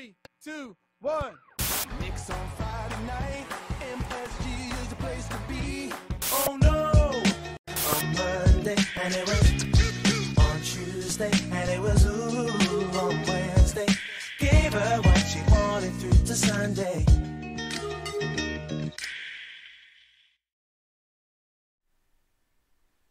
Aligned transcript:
Three, 0.00 0.14
two, 0.42 0.76
one. 1.00 1.34
Knicks 2.00 2.30
on 2.30 2.48
Friday 2.56 3.04
night, 3.04 3.44
MSG 3.98 4.82
is 4.82 4.88
the 4.88 4.96
place 4.96 5.28
to 5.28 5.38
be. 5.46 5.92
Oh 6.32 6.56
no! 6.62 7.10
On 7.68 8.06
Monday, 8.16 8.76
and 9.02 9.14
it 9.14 9.26
was 9.28 9.52
on 10.38 10.60
Tuesday, 10.62 11.30
and 11.52 11.68
it 11.68 11.80
was 11.80 12.06
ooh 12.06 12.48
on 12.98 13.14
Wednesday. 13.26 13.88
Gave 14.38 14.72
her 14.72 15.02
what 15.02 15.18
she 15.18 15.40
wanted 15.50 15.92
through 15.96 16.24
to 16.24 16.34
Sunday. 16.34 17.04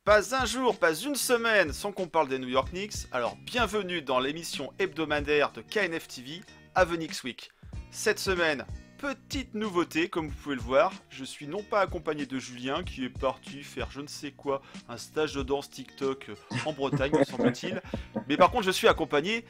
Pas 0.05 0.33
un 0.33 0.45
jour, 0.47 0.75
pas 0.75 0.95
une 0.95 1.13
semaine 1.13 1.71
sans 1.71 1.91
qu'on 1.91 2.07
parle 2.07 2.29
des 2.29 2.39
New 2.39 2.47
York 2.47 2.71
Knicks, 2.71 3.05
alors 3.11 3.35
bienvenue 3.45 4.01
dans 4.01 4.19
l'émission 4.19 4.73
hebdomadaire 4.79 5.51
de 5.51 5.61
KNF 5.61 6.07
TV, 6.07 6.41
Avenix 6.80 7.25
Week. 7.25 7.52
Cette 7.91 8.20
semaine, 8.20 8.66
petite 9.00 9.54
nouveauté, 9.54 10.07
comme 10.07 10.29
vous 10.29 10.36
pouvez 10.42 10.56
le 10.56 10.61
voir, 10.61 10.93
je 11.10 11.25
suis 11.25 11.46
non 11.46 11.61
pas 11.61 11.82
accompagné 11.82 12.25
de 12.25 12.39
Julien 12.39 12.83
qui 12.86 13.04
est 13.04 13.10
parti 13.10 13.64
faire 13.64 13.92
je 13.92 14.00
ne 14.00 14.07
sais 14.07 14.32
quoi, 14.32 14.61
un 14.87 14.96
stage 14.96 15.34
de 15.34 15.43
danse 15.43 15.70
TikTok 15.70 16.32
en 16.65 16.71
Bretagne, 16.71 17.11
me 17.20 17.25
semble-t-il, 17.25 17.82
mais 18.29 18.37
par 18.37 18.50
contre 18.50 18.64
je 18.64 18.71
suis 18.71 18.87
accompagné 18.87 19.43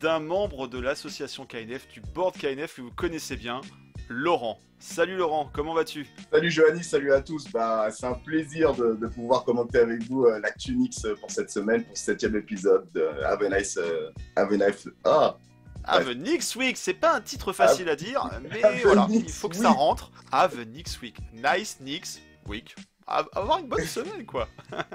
d'un 0.00 0.18
membre 0.18 0.66
de 0.66 0.80
l'association 0.80 1.46
KNF, 1.46 1.86
du 1.86 2.00
board 2.00 2.36
KNF 2.36 2.74
que 2.74 2.80
vous 2.80 2.90
connaissez 2.90 3.36
bien, 3.36 3.60
Laurent. 4.08 4.58
Salut 4.80 5.16
Laurent, 5.16 5.48
comment 5.54 5.74
vas-tu? 5.74 6.08
Salut 6.32 6.50
Johanny, 6.50 6.82
salut 6.82 7.12
à 7.12 7.20
tous. 7.22 7.48
Bah, 7.52 7.88
c'est 7.92 8.06
un 8.06 8.14
plaisir 8.14 8.74
de, 8.74 9.06
pouvoir 9.06 9.44
commenter 9.44 9.78
avec 9.78 10.02
vous 10.10 10.24
euh, 10.24 10.40
l'actu 10.40 10.74
Nix 10.74 11.06
pour 11.20 11.30
cette 11.30 11.50
semaine, 11.50 11.84
pour 11.84 11.96
ce 11.96 12.06
septième 12.06 12.34
épisode 12.34 12.90
de 12.92 13.06
Have 13.24 13.42
a 13.44 13.56
Nice. 13.60 13.78
euh, 13.80 14.10
Have 14.34 14.52
a 14.52 14.56
Nice- 14.56 14.88
Ah, 15.04 15.38
Avenix 15.84 16.56
Week, 16.56 16.76
c'est 16.76 16.94
pas 16.94 17.14
un 17.16 17.20
titre 17.20 17.52
facile 17.52 17.88
à 17.88 17.96
dire, 17.96 18.28
mais 18.50 18.62
Avenix 18.64 18.84
voilà, 18.84 19.06
il 19.10 19.28
faut 19.30 19.48
que 19.48 19.56
ça 19.56 19.70
rentre. 19.70 20.10
Avenix 20.32 21.00
Week, 21.00 21.16
nice 21.32 21.78
Nix 21.80 22.20
Week. 22.46 22.74
A- 23.06 23.24
Avoir 23.34 23.58
une 23.58 23.68
bonne 23.68 23.84
semaine 23.84 24.24
quoi. 24.24 24.48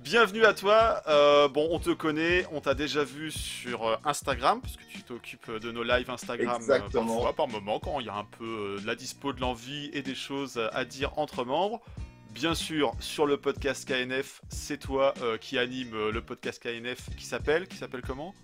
Bienvenue 0.00 0.44
à 0.44 0.54
toi. 0.54 1.02
Euh, 1.08 1.48
bon, 1.48 1.68
on 1.70 1.78
te 1.80 1.90
connaît, 1.90 2.46
on 2.52 2.60
t'a 2.60 2.74
déjà 2.74 3.02
vu 3.04 3.30
sur 3.30 3.86
euh, 3.86 3.96
Instagram, 4.04 4.60
parce 4.60 4.76
que 4.76 4.84
tu 4.84 5.02
t'occupes 5.02 5.50
de 5.50 5.72
nos 5.72 5.82
lives 5.82 6.08
Instagram 6.08 6.54
euh, 6.54 6.56
Exactement. 6.56 7.14
parfois, 7.14 7.34
par 7.34 7.48
moment, 7.48 7.78
quand 7.80 8.00
il 8.00 8.06
y 8.06 8.08
a 8.08 8.14
un 8.14 8.24
peu 8.24 8.44
euh, 8.78 8.80
de 8.80 8.86
la 8.86 8.94
dispo, 8.94 9.32
de 9.32 9.40
l'envie 9.40 9.90
et 9.92 10.02
des 10.02 10.14
choses 10.14 10.60
à 10.72 10.84
dire 10.84 11.18
entre 11.18 11.44
membres. 11.44 11.80
Bien 12.30 12.54
sûr, 12.54 12.92
sur 13.00 13.26
le 13.26 13.38
podcast 13.38 13.88
KNF, 13.88 14.40
c'est 14.50 14.78
toi 14.78 15.14
euh, 15.22 15.36
qui 15.38 15.58
anime 15.58 15.94
euh, 15.94 16.12
le 16.12 16.20
podcast 16.22 16.62
KNF 16.62 17.08
qui 17.16 17.24
s'appelle, 17.24 17.66
qui 17.66 17.76
s'appelle 17.76 18.02
comment? 18.06 18.34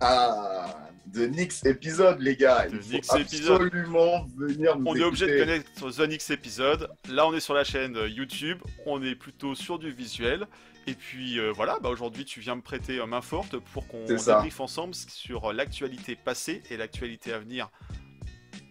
Ah, 0.00 0.88
de 1.06 1.26
Nix 1.26 1.64
épisode, 1.64 2.20
les 2.20 2.36
gars. 2.36 2.66
Il 2.70 2.80
faut 2.80 2.90
Knicks 2.90 3.14
épisode. 3.16 3.62
absolument 3.62 4.26
venir 4.36 4.78
nous 4.78 4.86
On 4.86 4.94
est 4.94 5.02
obligé 5.02 5.26
de 5.26 5.38
connaître 5.38 5.90
The 5.90 6.08
Nix 6.08 6.30
épisode. 6.30 6.90
Là, 7.08 7.26
on 7.26 7.34
est 7.34 7.40
sur 7.40 7.54
la 7.54 7.64
chaîne 7.64 7.96
euh, 7.96 8.08
YouTube. 8.08 8.58
On 8.86 9.02
est 9.02 9.14
plutôt 9.14 9.54
sur 9.54 9.78
du 9.78 9.90
visuel. 9.90 10.46
Et 10.86 10.94
puis 10.94 11.38
euh, 11.38 11.52
voilà, 11.52 11.78
bah, 11.80 11.88
aujourd'hui, 11.88 12.24
tu 12.24 12.40
viens 12.40 12.54
me 12.54 12.62
prêter 12.62 12.98
euh, 12.98 13.06
main 13.06 13.20
forte 13.20 13.58
pour 13.72 13.86
qu'on 13.88 14.04
débriefe 14.04 14.60
ensemble 14.60 14.94
sur 14.94 15.52
l'actualité 15.52 16.16
passée 16.16 16.62
et 16.70 16.76
l'actualité 16.76 17.32
à 17.32 17.38
venir 17.38 17.68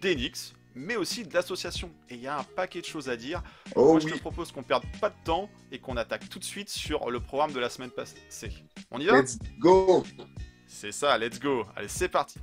des 0.00 0.14
Knicks, 0.14 0.54
mais 0.74 0.96
aussi 0.96 1.24
de 1.24 1.34
l'association. 1.34 1.90
Et 2.08 2.14
il 2.14 2.20
y 2.20 2.26
a 2.26 2.38
un 2.38 2.44
paquet 2.44 2.80
de 2.80 2.86
choses 2.86 3.08
à 3.08 3.16
dire. 3.16 3.42
Oh 3.76 3.92
Moi, 3.92 4.00
je 4.00 4.08
te 4.08 4.18
propose 4.18 4.52
qu'on 4.52 4.62
perde 4.62 4.84
pas 5.00 5.10
de 5.10 5.16
temps 5.24 5.48
et 5.70 5.78
qu'on 5.78 5.96
attaque 5.96 6.28
tout 6.28 6.38
de 6.38 6.44
suite 6.44 6.70
sur 6.70 7.10
le 7.10 7.20
programme 7.20 7.52
de 7.52 7.60
la 7.60 7.68
semaine 7.68 7.90
passée. 7.90 8.16
On 8.90 8.98
y 8.98 9.06
va? 9.06 9.20
Let's 9.20 9.38
go. 9.58 10.04
C'est 10.68 10.92
ça, 10.92 11.18
let's 11.18 11.40
go. 11.40 11.66
Allez, 11.74 11.88
c'est 11.88 12.08
parti. 12.08 12.38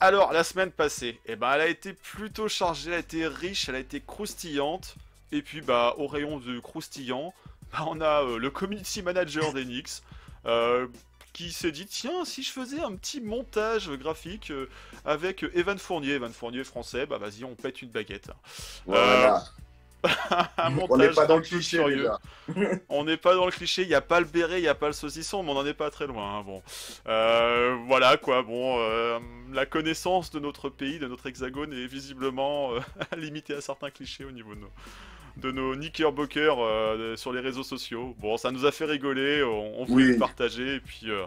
Alors, 0.00 0.32
la 0.32 0.44
semaine 0.44 0.70
passée, 0.70 1.20
eh 1.26 1.34
ben, 1.34 1.52
elle 1.54 1.60
a 1.60 1.66
été 1.66 1.92
plutôt 1.92 2.48
chargée, 2.48 2.90
elle 2.90 2.96
a 2.96 3.00
été 3.00 3.26
riche, 3.26 3.68
elle 3.68 3.74
a 3.74 3.80
été 3.80 4.00
croustillante. 4.00 4.94
Et 5.32 5.42
puis, 5.42 5.60
bah, 5.60 5.94
au 5.98 6.06
rayon 6.06 6.38
de 6.38 6.60
croustillant, 6.60 7.34
bah, 7.72 7.84
on 7.88 8.00
a 8.00 8.22
euh, 8.22 8.38
le 8.38 8.50
community 8.50 9.02
manager 9.02 9.52
d'Enix 9.52 10.02
euh, 10.46 10.86
qui 11.38 11.52
s'est 11.52 11.70
dit 11.70 11.86
tiens, 11.86 12.24
si 12.24 12.42
je 12.42 12.50
faisais 12.50 12.80
un 12.80 12.96
petit 12.96 13.20
montage 13.20 13.88
graphique 13.90 14.50
euh, 14.50 14.68
avec 15.04 15.44
euh, 15.44 15.56
Evan 15.56 15.78
Fournier, 15.78 16.14
Evan 16.14 16.32
Fournier 16.32 16.64
français, 16.64 17.06
bah 17.06 17.18
vas-y, 17.18 17.44
on 17.44 17.54
pète 17.54 17.80
une 17.80 17.90
baguette. 17.90 18.30
Voilà. 18.86 19.44
un 20.58 20.76
on 20.76 20.96
n'est 20.96 21.10
pas 21.10 21.26
dans 21.26 21.36
le 21.36 21.42
cliché. 21.42 21.78
On 22.88 23.04
n'est 23.04 23.16
pas 23.16 23.36
dans 23.36 23.46
le 23.46 23.52
cliché, 23.52 23.82
il 23.82 23.88
n'y 23.88 23.94
a 23.94 24.00
pas 24.00 24.18
le 24.18 24.26
béret, 24.26 24.58
il 24.58 24.62
n'y 24.62 24.68
a 24.68 24.74
pas 24.74 24.88
le 24.88 24.92
saucisson, 24.92 25.42
mais 25.44 25.50
on 25.50 25.54
n'en 25.54 25.66
est 25.66 25.74
pas 25.74 25.90
très 25.90 26.06
loin. 26.06 26.38
hein, 26.38 26.42
bon, 26.42 26.62
Euh, 27.06 27.76
voilà 27.86 28.16
quoi. 28.16 28.42
Bon, 28.42 28.76
euh, 28.78 29.18
la 29.52 29.66
connaissance 29.66 30.30
de 30.30 30.40
notre 30.40 30.70
pays, 30.70 30.98
de 30.98 31.06
notre 31.06 31.26
hexagone, 31.26 31.72
est 31.72 31.86
visiblement 31.86 32.72
euh, 32.74 32.80
limitée 33.16 33.54
à 33.54 33.60
certains 33.60 33.90
clichés 33.90 34.24
au 34.24 34.30
niveau 34.32 34.54
de 34.54 34.60
nos, 34.60 34.70
de 35.38 35.50
nos 35.52 35.74
knickerbockers 35.76 36.58
euh, 36.60 37.16
sur 37.16 37.32
les 37.32 37.40
réseaux 37.40 37.62
sociaux. 37.62 38.14
Bon, 38.18 38.36
ça 38.36 38.50
nous 38.50 38.66
a 38.66 38.72
fait 38.72 38.84
rigoler, 38.84 39.42
on, 39.42 39.80
on 39.80 39.84
voulait 39.84 40.06
Oui. 40.06 40.12
le 40.12 40.18
partager, 40.18 40.76
et 40.76 40.80
puis. 40.80 41.10
euh, 41.10 41.24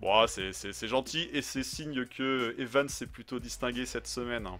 Bon, 0.00 0.26
c'est- 0.26 0.54
c'est 0.54 0.88
gentil 0.88 1.28
et 1.34 1.42
c'est 1.42 1.62
signe 1.62 2.06
que 2.06 2.54
Evan 2.58 2.88
s'est 2.88 3.04
plutôt 3.06 3.38
distingué 3.38 3.84
cette 3.84 4.06
semaine. 4.06 4.46
hein. 4.46 4.58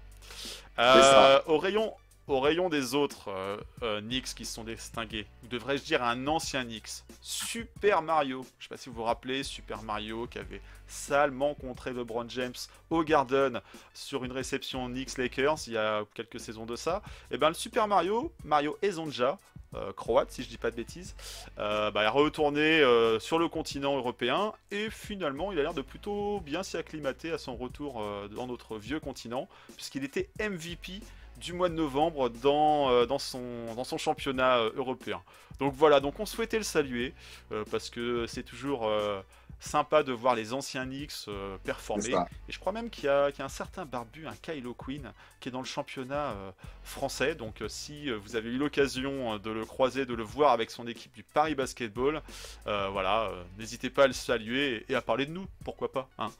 Euh, 0.78 1.40
au 1.46 1.56
rayon, 1.56 1.94
au 2.30 2.40
rayon 2.40 2.68
des 2.68 2.94
autres 2.94 3.28
euh, 3.28 3.56
euh, 3.82 4.00
Knicks 4.00 4.34
qui 4.34 4.44
sont 4.44 4.64
distingués, 4.64 5.26
devrais-je 5.50 5.82
dire 5.82 6.02
un 6.02 6.26
ancien 6.26 6.64
Knicks, 6.64 7.02
Super 7.20 8.02
Mario. 8.02 8.46
Je 8.58 8.64
sais 8.64 8.68
pas 8.68 8.76
si 8.76 8.88
vous 8.88 8.96
vous 8.96 9.02
rappelez, 9.02 9.42
Super 9.42 9.82
Mario 9.82 10.26
qui 10.26 10.38
avait 10.38 10.60
salement 10.86 11.54
contré 11.54 11.92
LeBron 11.92 12.28
James 12.28 12.54
au 12.88 13.02
Garden 13.02 13.60
sur 13.94 14.24
une 14.24 14.32
réception 14.32 14.88
Knicks 14.88 15.18
Lakers 15.18 15.58
il 15.66 15.74
y 15.74 15.76
a 15.76 16.04
quelques 16.14 16.40
saisons 16.40 16.66
de 16.66 16.76
ça. 16.76 17.02
Et 17.30 17.38
ben 17.38 17.48
le 17.48 17.54
Super 17.54 17.88
Mario, 17.88 18.32
Mario 18.44 18.78
Ezonja, 18.82 19.38
euh, 19.74 19.92
croate 19.92 20.30
si 20.30 20.42
je 20.42 20.48
dis 20.48 20.58
pas 20.58 20.70
de 20.70 20.76
bêtises, 20.76 21.14
euh, 21.58 21.90
bah, 21.90 22.04
est 22.04 22.08
retourné 22.08 22.82
sur 23.18 23.38
le 23.38 23.48
continent 23.48 23.96
européen 23.96 24.52
et 24.70 24.88
finalement 24.90 25.52
il 25.52 25.58
a 25.58 25.62
l'air 25.62 25.74
de 25.74 25.82
plutôt 25.82 26.40
bien 26.40 26.62
s'y 26.62 26.76
acclimater 26.76 27.32
à 27.32 27.38
son 27.38 27.56
retour 27.56 28.04
dans 28.30 28.46
notre 28.46 28.78
vieux 28.78 29.00
continent 29.00 29.48
puisqu'il 29.76 30.04
était 30.04 30.28
MVP 30.40 31.00
du 31.40 31.52
mois 31.52 31.68
de 31.68 31.74
novembre 31.74 32.28
dans, 32.28 32.90
euh, 32.90 33.06
dans, 33.06 33.18
son, 33.18 33.74
dans 33.74 33.84
son 33.84 33.98
championnat 33.98 34.58
euh, 34.58 34.70
européen. 34.76 35.20
Donc 35.58 35.74
voilà, 35.74 36.00
donc 36.00 36.18
on 36.20 36.26
souhaitait 36.26 36.58
le 36.58 36.64
saluer 36.64 37.12
euh, 37.52 37.64
parce 37.70 37.90
que 37.90 38.26
c'est 38.26 38.42
toujours 38.42 38.86
euh, 38.88 39.20
sympa 39.58 40.02
de 40.02 40.12
voir 40.12 40.34
les 40.34 40.54
anciens 40.54 40.86
Knicks 40.86 41.12
euh, 41.28 41.58
performer. 41.64 42.14
Et 42.48 42.52
je 42.52 42.58
crois 42.58 42.72
même 42.72 42.88
qu'il 42.88 43.04
y, 43.04 43.08
a 43.08 43.30
qu'il 43.30 43.40
y 43.40 43.42
a 43.42 43.44
un 43.44 43.50
certain 43.50 43.84
barbu, 43.84 44.26
un 44.26 44.34
Kylo 44.40 44.72
Quinn, 44.72 45.12
qui 45.38 45.50
est 45.50 45.52
dans 45.52 45.60
le 45.60 45.66
championnat 45.66 46.30
euh, 46.30 46.50
français. 46.82 47.34
Donc 47.34 47.60
euh, 47.60 47.68
si 47.68 48.10
vous 48.10 48.36
avez 48.36 48.48
eu 48.48 48.56
l'occasion 48.56 49.38
de 49.38 49.50
le 49.50 49.66
croiser, 49.66 50.06
de 50.06 50.14
le 50.14 50.22
voir 50.22 50.52
avec 50.52 50.70
son 50.70 50.86
équipe 50.86 51.12
du 51.14 51.22
Paris 51.24 51.54
Basketball, 51.54 52.22
euh, 52.66 52.88
voilà, 52.90 53.24
euh, 53.24 53.42
n'hésitez 53.58 53.90
pas 53.90 54.04
à 54.04 54.06
le 54.06 54.14
saluer 54.14 54.86
et, 54.88 54.94
à 54.94 55.02
parler 55.02 55.26
de 55.26 55.32
nous, 55.32 55.46
pourquoi 55.64 55.92
pas. 55.92 56.08
hein. 56.18 56.30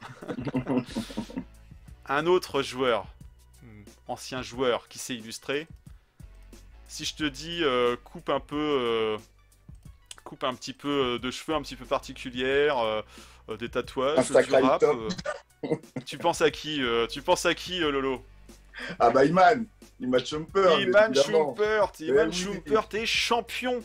un 2.07 2.25
autre 2.25 2.61
joueur, 2.63 3.05
ancien 4.07 4.41
joueur 4.41 4.87
qui 4.87 4.99
s'est 4.99 5.15
illustré. 5.15 5.67
Si 6.87 7.05
je 7.05 7.15
te 7.15 7.23
dis 7.23 7.63
euh, 7.63 7.95
coupe 8.03 8.29
un 8.29 8.39
peu, 8.41 8.55
euh, 8.57 9.17
coupe 10.23 10.43
un 10.43 10.53
petit 10.53 10.73
peu 10.73 11.15
euh, 11.15 11.19
de 11.19 11.31
cheveux 11.31 11.55
un 11.55 11.61
petit 11.61 11.75
peu 11.75 11.85
particulières, 11.85 12.79
euh, 12.79 13.01
euh, 13.49 13.57
des 13.57 13.69
tatouages, 13.69 14.29
du 14.29 14.51
rap, 14.53 14.83
tu 16.05 16.17
penses 16.17 16.41
à 16.41 16.51
qui 16.51 16.81
Tu 17.09 17.21
penses 17.21 17.45
à 17.45 17.53
qui, 17.53 17.79
Lolo? 17.79 18.25
Ah 18.99 19.09
bah 19.11 19.25
Iman, 19.25 19.65
Iman. 19.99 20.25
Schumpert, 20.25 20.71
Eh 20.79 20.83
Iman 20.83 21.11
oui. 22.29 22.33
Schumpert 22.33 22.87
est 22.93 23.05
champion. 23.05 23.81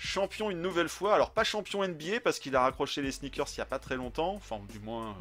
Champion 0.00 0.48
une 0.50 0.62
nouvelle 0.62 0.88
fois, 0.88 1.16
alors 1.16 1.32
pas 1.32 1.42
champion 1.42 1.86
NBA 1.86 2.20
parce 2.22 2.38
qu'il 2.38 2.54
a 2.54 2.60
raccroché 2.60 3.02
les 3.02 3.10
sneakers 3.10 3.48
il 3.54 3.58
y 3.58 3.60
a 3.60 3.64
pas 3.66 3.80
très 3.80 3.96
longtemps, 3.96 4.34
enfin 4.34 4.60
du 4.70 4.78
moins 4.78 5.16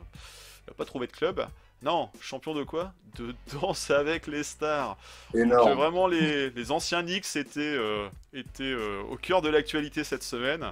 il 0.68 0.72
a 0.72 0.74
pas 0.76 0.86
trouvé 0.86 1.08
de 1.08 1.12
club. 1.12 1.48
Non, 1.84 2.10
champion 2.22 2.54
de 2.56 2.64
quoi? 2.64 2.92
De 3.18 3.36
danse 3.54 3.92
avec 3.92 4.28
les 4.28 4.44
stars. 4.44 4.98
Donc, 5.34 5.42
Énorme. 5.44 5.74
vraiment 5.74 6.08
les, 6.08 6.50
les 6.50 6.72
anciens 6.72 7.04
Knicks 7.04 7.36
étaient, 7.36 7.60
euh, 7.62 8.10
étaient 8.34 8.64
euh, 8.64 9.02
au 9.10 9.16
cœur 9.16 9.42
de 9.42 9.50
l'actualité 9.50 10.04
cette 10.04 10.24
semaine. 10.24 10.72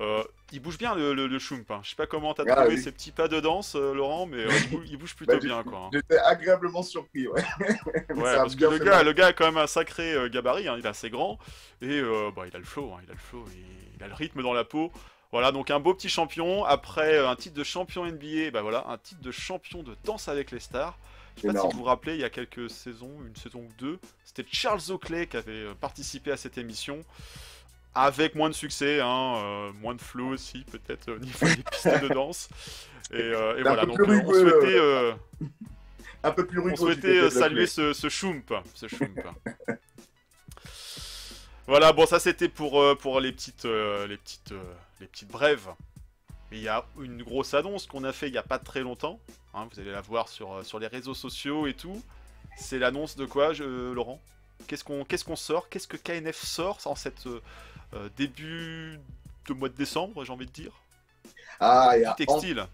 Euh, 0.00 0.22
il 0.52 0.60
bouge 0.60 0.78
bien 0.78 0.94
le, 0.94 1.12
le, 1.14 1.26
le 1.26 1.36
hein. 1.68 1.80
Je 1.82 1.90
sais 1.90 1.96
pas 1.96 2.06
comment 2.06 2.32
t'as 2.34 2.44
Ah, 2.48 2.62
trouvé 2.62 2.76
oui. 2.76 2.82
ces 2.82 2.90
petits 2.90 3.12
pas 3.12 3.28
de 3.28 3.38
danse, 3.38 3.74
euh, 3.76 3.92
Laurent, 3.92 4.26
mais 4.26 4.38
euh, 4.38 4.48
il, 4.64 4.70
bouge, 4.70 4.86
il 4.90 4.96
bouge 4.96 5.14
plutôt 5.14 5.34
Bah, 5.34 5.38
bien 5.38 5.62
quoi. 5.62 5.78
hein. 5.84 5.90
J'étais 5.92 6.18
agréablement 6.18 6.82
surpris, 6.82 7.28
ouais. 7.28 7.42
Parce 8.08 8.56
que 8.56 8.64
le 8.64 8.78
gars, 8.78 8.96
mal. 8.96 9.06
le 9.06 9.12
gars 9.12 9.26
a 9.26 9.32
quand 9.32 9.44
même 9.44 9.58
un 9.58 9.66
sacré 9.66 10.14
gabarit, 10.30 10.66
hein, 10.68 10.76
il 10.78 10.84
est 10.86 10.88
assez 10.88 11.10
grand, 11.10 11.38
et 11.82 12.00
bah, 12.34 12.44
il 12.48 12.56
a 12.56 12.58
le 12.58 12.64
flow, 12.64 12.92
il 13.04 13.10
a 13.10 13.12
le 13.12 13.18
flow, 13.18 13.44
il 13.98 14.02
a 14.02 14.08
le 14.08 14.14
rythme 14.14 14.42
dans 14.42 14.54
la 14.54 14.64
peau. 14.64 14.90
Voilà, 15.32 15.52
donc 15.52 15.70
un 15.70 15.78
beau 15.78 15.94
petit 15.94 16.08
champion, 16.08 16.64
après 16.64 17.14
euh, 17.14 17.28
un 17.28 17.36
titre 17.36 17.56
de 17.56 17.64
champion 17.64 18.04
NBA, 18.04 18.50
bah 18.52 18.62
voilà, 18.62 18.86
un 18.88 18.98
titre 18.98 19.20
de 19.20 19.30
champion 19.30 19.82
de 19.82 19.96
danse 20.04 20.28
avec 20.28 20.50
les 20.50 20.60
stars. 20.60 20.98
Je 21.36 21.42
sais 21.42 21.46
pas 21.46 21.52
Énorme. 21.52 21.70
si 21.70 21.76
vous 21.76 21.82
vous 21.82 21.86
rappelez, 21.86 22.14
il 22.14 22.20
y 22.20 22.24
a 22.24 22.30
quelques 22.30 22.68
saisons, 22.68 23.12
une 23.24 23.36
saison 23.36 23.60
ou 23.60 23.68
deux, 23.78 23.98
c'était 24.24 24.44
Charles 24.50 24.80
Oakley 24.90 25.26
qui 25.26 25.36
avait 25.36 25.52
euh, 25.52 25.74
participé 25.74 26.32
à 26.32 26.36
cette 26.36 26.58
émission. 26.58 27.04
Avec 27.94 28.36
moins 28.36 28.48
de 28.48 28.54
succès, 28.54 29.00
hein, 29.00 29.34
euh, 29.38 29.72
moins 29.80 29.96
de 29.96 30.00
flow 30.00 30.28
aussi, 30.28 30.64
peut-être 30.70 31.10
au 31.10 31.18
niveau 31.18 31.46
des 31.46 31.62
pistes 31.70 32.02
de 32.02 32.08
danse. 32.08 32.48
Et, 33.12 33.16
euh, 33.16 33.60
voilà, 33.62 33.84
donc 33.84 33.98
euh, 33.98 34.22
on 34.24 34.32
souhaitait, 34.32 35.16
Un 36.22 36.32
peu 36.32 36.46
plus 36.46 36.60
on 36.60 36.76
souhaitait 36.76 37.30
saluer 37.30 37.66
ce, 37.66 37.92
ce 37.92 38.08
Schump. 38.08 38.52
Ce 38.74 38.86
voilà, 41.66 41.92
bon, 41.92 42.06
ça 42.06 42.20
c'était 42.20 42.48
pour, 42.48 42.96
pour 42.98 43.20
les 43.20 43.32
petites, 43.32 43.64
les, 43.64 44.18
petites, 44.18 44.54
les 45.00 45.06
petites 45.06 45.30
brèves. 45.30 45.68
Mais 46.50 46.58
il 46.58 46.62
y 46.62 46.68
a 46.68 46.84
une 47.00 47.22
grosse 47.22 47.54
annonce 47.54 47.86
qu'on 47.86 48.04
a 48.04 48.12
fait 48.12 48.28
il 48.28 48.32
n'y 48.32 48.38
a 48.38 48.42
pas 48.42 48.58
très 48.58 48.80
longtemps. 48.80 49.18
hein, 49.54 49.68
vous 49.72 49.80
allez 49.80 49.90
la 49.92 50.00
voir 50.00 50.28
sur, 50.28 50.52
euh, 50.52 50.62
sur 50.62 50.78
les 50.78 50.86
réseaux 50.86 51.14
sociaux 51.14 51.66
et 51.66 51.74
tout. 51.74 52.00
C'est 52.56 52.78
l'annonce 52.78 53.16
de 53.16 53.24
quoi, 53.24 53.52
je- 53.52 53.92
Laurent? 53.92 54.20
Qu'est-ce 54.66 54.84
qu'on 54.84 55.04
qu'est-ce 55.04 55.24
qu'on 55.24 55.36
sort? 55.36 55.68
Qu'est-ce 55.68 55.88
que 55.88 55.96
KNF 55.96 56.36
sort 56.44 56.78
en 56.84 56.94
cette 56.94 57.26
euh, 57.26 57.40
euh, 57.94 58.08
début 58.16 58.98
de 59.48 59.54
mois 59.54 59.68
de 59.68 59.74
décembre, 59.74 60.24
j'ai 60.24 60.32
envie 60.32 60.46
de 60.46 60.52
dire? 60.52 60.72
Ah, 61.58 61.92
il 61.96 62.02
y 62.02 62.04
a 62.04 62.14
Du 62.14 62.24
en- 62.26 62.34
textile. 62.34 62.66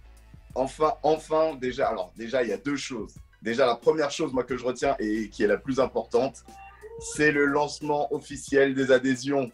enfin, 0.54 0.94
enfin, 1.02 1.54
déjà, 1.54 1.88
alors 1.88 2.12
déjà, 2.16 2.42
il 2.42 2.48
y 2.48 2.52
a 2.52 2.56
deux 2.58 2.76
choses. 2.76 3.14
Déjà, 3.42 3.66
la 3.66 3.76
première 3.76 4.10
chose, 4.10 4.32
moi, 4.32 4.42
que 4.44 4.56
je 4.56 4.64
retiens 4.64 4.96
et 4.98 5.28
qui 5.28 5.44
est 5.44 5.46
la 5.46 5.58
plus 5.58 5.78
importante, 5.80 6.44
c'est 7.14 7.30
le 7.30 7.44
lancement 7.46 8.12
officiel 8.12 8.74
des 8.74 8.90
adhésions. 8.90 9.50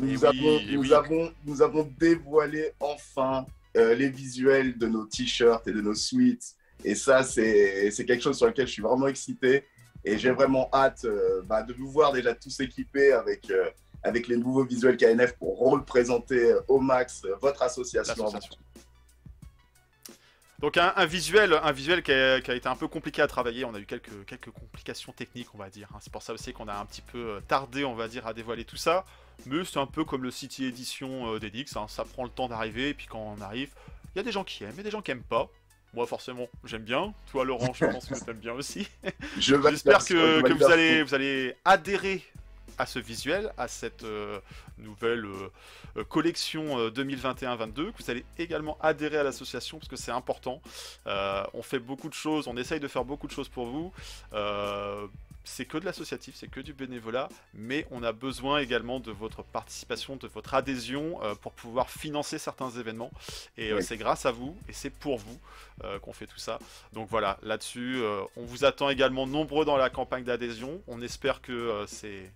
Nous, 0.00 0.24
avons, 0.24 0.60
nous, 0.70 0.80
oui. 0.80 0.92
avons, 0.92 1.32
nous 1.44 1.62
avons 1.62 1.88
dévoilé 1.98 2.72
enfin 2.80 3.46
euh, 3.76 3.94
les 3.94 4.08
visuels 4.08 4.76
de 4.76 4.86
nos 4.86 5.04
t-shirts 5.04 5.66
et 5.68 5.72
de 5.72 5.80
nos 5.80 5.94
suites. 5.94 6.54
Et 6.84 6.94
ça, 6.94 7.22
c'est 7.22 7.92
quelque 8.06 8.22
chose 8.22 8.36
sur 8.36 8.46
lequel 8.46 8.66
je 8.66 8.72
suis 8.72 8.82
vraiment 8.82 9.06
excité. 9.06 9.64
Et 10.04 10.18
j'ai 10.18 10.30
vraiment 10.30 10.68
hâte 10.72 11.04
euh, 11.04 11.42
bah, 11.46 11.62
de 11.62 11.72
vous 11.72 11.90
voir 11.90 12.12
déjà 12.12 12.34
tous 12.34 12.60
équipés 12.60 13.12
avec, 13.12 13.50
euh, 13.50 13.70
avec 14.02 14.28
les 14.28 14.36
nouveaux 14.36 14.64
visuels 14.64 14.96
KNF 14.96 15.32
pour 15.38 15.58
représenter 15.58 16.54
au 16.68 16.78
max 16.78 17.22
votre 17.40 17.62
association. 17.62 18.26
Donc 20.64 20.78
un, 20.78 20.94
un 20.96 21.04
visuel, 21.04 21.52
un 21.62 21.72
visuel 21.72 22.02
qui 22.02 22.10
a, 22.10 22.40
qui 22.40 22.50
a 22.50 22.54
été 22.54 22.66
un 22.68 22.74
peu 22.74 22.88
compliqué 22.88 23.20
à 23.20 23.26
travailler. 23.26 23.66
On 23.66 23.74
a 23.74 23.78
eu 23.78 23.84
quelques, 23.84 24.24
quelques 24.24 24.50
complications 24.50 25.12
techniques, 25.12 25.54
on 25.54 25.58
va 25.58 25.68
dire. 25.68 25.88
hein. 25.92 25.98
C'est 26.00 26.10
pour 26.10 26.22
ça 26.22 26.32
aussi 26.32 26.54
qu'on 26.54 26.68
a 26.68 26.74
un 26.74 26.86
petit 26.86 27.02
peu 27.02 27.18
euh, 27.18 27.40
tardé, 27.46 27.84
on 27.84 27.94
va 27.94 28.08
dire, 28.08 28.26
à 28.26 28.32
dévoiler 28.32 28.64
tout 28.64 28.78
ça. 28.78 29.04
Mais 29.44 29.62
c'est 29.66 29.78
un 29.78 29.84
peu 29.84 30.06
comme 30.06 30.22
le 30.22 30.30
City 30.30 30.64
Edition 30.64 31.34
euh, 31.34 31.38
d'Edix. 31.38 31.76
hein. 31.76 31.84
Ça 31.86 32.06
prend 32.06 32.24
le 32.24 32.30
temps 32.30 32.48
d'arriver, 32.48 32.88
et 32.88 32.94
puis 32.94 33.04
quand 33.06 33.36
on 33.38 33.42
arrive, 33.42 33.72
il 34.14 34.18
y 34.18 34.20
a 34.20 34.22
des 34.22 34.32
gens 34.32 34.42
qui 34.42 34.64
aiment, 34.64 34.80
et 34.80 34.82
des 34.82 34.90
gens 34.90 35.02
qui 35.02 35.10
aiment 35.10 35.22
pas. 35.22 35.50
Moi, 35.92 36.06
forcément, 36.06 36.48
j'aime 36.64 36.84
bien. 36.84 37.12
Toi, 37.30 37.44
Laurent, 37.44 37.74
je 37.74 37.84
pense 37.84 38.06
que 38.06 38.14
t'aimes 38.24 38.38
bien 38.38 38.54
aussi. 38.54 38.88
J'espère 39.36 39.98
que, 39.98 40.40
que 40.40 40.52
vous, 40.54 40.64
allez, 40.64 41.02
vous 41.02 41.14
allez 41.14 41.56
adhérer 41.66 42.24
à 42.78 42.86
ce 42.86 42.98
visuel, 42.98 43.52
à 43.56 43.68
cette 43.68 44.04
euh, 44.04 44.40
nouvelle 44.78 45.24
euh, 45.24 45.50
euh, 45.96 46.04
collection 46.04 46.78
euh, 46.78 46.90
2021-22, 46.90 47.92
que 47.92 48.02
vous 48.02 48.10
allez 48.10 48.24
également 48.38 48.76
adhérer 48.80 49.18
à 49.18 49.22
l'association 49.22 49.78
parce 49.78 49.88
que 49.88 49.96
c'est 49.96 50.12
important. 50.12 50.60
On 51.06 51.62
fait 51.62 51.78
beaucoup 51.78 52.08
de 52.08 52.14
choses, 52.14 52.48
on 52.48 52.56
essaye 52.56 52.80
de 52.80 52.88
faire 52.88 53.04
beaucoup 53.04 53.26
de 53.26 53.32
choses 53.32 53.48
pour 53.48 53.66
vous. 53.66 53.92
C'est 55.46 55.66
que 55.66 55.76
de 55.76 55.84
l'associatif, 55.84 56.34
c'est 56.34 56.48
que 56.48 56.60
du 56.60 56.72
bénévolat, 56.72 57.28
mais 57.52 57.86
on 57.90 58.02
a 58.02 58.12
besoin 58.12 58.60
également 58.60 58.98
de 58.98 59.12
votre 59.12 59.42
participation, 59.42 60.16
de 60.16 60.26
votre 60.26 60.54
adhésion 60.54 61.22
euh, 61.22 61.34
pour 61.34 61.52
pouvoir 61.52 61.90
financer 61.90 62.38
certains 62.38 62.70
événements. 62.70 63.10
Et 63.58 63.70
euh, 63.70 63.82
c'est 63.82 63.98
grâce 63.98 64.24
à 64.24 64.30
vous 64.32 64.56
et 64.70 64.72
c'est 64.72 64.88
pour 64.88 65.18
vous 65.18 65.38
euh, 65.84 65.98
qu'on 65.98 66.14
fait 66.14 66.26
tout 66.26 66.38
ça. 66.38 66.58
Donc 66.94 67.08
voilà, 67.10 67.38
là-dessus, 67.42 68.02
on 68.36 68.44
vous 68.44 68.64
attend 68.64 68.88
également 68.88 69.26
nombreux 69.26 69.66
dans 69.66 69.76
la 69.76 69.90
campagne 69.90 70.24
d'adhésion. 70.24 70.80
On 70.88 71.02
espère 71.02 71.42
que 71.42 71.52
euh, 71.52 71.86
ces 71.86 72.30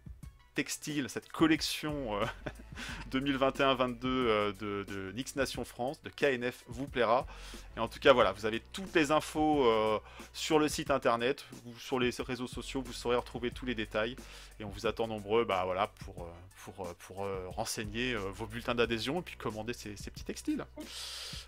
textiles, 0.58 1.08
cette 1.08 1.30
collection 1.30 2.20
euh, 2.20 2.24
2021-22 3.12 3.96
euh, 4.04 4.52
de, 4.54 4.84
de 4.88 5.12
Nix 5.12 5.36
Nation 5.36 5.64
France, 5.64 6.02
de 6.02 6.10
KNF, 6.10 6.64
vous 6.66 6.88
plaira. 6.88 7.28
Et 7.76 7.80
en 7.80 7.86
tout 7.86 8.00
cas, 8.00 8.12
voilà, 8.12 8.32
vous 8.32 8.44
avez 8.44 8.58
toutes 8.72 8.92
les 8.96 9.12
infos 9.12 9.64
euh, 9.64 10.00
sur 10.32 10.58
le 10.58 10.66
site 10.66 10.90
internet, 10.90 11.44
ou 11.64 11.78
sur 11.78 12.00
les 12.00 12.10
réseaux 12.18 12.48
sociaux, 12.48 12.82
vous 12.84 12.92
saurez 12.92 13.14
retrouver 13.14 13.52
tous 13.52 13.66
les 13.66 13.76
détails. 13.76 14.16
Et 14.58 14.64
on 14.64 14.68
vous 14.70 14.84
attend 14.88 15.06
nombreux 15.06 15.44
bah, 15.44 15.62
voilà, 15.64 15.86
pour, 16.04 16.24
euh, 16.24 16.26
pour, 16.64 16.86
euh, 16.86 16.94
pour 16.98 17.24
euh, 17.24 17.48
renseigner 17.48 18.12
euh, 18.12 18.18
vos 18.32 18.46
bulletins 18.46 18.74
d'adhésion 18.74 19.20
et 19.20 19.22
puis 19.22 19.36
commander 19.36 19.72
ces, 19.72 19.90
petits 19.90 20.24
textiles. 20.24 20.64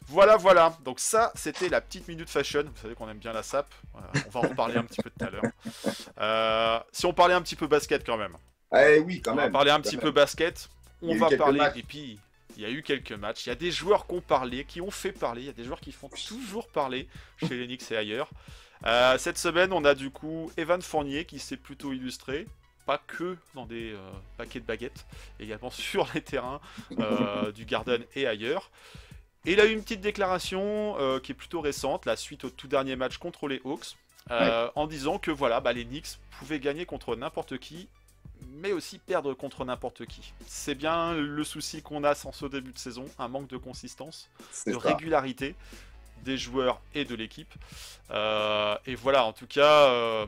Voilà, 0.07 0.37
voilà. 0.37 0.77
Donc 0.85 1.01
ça, 1.01 1.33
c'était 1.35 1.69
la 1.69 1.81
petite 1.81 2.09
minute 2.09 2.29
fashion. 2.29 2.63
Vous 2.63 2.81
savez 2.81 2.95
qu'on 2.95 3.09
aime 3.09 3.19
bien 3.19 3.33
la 3.33 3.43
SAP. 3.43 3.67
On 3.95 4.31
va 4.31 4.41
en 4.41 4.49
reparler 4.49 4.77
un 4.77 4.85
petit 4.85 5.03
peu 5.03 5.11
tout 5.11 5.25
à 5.25 5.31
l'heure. 5.31 5.43
Euh, 6.19 6.81
si 6.93 7.07
on 7.07 7.13
parlait 7.13 7.35
un 7.35 7.43
petit 7.43 7.57
peu 7.57 7.67
basket 7.67 8.05
quand 8.05 8.17
même. 8.17 8.37
Eh 8.77 8.99
oui, 9.01 9.21
quand 9.21 9.33
on 9.33 9.37
va 9.37 9.51
parler 9.51 9.71
un 9.71 9.81
petit 9.81 9.97
peu 9.97 10.11
basket. 10.11 10.69
On 11.03 11.17
va 11.17 11.29
parler. 11.37 11.61
Et 11.77 11.83
puis, 11.83 12.19
il 12.57 12.63
y 12.63 12.67
a 12.67 12.71
eu 12.71 12.83
quelques 12.83 13.13
matchs. 13.13 13.47
Il 13.47 13.49
y 13.49 13.53
a 13.53 13.57
des 13.57 13.71
joueurs 13.71 14.07
qui 14.07 14.15
ont 14.15 14.21
parlé, 14.21 14.65
qui 14.65 14.81
ont 14.81 14.91
fait 14.91 15.13
parler. 15.13 15.43
Il 15.43 15.47
y 15.47 15.51
a 15.51 15.55
des 15.55 15.65
joueurs 15.65 15.81
qui 15.81 15.93
font 15.93 16.09
toujours 16.09 16.69
parler 16.69 17.09
chez 17.39 17.49
les 17.57 17.67
Knicks 17.67 17.91
et 17.91 17.97
ailleurs. 17.97 18.31
Euh, 18.87 19.19
cette 19.19 19.39
semaine, 19.39 19.73
on 19.73 19.85
a 19.85 19.95
du 19.95 20.11
coup 20.11 20.51
Evan 20.57 20.81
Fournier 20.81 21.25
qui 21.25 21.39
s'est 21.39 21.57
plutôt 21.57 21.93
illustré. 21.93 22.47
Pas 22.87 22.99
que 23.07 23.37
dans 23.55 23.67
des 23.67 23.93
euh, 23.93 24.11
paquets 24.37 24.61
de 24.61 24.65
baguettes, 24.65 25.07
également 25.39 25.71
sur 25.71 26.09
les 26.15 26.23
terrains 26.23 26.61
euh, 26.99 27.53
du 27.53 27.65
Garden 27.65 28.03
et 28.15 28.27
ailleurs. 28.27 28.71
Et 29.47 29.53
il 29.53 29.61
a 29.61 29.65
eu 29.65 29.73
une 29.73 29.83
petite 29.83 30.03
déclaration 30.03 30.97
qui 31.23 31.33
est 31.33 31.35
plutôt 31.35 31.63
récente, 31.63 32.05
la 32.05 32.15
suite 32.15 32.45
au 32.45 32.51
tout 32.51 32.69
dernier 32.69 32.95
match 32.95 33.17
contre 33.17 33.49
les 33.49 33.63
Hawks, 33.65 33.97
en 34.29 34.87
disant 34.87 35.19
que 35.19 35.31
voilà, 35.31 35.61
bah, 35.61 35.73
les 35.73 35.87
Knicks 35.87 36.19
pouvaient 36.39 36.61
gagner 36.61 36.85
contre 36.85 37.17
n'importe 37.17 37.57
qui, 37.57 37.89
mais 38.53 38.73
aussi 38.73 38.99
perdre 38.99 39.35
contre 39.35 39.65
n'importe 39.65 40.07
qui. 40.07 40.33
C'est 40.47 40.75
bien 40.75 41.15
le 41.15 41.45
souci 41.45 41.83
qu'on 41.83 42.05
a 42.05 42.15
sans 42.15 42.33
ce 42.33 42.47
début 42.47 42.73
de 42.73 42.79
saison, 42.79 43.07
un 43.19 43.29
manque 43.29 43.49
de 43.49 43.57
consistance, 43.57 44.29
de 44.67 44.73
ça. 44.73 44.79
régularité 44.79 45.55
des 46.25 46.37
joueurs 46.37 46.81
et 46.95 47.05
de 47.05 47.15
l'équipe. 47.15 47.53
Euh, 48.11 48.77
et 48.87 48.95
voilà, 48.95 49.25
en 49.25 49.33
tout 49.33 49.47
cas, 49.47 49.89
euh, 49.89 50.27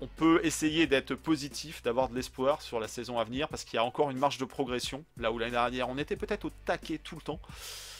on 0.00 0.06
peut 0.06 0.40
essayer 0.44 0.86
d'être 0.86 1.14
positif, 1.14 1.82
d'avoir 1.82 2.08
de 2.08 2.14
l'espoir 2.14 2.62
sur 2.62 2.80
la 2.80 2.88
saison 2.88 3.18
à 3.18 3.24
venir, 3.24 3.48
parce 3.48 3.64
qu'il 3.64 3.76
y 3.76 3.80
a 3.80 3.84
encore 3.84 4.10
une 4.10 4.18
marge 4.18 4.38
de 4.38 4.44
progression, 4.44 5.04
là 5.16 5.32
où 5.32 5.38
l'année 5.38 5.52
dernière 5.52 5.88
on 5.88 5.98
était 5.98 6.16
peut-être 6.16 6.44
au 6.44 6.50
taquet 6.64 6.98
tout 6.98 7.16
le 7.16 7.22
temps. 7.22 7.40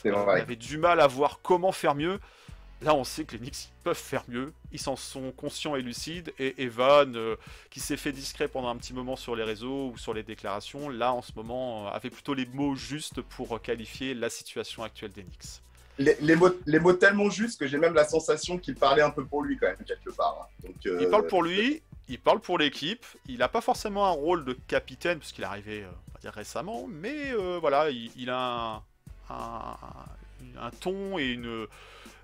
Euh, 0.07 0.13
on 0.15 0.29
avait 0.29 0.57
du 0.57 0.79
mal 0.79 1.01
à 1.01 1.07
voir 1.07 1.41
comment 1.43 1.73
faire 1.73 1.95
mieux. 1.95 2.21
Là, 2.85 2.95
on 2.95 3.03
sait 3.05 3.25
que 3.25 3.33
les 3.33 3.39
Knicks 3.39 3.71
peuvent 3.83 3.97
faire 3.97 4.25
mieux. 4.29 4.53
Ils 4.71 4.79
s'en 4.79 4.95
sont 4.95 5.33
conscients 5.33 5.75
et 5.75 5.81
lucides. 5.81 6.35
Et 6.39 6.63
Evan, 6.63 7.17
euh, 7.17 7.35
qui 7.71 7.81
s'est 7.81 7.97
fait 7.97 8.13
discret 8.13 8.47
pendant 8.47 8.69
un 8.69 8.77
petit 8.77 8.93
moment 8.93 9.17
sur 9.17 9.35
les 9.35 9.43
réseaux 9.43 9.89
ou 9.89 9.97
sur 9.99 10.13
les 10.13 10.23
déclarations, 10.23 10.91
là, 10.91 11.13
en 11.13 11.23
ce 11.23 11.33
moment, 11.35 11.87
euh, 11.89 11.91
avait 11.93 12.11
plutôt 12.11 12.35
les 12.35 12.45
mots 12.47 12.77
justes 12.77 13.23
pour 13.23 13.61
qualifier 13.63 14.13
la 14.13 14.29
situation 14.29 14.83
actuelle 14.83 15.13
des 15.13 15.23
Knicks. 15.23 15.63
Les, 15.97 16.17
les 16.21 16.37
mots, 16.37 16.51
les 16.67 16.79
mots 16.79 16.93
tellement 16.93 17.31
justes 17.31 17.59
que 17.61 17.67
j'ai 17.67 17.79
même 17.79 17.95
la 17.95 18.05
sensation 18.05 18.59
qu'il 18.59 18.75
parlait 18.75 19.01
un 19.03 19.11
peu 19.11 19.25
pour 19.25 19.43
lui 19.43 19.57
quand 19.57 19.67
même 19.69 19.77
quelque 19.87 20.11
part. 20.11 20.43
hein. 20.43 20.67
Donc, 20.67 20.75
euh, 20.87 20.99
Il 21.01 21.09
parle 21.09 21.27
pour 21.27 21.43
lui, 21.43 21.81
il 22.09 22.19
parle 22.19 22.41
pour 22.41 22.59
l'équipe. 22.59 23.07
Il 23.29 23.39
n'a 23.39 23.49
pas 23.49 23.61
forcément 23.63 24.07
un 24.07 24.11
rôle 24.11 24.45
de 24.45 24.53
capitaine, 24.69 25.21
puisqu'il 25.21 25.43
est 25.43 25.47
arrivé 25.47 25.85
on 25.87 26.13
va 26.15 26.21
dire 26.21 26.33
récemment, 26.33 26.87
mais 26.89 27.33
euh, 27.33 27.59
voilà, 27.61 27.89
il, 27.91 28.11
il 28.17 28.29
a 28.29 28.37
un, 28.75 28.83
un- 29.31 29.77
un 30.61 30.71
ton 30.71 31.19
et 31.19 31.29
une, 31.29 31.67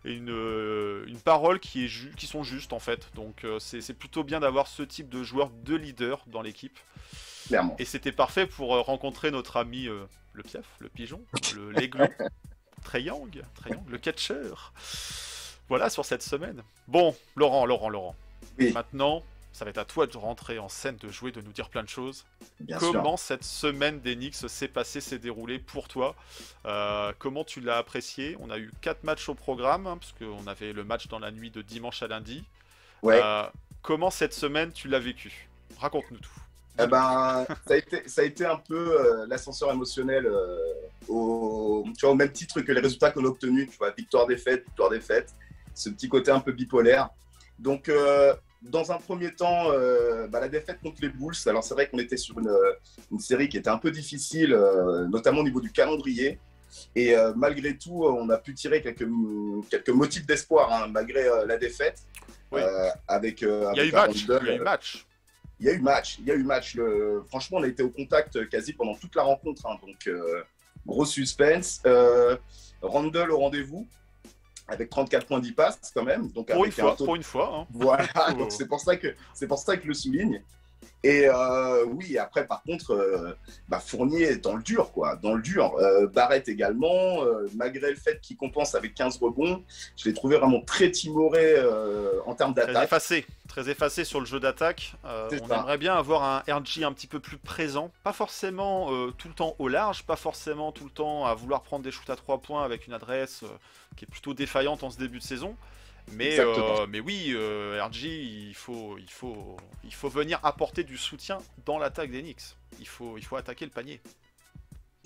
une, 0.05 0.31
euh, 0.31 1.05
une 1.07 1.21
parole 1.21 1.61
qui, 1.61 1.85
est 1.85 2.15
qui 2.15 2.27
sont 2.27 2.43
justes 2.43 2.73
en 2.73 2.79
fait. 2.79 3.11
Donc 3.15 3.45
euh, 3.45 3.59
c'est 3.59 3.95
plutôt 3.95 4.25
bien 4.25 4.41
d'avoir 4.41 4.67
ce 4.67 4.83
type 4.83 5.09
de 5.09 5.23
joueur, 5.23 5.51
de 5.65 5.75
leader 5.75 6.25
dans 6.27 6.43
l'équipe. 6.43 6.79
clairement. 7.47 7.77
Et 7.79 7.85
c'était 7.85 8.13
parfait 8.13 8.47
pour 8.47 8.75
euh, 8.75 8.81
rencontrer 8.81 9.31
notre 9.31 9.57
ami 9.57 9.89
euh, 9.89 10.05
le 10.33 10.43
piaf, 10.43 10.67
le 10.79 10.89
pigeon, 10.89 11.21
le 11.55 11.71
l'aiglon, 11.73 12.09
Trey 12.85 13.03
Young, 13.03 13.43
Trae 13.55 13.71
Young, 13.71 13.89
le 13.89 13.99
catcher. 13.99 14.51
Voilà 15.69 15.91
sur 15.91 16.05
cette 16.05 16.23
semaine. 16.23 16.63
Bon, 16.89 17.15
Laurent, 17.37 17.67
Laurent, 17.67 17.89
Laurent. 17.89 18.17
Oui. 18.59 18.73
Maintenant, 18.73 19.23
ça 19.53 19.65
va 19.65 19.71
être 19.71 19.79
à 19.79 19.85
toi 19.85 20.07
de 20.07 20.17
rentrer 20.17 20.59
en 20.59 20.69
scène, 20.69 20.97
de 20.97 21.09
jouer, 21.09 21.33
de 21.33 21.41
nous 21.41 21.53
dire 21.53 21.69
plein 21.69 21.83
de 21.83 21.89
choses. 21.89 22.25
Bien 22.61 22.79
sûr. 22.79 22.93
comment 22.93 23.17
cette 23.17 23.45
semaine 23.45 24.01
des 24.01 24.15
Knicks 24.15 24.35
s'est 24.35 24.69
passée, 24.69 25.01
s'est 25.01 25.19
déroulée 25.19 25.59
pour 25.59 25.89
toi 25.89 26.15
Euh, 26.67 27.13
Comment 27.19 27.45
tu 27.45 27.61
l'as 27.61 27.77
apprécié 27.79 28.37
On 28.41 28.51
a 28.51 28.59
eu 28.59 28.71
quatre 28.81 29.03
matchs 29.05 29.29
au 29.29 29.35
programme, 29.35 29.87
hein, 29.87 29.99
parce 29.99 30.13
qu'on 30.13 30.47
avait 30.47 30.73
le 30.73 30.85
match 30.85 31.09
dans 31.09 31.19
la 31.19 31.31
nuit 31.31 31.51
de 31.51 31.63
dimanche 31.63 32.03
à 32.03 32.07
lundi. 32.07 32.45
Ouais. 33.03 33.21
Euh, 33.23 33.43
comment 33.83 34.11
cette 34.11 34.35
semaine 34.35 34.73
tu 34.73 34.89
l'as 34.89 35.01
vécu 35.01 35.49
Raconte-nous 35.79 36.19
tout. 36.19 36.31
Eh 36.79 36.87
ben, 36.87 37.45
ça 37.67 37.75
a 37.75 37.77
été, 37.77 38.09
ça 38.09 38.23
a 38.23 38.25
été 38.25 38.47
un 38.47 38.57
peu 38.57 39.01
euh, 39.01 39.27
l'ascenseur 39.27 39.71
émotionnel 39.73 40.31
au, 41.09 41.85
tu 41.99 42.01
vois, 42.03 42.11
au 42.11 42.15
même 42.15 42.33
titre 42.33 42.61
que 42.61 42.73
les 42.73 42.81
résultats 42.81 43.11
qu'on 43.11 43.25
a 43.25 43.29
obtenus. 43.29 43.69
Tu 43.71 43.77
vois, 43.77 43.91
victoire-défaite, 43.91 44.65
victoire-défaite. 44.67 45.35
Ce 45.75 45.91
petit 45.91 46.09
côté 46.09 46.31
un 46.31 46.41
peu 46.41 46.53
bipolaire. 46.53 47.11
Donc, 47.59 47.91
dans 48.63 48.93
un 48.93 48.99
premier 48.99 49.35
temps, 49.35 49.71
euh, 49.73 50.27
bah, 50.29 50.41
la 50.41 50.49
défaite 50.49 50.81
contre 50.83 51.01
les 51.03 51.09
Bulls. 51.09 51.35
Alors, 51.47 51.65
c'est 51.65 51.75
vrai 51.75 51.89
qu'on 51.89 51.99
était 51.99 52.17
sur 52.17 52.39
une, 52.39 52.53
une 53.11 53.19
série 53.19 53.49
qui 53.49 53.57
était 53.57 53.71
un 53.71 53.79
peu 53.79 53.91
difficile, 53.91 54.53
euh, 54.53 55.07
notamment 55.09 55.41
au 55.41 55.45
niveau 55.45 55.61
du 55.61 55.73
calendrier. 55.73 56.39
Et 56.95 57.17
euh, 57.17 57.33
malgré 57.35 57.77
tout, 57.77 58.05
on 58.05 58.29
a 58.31 58.39
pu 58.39 58.55
tirer 58.55 58.81
quelques, 58.83 59.09
quelques 59.71 59.89
motifs 59.91 60.27
d'espoir, 60.27 60.73
hein, 60.73 60.89
malgré 60.89 61.27
euh, 61.27 61.47
la 61.47 61.57
défaite. 61.57 62.03
Oui. 62.53 62.61
euh, 62.63 62.89
avec, 63.09 63.43
euh, 63.43 63.71
Il 63.75 63.79
y 63.79 63.81
a 63.81 63.85
eu 63.87 63.93
match. 63.93 64.25
Il 64.25 64.29
y 64.29 64.51
a 64.51 64.55
eu 64.55 64.61
match. 64.61 65.07
Il 65.61 65.67
y 65.67 65.69
a 65.69 65.73
eu 65.73 65.81
match. 65.81 66.19
Il 66.21 66.27
y 66.27 66.31
a 66.31 66.35
eu 66.35 66.43
match. 66.45 66.75
Le- 66.75 67.23
Franchement, 67.29 67.59
on 67.59 67.63
a 67.63 67.67
été 67.69 67.83
au 67.83 67.91
contact 67.91 68.49
quasi 68.49 68.73
pendant 68.73 68.95
toute 68.95 69.15
la 69.17 69.23
rencontre. 69.23 69.67
hein. 69.67 69.77
donc, 69.87 70.07
euh, 70.07 70.43
gros 70.87 71.05
suspense. 71.05 71.81
Euh, 71.87 72.37
Randall 72.83 73.31
au 73.31 73.39
rendez-vous 73.39 73.87
avec 74.71 74.89
34 74.89 75.27
points 75.27 75.41
10 75.41 75.53
passes 75.53 75.91
quand 75.95 76.05
même. 76.05 76.31
Donc, 76.31 76.47
Pour 76.49 76.57
une 76.65 76.71
avec 76.71 76.79
un 76.79 76.83
fois. 76.83 76.97
taux- 76.97 77.05
Pour 77.05 77.17
une 77.17 77.23
fois. 77.23 77.51
hein. 77.55 77.67
Voilà, 77.73 78.07
donc 78.39 78.53
c'est 78.53 78.67
pour 78.67 78.81
ça 78.81 78.97
que 78.97 79.15
c'est 79.35 79.47
pour 79.49 79.59
ça 79.59 79.77
que 79.77 79.83
je 79.83 79.89
le 79.89 79.95
souligne. 79.95 80.43
Et 81.03 81.27
euh, 81.27 81.85
oui, 81.87 82.19
après 82.19 82.47
par 82.47 82.63
contre, 82.63 82.93
euh, 82.93 83.35
bah, 83.69 83.81
Fournier 83.81 84.25
est 84.25 84.37
dans 84.37 84.55
le 84.55 84.63
dur, 84.63 84.93
quoi, 84.93 85.17
dans 85.17 85.35
le 85.35 85.41
dur. 85.41 85.75
Euh, 85.79 86.07
Barrett 86.07 86.47
également, 86.49 87.21
malgré 87.55 87.91
le 87.91 87.97
fait 87.97 88.21
qu'il 88.21 88.37
compense 88.37 88.75
avec 88.75 88.95
15 88.95 89.19
rebonds, 89.19 89.65
je 89.97 90.09
l'ai 90.09 90.15
trouvé 90.15 90.37
vraiment 90.37 90.61
très 90.61 90.91
timoré 90.91 91.57
en 92.27 92.35
termes 92.35 92.55
Très 92.55 92.67
d'attaque. 92.67 92.85
effacé, 92.85 93.27
très 93.49 93.71
effacé 93.71 94.05
sur 94.05 94.21
le 94.21 94.27
jeu 94.27 94.41
d'attaque. 94.41 94.95
On 95.05 95.49
ça. 95.49 95.57
aimerait 95.57 95.79
bien 95.79 95.95
avoir 95.95 96.23
un 96.23 96.39
RG 96.53 96.85
un 96.85 96.93
petit 96.93 97.07
peu 97.07 97.21
plus 97.21 97.39
présent, 97.39 97.91
pas 98.03 98.13
forcément 98.13 98.89
tout 99.13 99.29
le 99.29 99.35
temps 99.35 99.55
au 99.59 99.69
large, 99.69 100.03
pas 100.03 100.17
forcément 100.17 100.73
tout 100.73 100.85
le 100.85 100.91
temps 100.91 101.25
à 101.25 101.35
vouloir 101.35 101.63
prendre 101.63 101.85
des 101.85 101.91
shoots 101.91 102.11
à 102.11 102.17
3 102.17 102.39
points 102.39 102.65
avec 102.65 102.87
une 102.87 102.93
adresse 102.93 103.45
qui 103.97 104.05
est 104.05 104.09
plutôt 104.09 104.35
défaillante 104.35 104.83
en 104.83 104.91
ce 104.91 104.99
début 104.99 105.19
de 105.19 105.25
saison. 105.25 105.57
Mais, 106.13 106.37
euh, 106.41 106.87
mais 106.89 107.01
oui, 107.01 107.33
euh, 107.35 107.81
RG, 107.85 108.05
il 108.07 108.55
faut, 108.55 108.97
il, 108.99 109.11
faut, 109.11 109.57
il 109.85 109.95
faut 109.95 110.09
venir 110.09 110.41
apporter 110.43 110.85
du 110.85 110.97
soutien 110.97 111.39
dans 111.65 111.79
l'attaque 111.79 112.11
des 112.11 112.23
Knicks. 112.23 112.57
Il 112.79 112.87
faut, 112.89 113.17
il 113.19 113.25
faut 113.25 113.37
attaquer 113.37 113.65
le 113.65 113.71
panier. 113.71 114.01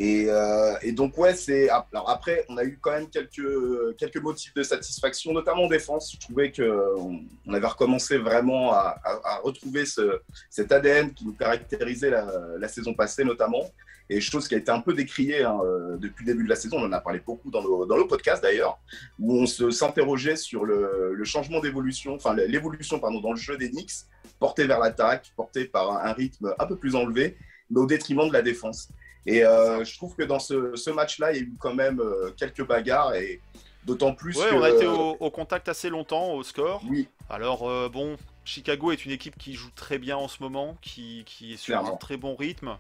Et, 0.01 0.27
euh, 0.29 0.75
et 0.83 0.91
donc 0.91 1.17
ouais, 1.19 1.35
c'est 1.37 1.69
alors 1.69 2.11
après 2.11 2.45
on 2.49 2.57
a 2.57 2.65
eu 2.65 2.79
quand 2.83 2.91
même 2.91 3.09
quelques 3.09 3.97
quelques 3.97 4.17
motifs 4.17 4.53
de 4.53 4.65
satisfaction, 4.65 5.33
notamment 5.33 5.65
en 5.65 5.69
défense. 5.69 6.13
Je 6.13 6.19
trouvais 6.19 6.51
que 6.51 6.97
on, 6.99 7.21
on 7.47 7.55
avait 7.55 7.69
recommencé 7.69 8.19
vraiment 8.19 8.73
à, 8.73 8.97
à- 9.05 9.21
à 9.25 9.39
retrouver 9.39 9.87
ce, 9.87 10.21
cet 10.51 10.73
ADN 10.73 11.15
qui 11.15 11.25
nous 11.25 11.35
caractérisait 11.35 12.11
la, 12.11 12.27
la 12.59 12.67
saison 12.67 12.93
passée 12.93 13.23
notamment. 13.23 13.71
Et 14.11 14.21
chose 14.21 14.49
qui 14.49 14.55
a 14.55 14.59
été 14.59 14.71
un 14.71 14.81
peu 14.81 14.93
décriée 14.93 15.43
hein, 15.45 15.59
euh, 15.65 15.97
depuis 15.97 16.27
le 16.27 16.33
début 16.33 16.45
de 16.45 16.49
la 16.51 16.57
saison. 16.57 16.77
On 16.79 16.85
en 16.87 16.93
a 16.93 17.01
parlé 17.01 17.21
beaucoup 17.25 17.51
dans 17.51 17.63
nos, 17.63 17.87
dans 17.87 17.97
nos 17.97 18.07
podcasts 18.07 18.43
d'ailleurs, 18.43 18.79
où 19.19 19.41
on 19.41 19.47
se 19.47 19.71
s'interrogeait 19.71 20.37
sur 20.37 20.65
le, 20.65 21.15
le 21.15 21.25
changement 21.25 21.61
d'évolution, 21.61 22.15
enfin 22.15 22.35
l'évolution 22.35 22.99
pardon 22.99 23.21
dans 23.21 23.31
le 23.33 23.39
jeu 23.39 23.57
des 23.57 23.71
Knicks, 23.71 23.93
porté 24.39 24.67
vers 24.67 24.79
l'attaque, 24.79 25.33
porté 25.37 25.65
par 25.65 25.91
un, 25.93 26.11
un 26.11 26.13
rythme 26.13 26.55
un 26.59 26.67
peu 26.67 26.77
plus 26.77 26.95
enlevé, 26.97 27.37
mais 27.71 27.81
au 27.81 27.87
détriment 27.87 28.29
de 28.29 28.33
la 28.33 28.43
défense. 28.43 28.89
Et 29.27 29.43
euh, 29.43 29.83
je 29.85 29.97
trouve 29.97 30.15
que 30.15 30.23
dans 30.23 30.39
ce, 30.39 30.77
ce 30.77 30.91
match-là, 30.91 31.33
il 31.33 31.37
y 31.37 31.41
a 31.41 31.43
eu 31.43 31.55
quand 31.59 31.73
même 31.75 31.99
euh, 32.01 32.31
quelques 32.37 32.67
bagarres 32.67 33.15
et 33.15 33.41
d'autant 33.87 34.15
plus 34.15 34.37
Ouais, 34.37 34.51
que. 34.51 34.55
on 34.55 34.63
a 34.63 34.69
été 34.71 34.87
au, 34.87 35.17
au 35.19 35.31
contact 35.31 35.69
assez 35.71 35.89
longtemps 35.89 36.33
au 36.35 36.43
score. 36.43 36.83
Oui, 36.91 37.09
Alors 37.31 37.67
euh, 37.69 37.89
bon, 37.89 38.19
Chicago 38.45 38.93
est 38.93 39.07
une 39.07 39.13
équipe 39.13 39.39
qui 39.39 39.55
joue 39.55 39.71
très 39.75 39.97
bien 39.97 40.19
en 40.19 40.29
ce 40.29 40.43
moment, 40.43 40.77
qui, 40.83 41.23
qui 41.25 41.55
est 41.55 41.57
sur 41.57 41.79
un 41.79 41.97
très 41.97 42.19
bon 42.19 42.37
rythme. 42.37 42.77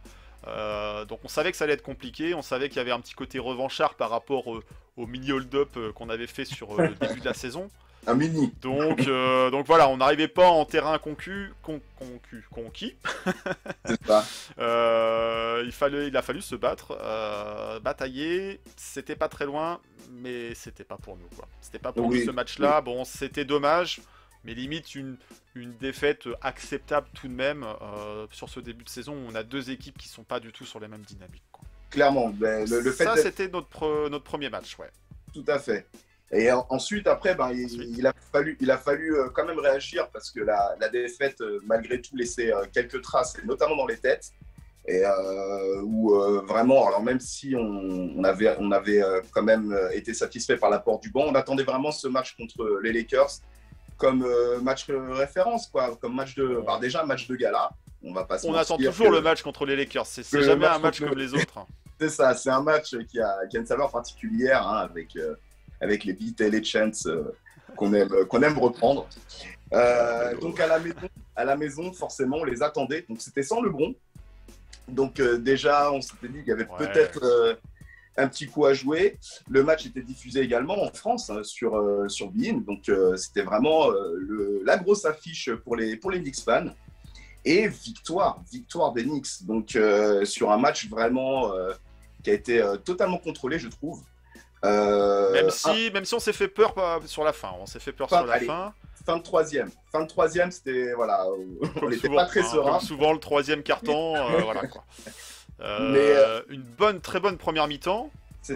Euh, 0.46 1.04
donc 1.04 1.20
on 1.24 1.28
savait 1.28 1.50
que 1.50 1.56
ça 1.56 1.64
allait 1.64 1.74
être 1.74 1.82
compliqué, 1.82 2.34
on 2.34 2.42
savait 2.42 2.68
qu'il 2.68 2.78
y 2.78 2.80
avait 2.80 2.90
un 2.90 3.00
petit 3.00 3.14
côté 3.14 3.38
revanchard 3.38 3.94
par 3.94 4.10
rapport 4.10 4.54
euh, 4.54 4.62
au 4.96 5.06
mini 5.06 5.32
hold-up 5.32 5.70
euh, 5.76 5.92
qu'on 5.92 6.08
avait 6.10 6.26
fait 6.26 6.44
sur 6.44 6.80
le 6.80 6.94
début 6.94 7.20
de 7.20 7.24
la 7.24 7.34
saison. 7.34 7.68
un 8.06 8.14
mini. 8.14 8.52
Donc, 8.60 9.00
donc 9.50 9.66
voilà, 9.66 9.88
on 9.88 9.96
n'arrivait 9.96 10.28
pas 10.28 10.48
en 10.48 10.66
terrain 10.66 10.98
concu, 10.98 11.54
con- 11.62 11.80
concu, 11.98 12.46
conquis. 12.50 12.96
Il, 15.66 15.72
fallait, 15.72 16.08
il 16.08 16.16
a 16.16 16.20
fallu 16.20 16.42
se 16.42 16.54
battre, 16.54 16.98
batailler. 17.82 18.60
C'était 18.76 19.16
pas 19.16 19.28
très 19.28 19.46
loin, 19.46 19.80
mais 20.12 20.54
c'était 20.54 20.84
pas 20.84 20.98
pour 20.98 21.16
nous. 21.16 21.28
C'était 21.62 21.78
pas 21.78 21.92
pour 21.92 22.06
Oui, 22.06 22.18
nous 22.20 22.26
ce 22.26 22.30
match-là. 22.30 22.82
Bon, 22.82 23.04
c'était 23.06 23.46
dommage, 23.46 24.00
mais 24.44 24.54
limite 24.54 24.94
une, 24.94 25.16
une 25.54 25.76
défaite 25.78 26.28
acceptable 26.42 27.08
tout 27.14 27.28
de 27.28 27.32
même 27.32 27.64
euh, 27.64 28.26
sur 28.30 28.48
ce 28.48 28.60
début 28.60 28.84
de 28.84 28.88
saison. 28.88 29.12
où 29.14 29.26
On 29.30 29.34
a 29.34 29.42
deux 29.42 29.70
équipes 29.70 29.98
qui 29.98 30.08
sont 30.08 30.24
pas 30.24 30.40
du 30.40 30.52
tout 30.52 30.64
sur 30.64 30.80
les 30.80 30.88
mêmes 30.88 31.02
dynamiques. 31.02 31.44
quoi. 31.52 31.64
Clairement. 31.90 32.28
Ben, 32.30 32.68
le, 32.68 32.80
le 32.80 32.92
fait 32.92 33.04
Ça, 33.04 33.16
c'était 33.16 33.48
notre, 33.48 33.68
pre- 33.68 34.08
notre 34.08 34.24
premier 34.24 34.50
match, 34.50 34.76
ouais. 34.78 34.90
Tout 35.32 35.44
à 35.48 35.58
fait. 35.58 35.86
Et 36.32 36.50
en- 36.50 36.66
ensuite, 36.70 37.06
après, 37.06 37.34
ben, 37.34 37.52
il, 37.52 38.06
a 38.06 38.12
fallu, 38.32 38.56
il 38.60 38.70
a 38.70 38.78
fallu 38.78 39.14
euh, 39.16 39.28
quand 39.32 39.46
même 39.46 39.58
réagir 39.58 40.08
parce 40.10 40.30
que 40.30 40.40
la, 40.40 40.74
la 40.80 40.88
défaite, 40.88 41.40
euh, 41.40 41.60
malgré 41.64 42.00
tout, 42.00 42.16
laissait 42.16 42.52
quelques 42.72 43.00
traces, 43.02 43.36
notamment 43.44 43.76
dans 43.76 43.86
les 43.86 43.98
têtes. 43.98 44.32
Et 44.86 45.02
euh, 45.02 45.80
où 45.82 46.14
euh, 46.14 46.42
vraiment, 46.46 46.86
alors 46.86 47.02
même 47.02 47.18
si 47.18 47.54
on, 47.56 48.12
on 48.16 48.22
avait, 48.24 48.54
on 48.58 48.70
avait 48.70 49.02
quand 49.30 49.42
même 49.42 49.74
été 49.92 50.12
satisfait 50.12 50.58
par 50.58 50.68
l'apport 50.68 51.00
du 51.00 51.10
banc, 51.10 51.24
on 51.26 51.34
attendait 51.34 51.62
vraiment 51.62 51.90
ce 51.90 52.06
match 52.06 52.36
contre 52.36 52.80
les 52.82 52.92
Lakers 52.92 53.30
comme 53.96 54.22
euh, 54.24 54.60
match 54.60 54.86
de 54.86 54.94
référence, 54.94 55.66
quoi, 55.68 55.96
comme 56.00 56.14
match 56.14 56.34
de, 56.34 56.62
bah, 56.66 56.78
déjà 56.80 57.04
match 57.04 57.26
de 57.28 57.36
gala. 57.36 57.70
On 58.02 58.12
va 58.12 58.24
pas 58.24 58.38
se 58.38 58.46
On 58.46 58.54
attend 58.54 58.76
toujours 58.76 59.06
que- 59.08 59.12
le 59.12 59.20
match 59.22 59.42
contre 59.42 59.64
les 59.64 59.76
Lakers. 59.76 60.06
C'est 60.06 60.24
jamais 60.42 60.66
match 60.66 60.76
un 60.76 60.78
match 60.80 60.98
contre 61.00 61.10
comme 61.10 61.18
le- 61.18 61.24
les 61.24 61.34
autres. 61.34 61.58
hein. 61.58 61.66
C'est 62.00 62.08
ça, 62.08 62.34
c'est 62.34 62.50
un 62.50 62.60
match 62.60 62.96
qui 63.08 63.20
a, 63.20 63.46
qui 63.48 63.56
a 63.56 63.60
une 63.60 63.66
saveur 63.66 63.88
particulière 63.90 64.66
hein, 64.66 64.78
avec, 64.90 65.14
euh, 65.16 65.36
avec 65.80 66.02
les 66.04 66.12
beats 66.12 66.44
et 66.44 66.50
les 66.50 66.62
chants 66.64 66.90
euh, 67.06 67.22
qu'on 67.76 67.94
aime, 67.94 68.08
qu'on 68.28 68.42
aime 68.42 68.58
reprendre. 68.58 69.08
Euh, 69.72 70.36
donc 70.38 70.58
à 70.58 70.66
la, 70.66 70.80
maison, 70.80 70.96
à 71.36 71.44
la 71.44 71.56
maison, 71.56 71.92
forcément, 71.92 72.38
on 72.38 72.44
les 72.44 72.62
attendait. 72.64 73.06
Donc 73.08 73.20
c'était 73.20 73.44
sans 73.44 73.62
Lebron. 73.62 73.94
Donc 74.88 75.20
euh, 75.20 75.38
déjà, 75.38 75.90
on 75.92 76.00
s'était 76.00 76.28
dit 76.28 76.40
qu'il 76.40 76.48
y 76.48 76.52
avait 76.52 76.66
Ouais. 76.68 76.76
peut-être 76.78 77.22
euh, 77.22 77.54
un 78.16 78.28
petit 78.28 78.46
coup 78.46 78.64
à 78.66 78.74
jouer. 78.74 79.18
Le 79.48 79.62
match 79.64 79.86
était 79.86 80.02
diffusé 80.02 80.40
également 80.40 80.82
en 80.82 80.88
France 80.92 81.30
hein, 81.30 81.42
sur, 81.42 81.76
euh, 81.76 82.08
sur 82.08 82.30
Bein. 82.30 82.58
Donc 82.66 82.88
euh, 82.88 83.16
c'était 83.16 83.42
vraiment 83.42 83.90
euh, 83.90 84.14
le- 84.18 84.62
la 84.64 84.76
grosse 84.76 85.04
affiche 85.04 85.50
pour 85.64 85.76
les, 85.76 85.96
pour 85.96 86.10
les 86.10 86.20
Knicks 86.20 86.40
fans. 86.40 86.66
Et 87.44 87.68
victoire, 87.68 88.40
victoire 88.52 88.92
des 88.92 89.02
Knicks. 89.04 89.42
Donc 89.46 89.76
euh, 89.76 90.24
sur 90.24 90.50
un 90.52 90.58
match 90.58 90.88
vraiment 90.88 91.52
qui 92.22 92.30
a 92.30 92.32
été 92.34 92.64
totalement 92.84 93.18
contrôlé, 93.18 93.58
je 93.58 93.68
trouve. 93.68 94.00
Même 94.62 95.46
un- 95.46 95.50
si, 95.50 95.90
même 95.92 96.04
si 96.06 96.14
on 96.14 96.20
s'est 96.20 96.32
fait 96.32 96.48
peur 96.48 96.74
sur 97.06 97.22
la 97.24 97.32
fin. 97.34 97.50
On 97.60 97.66
s's'est 97.66 97.80
fait 97.80 97.92
peur 97.92 98.08
Fin- 98.08 98.18
sur 98.20 98.26
la 98.26 98.34
allez. 98.34 98.46
fin. 98.46 98.72
fin 99.04 99.18
de 99.18 99.22
troisième. 99.22 99.70
Fin 99.92 100.00
de 100.02 100.08
troisième, 100.08 100.50
c'était 100.50 100.94
voilà, 100.94 101.26
on 101.82 101.88
n'était 101.90 102.08
pas 102.08 102.24
très 102.24 102.40
hein, 102.40 102.48
serein. 102.50 102.70
comme 102.78 102.80
souvent, 102.80 103.12
le 103.12 103.18
troisième 103.18 103.62
carton, 103.62 104.14
voilà 104.42 104.66
quoi. 104.66 104.82
Euh, 105.60 105.92
Mais, 105.92 105.98
euh, 106.00 106.42
Une 106.48 106.62
bonne, 106.62 107.00
très 107.00 107.20
bonne 107.20 107.38
première 107.38 107.66
mi-temps. 107.68 108.10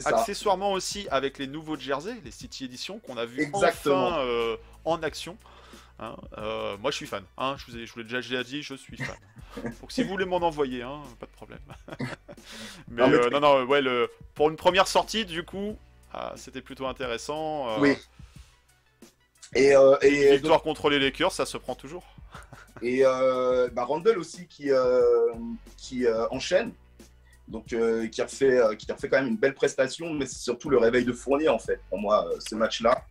Accessoirement 0.04 0.72
aussi 0.72 1.06
avec 1.10 1.38
les 1.38 1.46
nouveaux 1.46 1.76
jerseys, 1.76 2.20
les 2.24 2.30
City 2.30 2.64
Edition 2.66 2.98
qu'on 2.98 3.16
a 3.16 3.24
vu 3.24 3.40
Exactement. 3.42 4.08
enfin 4.08 4.18
euh, 4.20 4.56
en 4.84 5.02
action. 5.02 5.38
Hein, 5.98 6.14
euh, 6.36 6.76
moi 6.76 6.90
je 6.90 6.96
suis 6.96 7.06
fan. 7.06 7.24
Hein, 7.38 7.56
je 7.58 7.70
vous 7.72 7.78
ai, 7.78 7.86
je 7.86 7.92
vous 7.94 8.00
l'ai 8.00 8.04
déjà, 8.04 8.18
déjà 8.20 8.44
dit, 8.44 8.62
je 8.62 8.74
suis 8.74 8.98
fan. 8.98 9.16
Donc 9.80 9.90
si 9.90 10.02
vous 10.02 10.10
voulez 10.10 10.26
m'en 10.26 10.36
envoyer, 10.38 10.82
hein, 10.82 11.00
pas 11.18 11.24
de 11.26 11.30
problème. 11.32 11.58
mais 12.88 13.02
Non, 13.02 13.08
mais- 13.08 13.14
euh, 13.16 13.30
non, 13.30 13.40
non, 13.40 13.62
ouais, 13.64 13.80
le, 13.80 14.10
pour 14.34 14.50
une 14.50 14.56
première 14.56 14.86
sortie, 14.86 15.24
du 15.24 15.42
coup, 15.42 15.78
ah, 16.12 16.34
c'était 16.36 16.60
plutôt 16.60 16.86
intéressant. 16.86 17.70
euh, 17.70 17.76
Oui. 17.80 17.96
Et, 19.54 19.72
et, 20.02 20.36
victoire 20.36 20.60
contre 20.60 20.90
les 20.90 20.98
Lakers, 20.98 21.32
ça 21.32 21.46
se 21.46 21.56
prend 21.56 21.74
toujours. 21.74 22.04
et 22.82 23.02
bah, 23.02 23.84
Randall 23.84 24.18
aussi 24.18 24.46
qui, 24.46 24.68
qui 25.78 26.04
enchaîne. 26.30 26.72
Donc, 27.48 27.72
euh, 27.72 28.06
qui, 28.08 28.20
a 28.20 28.28
fait, 28.28 28.58
euh, 28.58 28.74
qui 28.74 28.90
a 28.92 28.96
fait 28.96 29.08
quand 29.08 29.18
même 29.18 29.28
une 29.28 29.36
belle 29.36 29.54
prestation, 29.54 30.12
mais 30.12 30.26
c'est 30.26 30.38
surtout 30.38 30.68
le 30.68 30.78
réveil 30.78 31.04
de 31.04 31.12
Fournier, 31.12 31.48
en 31.48 31.58
fait, 31.58 31.80
pour 31.88 31.98
moi, 31.98 32.28
euh, 32.28 32.36
ce 32.46 32.54
match-là, 32.54 33.04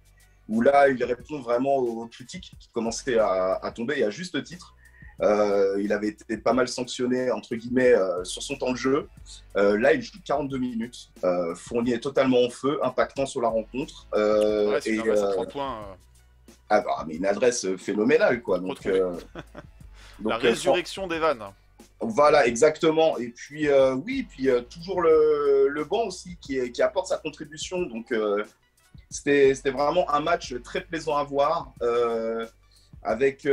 où 0.48 0.62
là, 0.62 0.88
il 0.89 1.03
répond 1.03 1.39
vraiment 1.41 1.75
aux 1.77 2.08
critiques 2.08 2.51
qui 2.60 2.70
commençaient 2.72 3.17
à, 3.17 3.60
à 3.62 3.72
tomber, 3.72 4.00
et 4.00 4.03
à 4.03 4.10
juste 4.10 4.41
titre. 4.44 4.75
Euh, 5.22 5.82
il 5.82 5.91
avait 5.94 6.10
été 6.10 6.38
pas 6.38 6.53
mal 6.53 6.67
sanctionné, 6.67 7.32
entre 7.32 7.56
guillemets, 7.56 7.94
euh, 7.94 8.24
sur 8.24 8.44
son 8.44 8.56
temps 8.56 8.72
de 8.72 8.77
jeu. 8.77 9.10
Euh, 9.56 9.77
là, 9.77 9.94
il 9.94 10.01
joue 10.01 10.20
42 10.24 10.58
minutes. 10.58 11.10
Fournier 11.56 11.96
est 11.96 12.00
totalement 12.00 12.44
en 12.44 12.50
feu, 12.50 12.79
impactant 12.84 13.25
sur 13.25 13.41
la 13.41 13.50
rencontre. 13.50 14.08
Ouais, 14.13 14.79
et, 14.86 15.00
à 15.00 15.03
euh, 15.03 15.32
3 15.34 15.46
points. 15.48 15.98
ah, 16.70 16.82
bah, 16.82 17.03
mais 17.08 17.15
une 17.15 17.25
adresse 17.25 17.75
phénoménale, 17.77 18.41
quoi. 18.41 18.60
Donc, 18.60 18.70
Retrouvé. 18.70 19.00
donc, 20.20 20.29
la 20.29 20.38
résurrection 20.38 21.08
d'Evan. 21.08 21.51
Voilà, 21.99 22.45
exactement. 22.45 23.17
Et 23.17 23.29
puis, 23.29 23.67
euh, 23.67 23.95
oui, 23.95 24.27
puis 24.29 24.49
euh, 24.49 24.61
toujours 24.61 25.01
le, 25.01 25.83
banc 25.89 26.05
aussi 26.05 26.37
qui, 26.39 26.81
apporte 26.81 27.07
sa 27.07 27.17
contribution. 27.17 27.81
Donc, 27.81 28.11
euh, 28.11 28.43
c'était 29.09 29.71
vraiment 29.71 30.09
un 30.11 30.19
match 30.19 30.53
très 30.63 30.81
plaisant 30.81 31.17
à 31.17 31.23
voir, 31.23 31.73
avec, 33.03 33.47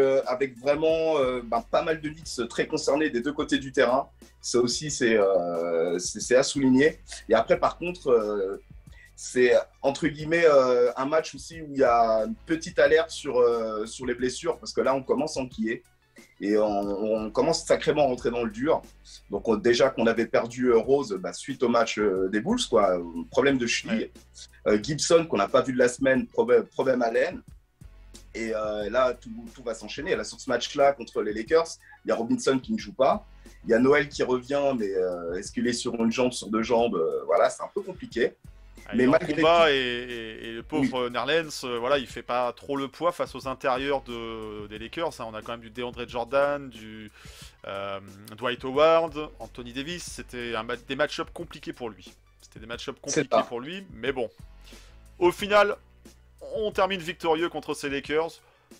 vraiment 0.60 1.14
ben, 1.44 1.62
pas 1.70 1.82
mal 1.82 2.00
de 2.00 2.08
mix 2.08 2.40
très 2.50 2.66
concernés 2.66 3.08
des 3.08 3.20
deux 3.20 3.32
côtés 3.32 3.58
du 3.58 3.72
terrain. 3.72 4.08
Ça 4.40 4.58
aussi, 4.58 4.90
c'est 4.90 5.16
à 5.16 6.42
souligner. 6.42 6.98
Et 7.28 7.34
après, 7.34 7.58
par 7.58 7.78
contre, 7.78 8.60
c'est 9.14 9.52
entre 9.80 10.08
guillemets 10.08 10.44
un 10.96 11.06
match 11.06 11.36
aussi 11.36 11.62
où 11.62 11.68
il 11.70 11.78
y 11.78 11.84
a 11.84 12.24
une 12.24 12.34
petite 12.46 12.80
alerte 12.80 13.10
sur, 13.10 13.40
sur 13.86 14.06
les 14.06 14.14
blessures, 14.14 14.58
parce 14.58 14.72
que 14.72 14.80
là, 14.80 14.92
on 14.94 15.02
commence 15.04 15.36
à 15.36 15.40
enquiller. 15.40 15.84
Et 16.40 16.58
on, 16.58 16.64
on 17.24 17.30
commence 17.30 17.64
sacrément 17.64 18.02
à 18.02 18.06
rentrer 18.06 18.30
dans 18.30 18.44
le 18.44 18.50
dur. 18.50 18.82
Donc 19.30 19.48
on- 19.48 19.56
déjà 19.56 19.90
qu'on 19.90 20.06
avait 20.06 20.26
perdu 20.26 20.66
euh, 20.70 20.78
Rose 20.78 21.16
bah, 21.20 21.32
suite 21.32 21.62
au 21.62 21.68
match 21.68 21.98
euh, 21.98 22.28
des 22.28 22.40
Bulls, 22.40 22.60
quoi, 22.68 22.98
problème 23.30 23.58
de 23.58 23.66
cheville. 23.66 24.10
Euh, 24.66 24.78
Gibson 24.82 25.26
qu'on 25.28 25.36
n'a 25.38 25.48
pas 25.48 25.62
vu 25.62 25.72
de 25.72 25.78
la 25.78 25.88
semaine, 25.88 26.26
problème, 26.26 26.64
problème 26.64 27.02
à 27.02 27.10
l'aine. 27.10 27.40
Et 28.34 28.52
euh, 28.54 28.90
là, 28.90 29.14
tout, 29.14 29.30
tout 29.54 29.62
va 29.62 29.74
s'enchaîner. 29.74 30.16
Là, 30.16 30.24
sur 30.24 30.40
ce 30.40 30.50
match-là 30.50 30.92
contre 30.92 31.22
les 31.22 31.32
Lakers, 31.32 31.66
il 32.04 32.08
y 32.08 32.10
a 32.12 32.16
Robinson 32.16 32.58
qui 32.58 32.72
ne 32.72 32.78
joue 32.78 32.92
pas. 32.92 33.24
Il 33.64 33.70
y 33.70 33.74
a 33.74 33.78
Noël 33.78 34.08
qui 34.08 34.22
revient, 34.24 34.72
mais 34.76 34.92
euh, 34.92 35.34
est-ce 35.34 35.52
qu'il 35.52 35.66
est 35.68 35.72
sur 35.72 35.94
une 35.94 36.10
jambe, 36.10 36.32
sur 36.32 36.48
deux 36.48 36.62
jambes 36.62 36.96
Euh, 36.96 37.22
Voilà, 37.26 37.48
c'est 37.48 37.62
un 37.62 37.70
peu 37.72 37.80
compliqué. 37.80 38.32
Mais 38.92 39.06
malgré 39.06 39.34
combat 39.34 39.72
et, 39.72 39.74
et- 39.76 40.48
et 40.48 40.52
le 40.52 40.62
pauvre 40.62 41.08
Nerlens, 41.08 41.64
euh, 41.64 41.78
voilà, 41.78 41.98
il 41.98 42.06
fait 42.06 42.22
pas 42.22 42.52
trop 42.52 42.76
le 42.76 42.88
poids 42.88 43.12
face 43.12 43.34
aux 43.34 43.48
intérieurs 43.48 44.02
de, 44.02 44.66
des 44.66 44.78
Lakers. 44.78 45.20
hein. 45.20 45.26
On 45.28 45.34
a 45.34 45.40
quand 45.42 45.52
même 45.52 45.60
du 45.62 45.70
DeAndre 45.70 46.06
Jordan, 46.08 46.68
du 46.68 47.10
euh, 47.66 48.00
Dwight 48.36 48.62
Howard, 48.64 49.30
Anthony 49.38 49.72
Davis. 49.72 50.04
C'était 50.04 50.54
un 50.54 50.64
des 50.86 50.96
match-ups 50.96 51.30
compliqués 51.32 51.72
pour 51.72 51.88
lui. 51.88 52.12
C'était 52.42 52.60
des 52.60 52.66
match-ups 52.66 52.98
compliqués 53.00 53.28
pour 53.48 53.60
lui, 53.60 53.86
mais 53.92 54.12
bon. 54.12 54.30
Au 55.18 55.32
final, 55.32 55.76
on 56.56 56.70
termine 56.70 57.00
victorieux 57.00 57.48
contre 57.48 57.72
ces 57.74 57.88
Lakers. 57.88 58.32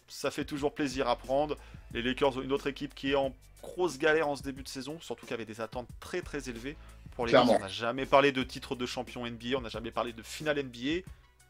Ça 0.09 0.31
fait 0.31 0.45
toujours 0.45 0.75
plaisir 0.75 1.09
à 1.09 1.17
prendre. 1.17 1.57
Les 1.93 2.03
Lakers 2.03 2.37
ont 2.37 2.43
une 2.43 2.53
autre 2.53 2.67
équipe 2.67 2.95
qui 2.95 3.13
est 3.13 3.15
en 3.15 3.33
grosse 3.63 3.97
galère 3.99 4.29
en 4.29 4.37
ce 4.37 4.43
début 4.43 4.63
de 4.63 4.69
saison, 4.69 4.99
surtout 5.01 5.25
qu'il 5.25 5.31
y 5.31 5.35
avait 5.35 5.47
des 5.47 5.61
attentes 5.63 5.89
très 6.01 6.21
très 6.21 6.51
élevées. 6.51 6.77
Pour 7.14 7.26
les 7.26 7.30
Clairement. 7.30 7.52
Lakers, 7.52 7.62
on 7.64 7.68
n'a 7.68 7.73
jamais 7.73 8.06
parlé 8.06 8.33
de 8.33 8.42
titre 8.42 8.75
de 8.75 8.87
champion 8.87 9.25
NBA, 9.26 9.56
on 9.56 9.61
n'a 9.61 9.68
jamais 9.68 9.90
parlé 9.92 10.12
de 10.12 10.23
finale 10.23 10.59
NBA. 10.62 11.02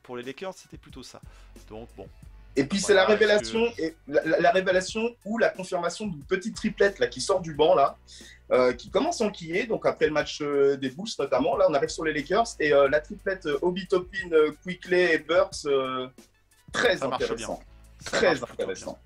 Pour 0.02 0.16
les 0.16 0.22
Lakers, 0.22 0.54
c'était 0.54 0.76
plutôt 0.76 1.02
ça. 1.02 1.20
Donc 1.70 1.88
bon, 1.96 2.06
Et 2.56 2.64
puis 2.64 2.78
c'est 2.78 2.92
la 2.94 3.06
révélation, 3.06 3.64
et 3.78 3.96
la, 4.06 4.22
la- 4.24 4.40
la 4.40 4.50
révélation 4.52 5.16
ou 5.24 5.38
la 5.38 5.48
confirmation 5.48 6.06
d'une 6.06 6.22
petite 6.24 6.54
triplette 6.54 6.98
là 6.98 7.06
qui 7.06 7.20
sort 7.22 7.40
du 7.40 7.54
banc 7.54 7.74
là, 7.74 7.96
euh, 8.52 8.74
qui 8.74 8.90
commence 8.90 9.22
à 9.22 9.24
enquiller. 9.24 9.66
Donc 9.66 9.86
après 9.86 10.04
le 10.06 10.12
match 10.12 10.40
euh, 10.42 10.76
des 10.76 10.90
Bulls 10.90 11.08
notamment, 11.18 11.56
là 11.56 11.66
on 11.70 11.74
arrive 11.74 11.88
sur 11.88 12.04
les 12.04 12.12
Lakers 12.12 12.46
et 12.60 12.74
euh, 12.74 12.88
la 12.90 13.00
triplette 13.00 13.48
Obi 13.62 13.86
Toppin, 13.88 14.30
euh, 14.32 14.52
Quickley 14.62 15.14
et 15.14 15.18
Burks, 15.18 15.66
très 16.72 16.98
Ça 16.98 17.06
intéressant, 17.06 17.60
très 18.04 18.42
intéressant. 18.42 18.98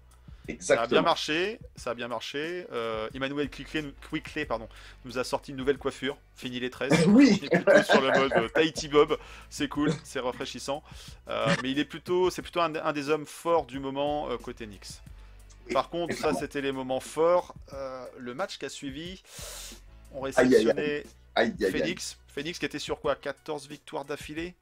Ça 0.60 0.82
a 0.82 0.86
bien 0.86 1.02
marché, 1.02 1.58
ça 1.76 1.90
a 1.90 1.94
bien 1.94 2.08
marché. 2.08 2.66
Euh, 2.72 3.08
Emmanuel 3.14 3.50
Quickley, 3.50 3.84
Quickley, 4.10 4.44
pardon, 4.46 4.68
nous 5.04 5.18
a 5.18 5.24
sorti 5.24 5.50
une 5.50 5.56
nouvelle 5.56 5.78
coiffure, 5.78 6.16
fini 6.36 6.58
les 6.60 6.70
13. 6.70 7.06
Oui. 7.08 7.40
Est 7.42 7.48
plutôt 7.50 7.82
sur 7.82 8.00
le 8.00 8.10
mode 8.12 8.32
euh, 8.32 8.48
Tahiti 8.48 8.88
Bob, 8.88 9.18
c'est 9.50 9.68
cool, 9.68 9.92
c'est 10.04 10.20
rafraîchissant. 10.20 10.82
Euh, 11.28 11.46
mais 11.62 11.70
il 11.70 11.78
est 11.78 11.84
plutôt, 11.84 12.30
c'est 12.30 12.42
plutôt 12.42 12.60
un, 12.60 12.74
un 12.74 12.92
des 12.92 13.10
hommes 13.10 13.26
forts 13.26 13.66
du 13.66 13.78
moment 13.78 14.30
euh, 14.30 14.36
côté 14.38 14.66
Knicks. 14.66 15.00
Par 15.72 15.90
contre, 15.90 16.16
ça 16.16 16.32
c'était 16.34 16.62
les 16.62 16.72
moments 16.72 17.00
forts. 17.00 17.54
Euh, 17.74 18.06
le 18.18 18.34
match 18.34 18.58
qui 18.58 18.64
a 18.64 18.68
suivi, 18.70 19.22
on 20.12 20.24
Aïe, 20.24 20.32
aïe, 20.36 20.44
aïe. 20.44 20.48
réceptionnait 20.54 21.04
Aïe, 21.34 21.54
aïe, 21.58 21.64
aïe. 21.66 21.70
Phoenix. 21.72 22.18
Phoenix 22.28 22.58
qui 22.58 22.64
était 22.64 22.78
sur 22.78 23.00
quoi? 23.00 23.14
14 23.16 23.68
victoires 23.68 24.04
d'affilée? 24.04 24.54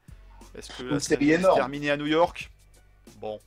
Est-ce 0.56 0.70
que 0.76 0.82
la 0.82 1.00
série 1.00 1.32
énorme. 1.32 1.56
terminée 1.56 1.90
à 1.90 1.96
New 1.96 2.06
York? 2.06 2.50
Bon. 3.20 3.40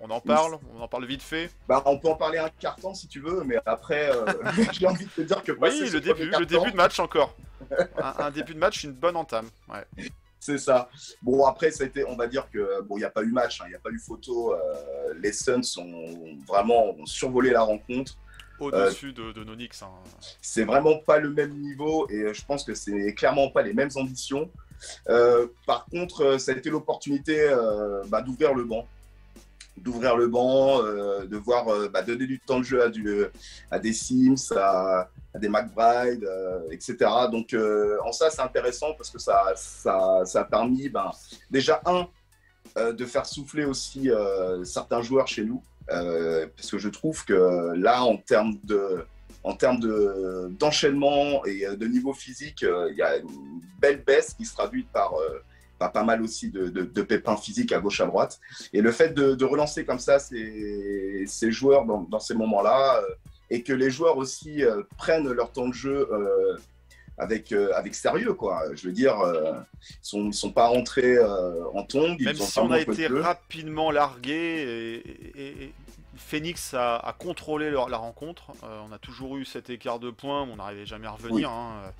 On 0.00 0.10
en 0.10 0.20
parle, 0.20 0.58
on 0.76 0.80
en 0.82 0.88
parle 0.88 1.06
vite 1.06 1.22
fait. 1.22 1.50
Bah, 1.68 1.82
on 1.86 1.98
peut 1.98 2.08
en 2.08 2.14
parler 2.16 2.38
un 2.38 2.48
carton 2.60 2.94
si 2.94 3.08
tu 3.08 3.20
veux, 3.20 3.42
mais 3.44 3.56
après 3.66 4.10
euh, 4.14 4.24
j'ai 4.72 4.86
envie 4.86 5.04
de 5.06 5.10
te 5.10 5.20
dire 5.22 5.42
que 5.42 5.52
Oui, 5.52 5.90
le 5.90 6.00
début, 6.00 6.30
le 6.30 6.46
début 6.46 6.70
de 6.70 6.76
match 6.76 6.98
encore. 7.00 7.34
un, 7.70 8.14
un 8.26 8.30
début 8.30 8.54
de 8.54 8.58
match, 8.58 8.84
une 8.84 8.92
bonne 8.92 9.16
entame. 9.16 9.48
Ouais. 9.68 9.84
C'est 10.40 10.58
ça. 10.58 10.88
Bon, 11.22 11.44
après, 11.46 11.72
ça 11.72 11.82
a 11.82 11.86
été, 11.88 12.04
on 12.06 12.14
va 12.16 12.28
dire 12.28 12.48
que 12.50 12.80
bon, 12.82 12.96
il 12.96 13.00
n'y 13.00 13.04
a 13.04 13.10
pas 13.10 13.22
eu 13.22 13.32
match, 13.32 13.60
hein, 13.60 13.64
il 13.66 13.70
n'y 13.70 13.74
a 13.74 13.80
pas 13.80 13.90
eu 13.90 13.98
photo. 13.98 14.54
euh, 14.54 15.14
les 15.20 15.32
Suns 15.32 15.60
ont 15.78 16.36
vraiment 16.46 16.90
ont 16.96 17.06
survolé 17.06 17.50
la 17.50 17.62
rencontre. 17.62 18.16
Au-dessus 18.60 19.12
de, 19.12 19.32
de 19.32 19.44
Knicks. 19.44 19.82
hein. 19.82 19.88
C'est 20.40 20.64
vraiment 20.64 20.96
pas 20.98 21.18
le 21.18 21.30
même 21.30 21.52
niveau 21.58 22.08
et 22.10 22.18
euh, 22.22 22.32
je 22.32 22.44
pense 22.44 22.64
que 22.64 22.74
c'est 22.74 23.14
clairement 23.14 23.50
pas 23.50 23.62
les 23.62 23.72
mêmes 23.74 23.90
ambitions. 23.96 24.50
Euh, 25.08 25.48
par 25.66 25.86
contre, 25.86 26.38
ça 26.38 26.52
a 26.52 26.54
été 26.54 26.70
l'opportunité 26.70 27.52
bah, 28.06 28.22
d'ouvrir 28.22 28.54
le 28.54 28.64
banc. 28.64 28.86
D'ouvrir 29.82 30.16
le 30.16 30.28
banc, 30.28 30.82
euh, 30.82 31.24
de 31.24 31.36
voir, 31.36 31.68
euh, 31.68 31.88
bah, 31.88 32.02
donner 32.02 32.26
du 32.26 32.38
temps 32.40 32.58
de 32.58 32.64
jeu 32.64 32.82
à, 33.70 33.78
des 33.78 33.92
Sims, 33.92 34.52
à, 34.56 35.08
des 35.34 35.48
McBride, 35.48 36.24
euh, 36.24 36.60
etc. 36.70 36.96
Donc, 37.30 37.54
en 38.04 38.12
ça, 38.12 38.30
c'est 38.30 38.40
intéressant 38.40 38.94
parce 38.94 39.10
que 39.10 39.18
ça, 39.18 39.52
ça, 39.54 40.22
a 40.34 40.44
permis, 40.44 40.88
ben, 40.88 41.10
déjà, 41.50 41.80
un, 41.86 42.08
de 42.92 43.04
faire 43.04 43.26
souffler 43.26 43.64
aussi 43.64 44.10
certains 44.64 45.02
joueurs 45.02 45.26
chez 45.26 45.44
nous. 45.44 45.62
Parce 45.86 46.70
que 46.70 46.78
je 46.78 46.88
trouve 46.88 47.24
que 47.24 47.72
là, 47.74 48.02
en 48.02 48.16
termes 48.16 48.58
de, 48.64 49.04
en 49.42 49.54
termes 49.54 49.80
de- 49.80 50.48
d'enchaînement 50.58 51.44
et 51.46 51.64
de 51.76 51.86
niveau 51.86 52.12
physique, 52.12 52.62
il 52.62 52.96
y 52.96 53.02
a 53.02 53.16
une 53.16 53.60
belle 53.80 54.02
baisse 54.04 54.34
qui 54.34 54.44
se 54.44 54.54
traduit 54.54 54.84
par, 54.92 55.14
pas 55.78 56.02
mal 56.02 56.20
aussi 56.22 56.50
de, 56.50 56.68
de- 56.68 56.82
de 56.82 57.02
pépins 57.02 57.36
physiques 57.36 57.70
à 57.72 57.78
gauche 57.78 58.00
à 58.00 58.06
droite. 58.06 58.40
Et 58.72 58.80
le 58.80 58.90
fait 58.90 59.14
de, 59.14 59.36
de 59.36 59.44
relancer 59.44 59.84
comme 59.84 60.00
ça 60.00 60.18
ces, 60.18 61.24
ces 61.28 61.52
joueurs 61.52 61.84
dans, 61.84 62.00
dans 62.02 62.18
ces 62.18 62.34
moments-là, 62.34 62.96
euh, 62.98 63.14
et 63.50 63.62
que 63.62 63.72
les 63.72 63.90
joueurs 63.90 64.16
aussi 64.16 64.64
euh, 64.64 64.82
prennent 64.96 65.30
leur 65.30 65.52
temps 65.52 65.68
de 65.68 65.72
jeu 65.74 66.08
euh, 66.12 66.56
avec, 67.16 67.52
avec 67.52 67.94
sérieux, 67.94 68.34
quoi. 68.34 68.62
Je 68.74 68.86
veux 68.88 68.92
dire, 68.92 69.16
ils 69.22 69.96
sont, 70.02 70.26
ils 70.26 70.34
sont 70.34 70.52
pas 70.52 70.66
rentrés 70.66 71.16
en 71.74 71.82
tongue. 71.84 72.20
Même 72.20 72.34
ils 72.36 72.42
si 72.42 72.58
on 72.58 72.70
a 72.72 72.80
été 72.80 73.06
rapidement 73.22 73.90
largué 73.90 74.32
et, 74.34 75.40
et- 75.40 75.62
et 75.64 75.72
Phoenix 76.16 76.74
a, 76.74 76.96
a 76.96 77.12
contrôlé 77.12 77.70
leur- 77.70 77.88
la 77.88 77.96
rencontre. 77.96 78.52
On 78.62 78.92
a 78.92 78.98
toujours 78.98 79.36
eu 79.36 79.44
cet 79.44 79.70
écart 79.70 79.98
de 79.98 80.10
points, 80.10 80.42
on 80.42 80.56
n'arrivait 80.56 80.86
jamais 80.86 81.06
à 81.06 81.12
revenir. 81.12 81.48
hein. 81.50 81.92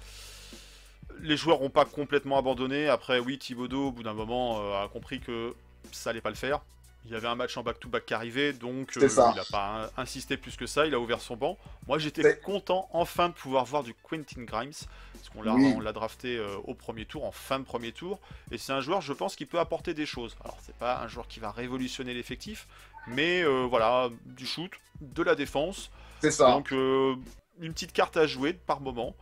Les 1.22 1.36
joueurs 1.36 1.60
n'ont 1.60 1.70
pas 1.70 1.84
complètement 1.84 2.38
abandonné. 2.38 2.88
Après, 2.88 3.18
oui, 3.18 3.38
Thibodeau, 3.38 3.88
au 3.88 3.92
bout 3.92 4.02
d'un 4.02 4.14
moment, 4.14 4.60
euh, 4.60 4.84
a 4.84 4.88
compris 4.88 5.20
que 5.20 5.54
ça 5.92 6.10
allait 6.10 6.20
pas 6.20 6.30
le 6.30 6.36
faire. 6.36 6.60
Il 7.04 7.12
y 7.12 7.14
avait 7.14 7.28
un 7.28 7.36
match 7.36 7.56
en 7.56 7.62
back-to-back 7.62 8.04
qui 8.04 8.12
arrivait, 8.12 8.52
donc 8.52 8.96
euh, 8.96 9.08
il 9.08 9.36
n'a 9.36 9.44
pas 9.50 9.90
in- 9.96 10.02
insisté 10.02 10.36
plus 10.36 10.56
que 10.56 10.66
ça. 10.66 10.86
Il 10.86 10.94
a 10.94 10.98
ouvert 11.00 11.20
son 11.20 11.36
banc. 11.36 11.56
Moi, 11.86 11.98
j'étais 11.98 12.38
content 12.38 12.88
enfin 12.92 13.28
de 13.30 13.34
pouvoir 13.34 13.64
voir 13.64 13.82
du 13.82 13.94
Quentin 13.94 14.42
Grimes, 14.42 14.72
parce 15.14 15.28
qu'on 15.32 15.42
l'a 15.42 15.54
Oui. 15.54 15.74
drafté 15.94 16.36
euh, 16.36 16.56
au 16.64 16.74
premier 16.74 17.06
tour, 17.06 17.24
en 17.24 17.32
fin 17.32 17.58
de 17.58 17.64
premier 17.64 17.92
tour. 17.92 18.18
Et 18.50 18.58
c'est 18.58 18.72
un 18.72 18.80
joueur, 18.80 19.00
je 19.00 19.12
pense, 19.12 19.36
qui 19.36 19.46
peut 19.46 19.58
apporter 19.58 19.94
des 19.94 20.06
choses. 20.06 20.36
Alors, 20.44 20.58
c'est 20.62 20.76
pas 20.76 21.00
un 21.00 21.08
joueur 21.08 21.28
qui 21.28 21.40
va 21.40 21.50
révolutionner 21.50 22.12
l'effectif, 22.12 22.66
mais 23.06 23.42
voilà, 23.44 24.10
du 24.26 24.46
shoot, 24.46 24.70
de 25.00 25.22
la 25.22 25.34
défense. 25.34 25.90
C'est 26.20 26.30
ça. 26.32 26.50
Donc, 26.50 26.72
une 26.72 27.72
petite 27.72 27.92
carte 27.92 28.16
à 28.18 28.26
jouer 28.26 28.52
par 28.52 28.80
moment. 28.80 29.14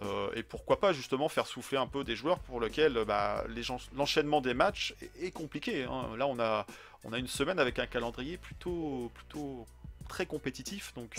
Euh, 0.00 0.30
et 0.34 0.42
pourquoi 0.42 0.80
pas 0.80 0.94
justement 0.94 1.28
faire 1.28 1.46
souffler 1.46 1.76
un 1.76 1.86
peu 1.86 2.02
des 2.02 2.16
joueurs 2.16 2.38
pour 2.38 2.60
lesquels 2.60 2.96
euh, 2.96 3.04
bah, 3.04 3.44
les 3.50 3.62
l'enchaînement 3.94 4.40
des 4.40 4.54
matchs 4.54 4.94
est, 5.02 5.26
est 5.26 5.30
compliqué. 5.30 5.84
hein. 5.84 6.16
Là, 6.16 6.26
on 6.26 6.38
a, 6.40 6.64
on 7.04 7.12
a 7.12 7.18
une 7.18 7.28
semaine 7.28 7.58
avec 7.58 7.78
un 7.78 7.86
calendrier 7.86 8.38
plutôt, 8.38 9.10
plutôt 9.14 9.66
très 10.08 10.24
compétitif. 10.24 10.94
Donc, 10.94 11.10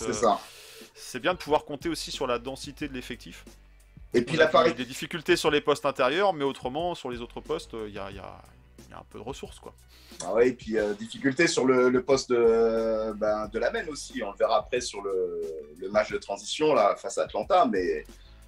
C'est 0.95 1.17
euh, 1.17 1.21
bien 1.21 1.33
de 1.33 1.37
pouvoir 1.39 1.65
compter 1.65 1.87
aussi 1.87 2.09
sur 2.11 2.25
la 2.25 2.39
densité 2.39 2.87
de 2.87 2.93
l'effectif. 2.93 3.45
Et 4.15 4.21
puis 4.21 4.37
eu 4.37 4.73
des 4.73 4.85
difficultés 4.85 5.35
sur 5.35 5.51
les 5.51 5.61
postes 5.61 5.85
intérieurs, 5.85 6.33
mais 6.33 6.43
autrement, 6.43 6.93
sur 6.95 7.09
les 7.09 7.21
autres 7.21 7.41
postes, 7.41 7.71
il 7.87 7.93
y 7.93 7.99
a, 7.99 8.09
il 8.09 8.15
y 8.15 8.19
a- 8.19 8.41
il 8.89 8.93
un 8.95 9.03
peu 9.09 9.17
de 9.17 9.23
ressources. 9.23 9.59
quoi. 9.59 9.73
Ah 10.23 10.33
ouais, 10.33 10.49
et 10.49 10.53
puis 10.53 10.77
euh, 10.77 10.93
difficulté 10.93 11.47
sur 11.47 11.65
le, 11.65 11.89
le 11.89 12.03
poste 12.03 12.29
de, 12.29 13.11
ben, 13.13 13.47
de 13.47 13.57
la 13.59 13.71
main 13.71 13.87
aussi. 13.87 14.21
On 14.23 14.31
le 14.31 14.37
verra 14.37 14.59
après 14.59 14.81
sur 14.81 15.01
le, 15.01 15.41
le 15.79 15.89
match 15.89 16.11
de 16.11 16.17
transition 16.19 16.73
là, 16.75 16.95
face 16.95 17.17
à 17.17 17.23
Atlanta, 17.23 17.65
mais 17.65 18.05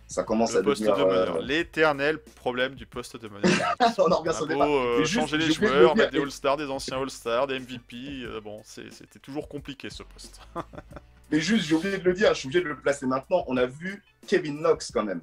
ça 0.07 0.23
commence 0.23 0.53
Le 0.53 0.59
à 0.59 0.63
poste 0.63 0.81
de 0.81 0.87
devenir. 0.87 1.07
meneur, 1.07 1.35
euh, 1.37 1.41
l'éternel 1.41 2.19
problème 2.19 2.75
du 2.75 2.85
poste 2.85 3.17
de 3.17 3.27
meneur. 3.27 3.75
on 3.97 4.11
en 4.11 4.17
revient 4.17 4.35
sur 4.35 4.45
le 4.45 4.55
beau 4.55 5.03
juste, 5.03 5.13
changer 5.13 5.37
les 5.37 5.47
de 5.47 5.53
joueurs, 5.53 5.95
mettre 5.95 6.11
des 6.11 6.19
All-Stars, 6.19 6.57
des 6.57 6.69
anciens 6.69 7.01
All-Stars, 7.01 7.47
des 7.47 7.59
MVP, 7.59 7.95
euh, 8.23 8.41
bon, 8.41 8.61
c'était 8.63 9.19
toujours 9.19 9.47
compliqué 9.47 9.89
ce 9.89 10.03
poste. 10.03 10.41
Mais 11.31 11.39
juste, 11.39 11.65
j'ai 11.65 11.75
oublié 11.75 11.97
de 11.97 12.03
le 12.03 12.13
dire, 12.13 12.29
je 12.29 12.39
suis 12.39 12.47
obligé 12.47 12.63
de 12.63 12.69
le 12.69 12.77
placer 12.77 13.07
maintenant. 13.07 13.43
On 13.47 13.57
a 13.57 13.65
vu 13.65 14.03
Kevin 14.27 14.59
Knox 14.59 14.91
quand 14.91 15.03
même 15.03 15.21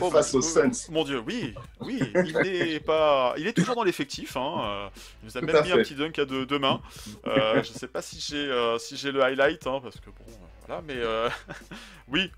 Oh, 0.00 0.10
face 0.12 0.34
aux 0.34 0.42
Suns. 0.42 0.90
Mon 0.90 1.04
dieu, 1.04 1.20
oui, 1.20 1.54
oui, 1.80 2.00
il 2.14 2.32
n'est 2.32 2.80
pas, 2.80 3.34
il 3.36 3.46
est 3.46 3.52
toujours 3.52 3.74
dans 3.74 3.84
l'effectif. 3.84 4.36
Hein. 4.36 4.54
euh, 4.64 4.88
Il 5.22 5.26
nous 5.26 5.36
a 5.36 5.40
Tout 5.40 5.46
même 5.46 5.64
mis 5.64 5.72
un 5.72 5.76
petit 5.76 5.94
dunk 5.94 6.18
à 6.18 6.24
deux, 6.24 6.46
deux 6.46 6.58
mains. 6.58 6.80
Euh, 7.26 7.62
je 7.62 7.72
sais 7.72 7.88
pas 7.88 8.02
si 8.02 8.20
j'ai, 8.20 8.50
euh, 8.50 8.78
si 8.78 8.96
j'ai 8.96 9.12
le 9.12 9.22
highlight, 9.22 9.66
hein, 9.66 9.80
parce 9.82 9.96
que 9.96 10.06
bon, 10.06 10.32
voilà, 10.66 10.82
mais 10.82 10.96
euh, 10.96 11.28
oui, 12.08 12.30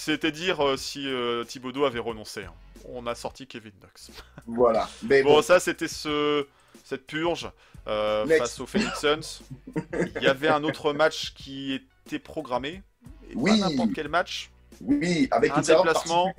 c'était 0.00 0.32
dire 0.32 0.60
euh, 0.64 0.76
si 0.76 1.06
euh, 1.06 1.44
Thibodeau 1.44 1.84
avait 1.84 1.98
renoncé. 1.98 2.44
hein. 2.44 2.54
On 2.88 3.06
a 3.06 3.14
sorti 3.14 3.46
Kevin 3.46 3.72
Knox. 3.80 4.10
Voilà. 4.46 4.88
Mais 5.02 5.22
Bon, 5.22 5.34
bon, 5.34 5.42
ça 5.42 5.60
c'était 5.60 5.88
ce 5.88 6.46
cette 6.84 7.06
purge 7.06 7.50
euh, 7.86 8.26
face 8.26 8.58
aux 8.60 8.66
Phoenix 8.66 8.98
Suns. 9.00 9.42
Il 10.16 10.22
y 10.22 10.26
avait 10.26 10.48
un 10.48 10.64
autre 10.64 10.92
match 10.92 11.34
qui 11.34 11.74
était 12.06 12.18
programmé. 12.18 12.82
Et 13.30 13.34
Oui. 13.34 13.60
Pas 13.60 13.68
n'importe 13.68 13.90
quel 13.94 14.08
match. 14.08 14.50
oui, 14.80 15.28
avec 15.30 15.52
un 15.52 15.60
déplacement. 15.60 16.32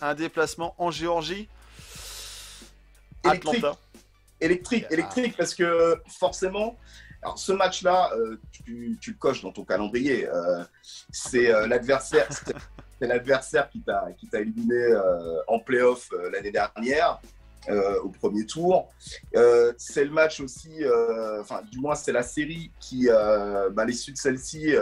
Un 0.00 0.14
déplacement 0.14 0.74
en 0.78 0.90
Géorgie. 0.90 1.48
Électrique. 3.24 3.56
Atlanta. 3.64 3.78
électrique, 4.40 4.86
électrique, 4.90 5.36
parce 5.36 5.54
que 5.54 6.00
forcément, 6.06 6.76
alors 7.22 7.38
ce 7.38 7.52
match-là, 7.52 8.10
euh, 8.16 8.40
tu, 8.52 8.98
le 9.06 9.18
coches 9.18 9.42
dans 9.42 9.52
ton 9.52 9.64
calendrier. 9.64 10.28
euh, 10.28 10.62
c'est 11.10 11.52
euh, 11.52 11.66
l'adversaire, 11.66 12.28
c'est 13.00 13.06
l'adversaire 13.06 13.68
qui 13.70 13.80
t'a 13.80 14.08
qui 14.16 14.28
t'a 14.28 14.40
éliminé 14.40 14.94
en 15.46 15.58
playoff 15.58 16.10
l'année 16.32 16.52
dernière. 16.52 17.20
au 18.02 18.08
premier 18.08 18.46
tour. 18.46 18.88
C'est 19.76 20.04
le 20.04 20.10
match 20.10 20.40
aussi, 20.40 20.84
enfin, 21.40 21.62
du 21.70 21.78
moins, 21.80 21.94
c'est 21.94 22.12
la 22.12 22.22
série 22.22 22.70
qui, 22.80 23.08
euh, 23.10 23.68
bah, 23.70 23.84
l'issue 23.84 24.12
de 24.12 24.16
celle-ci, 24.16 24.74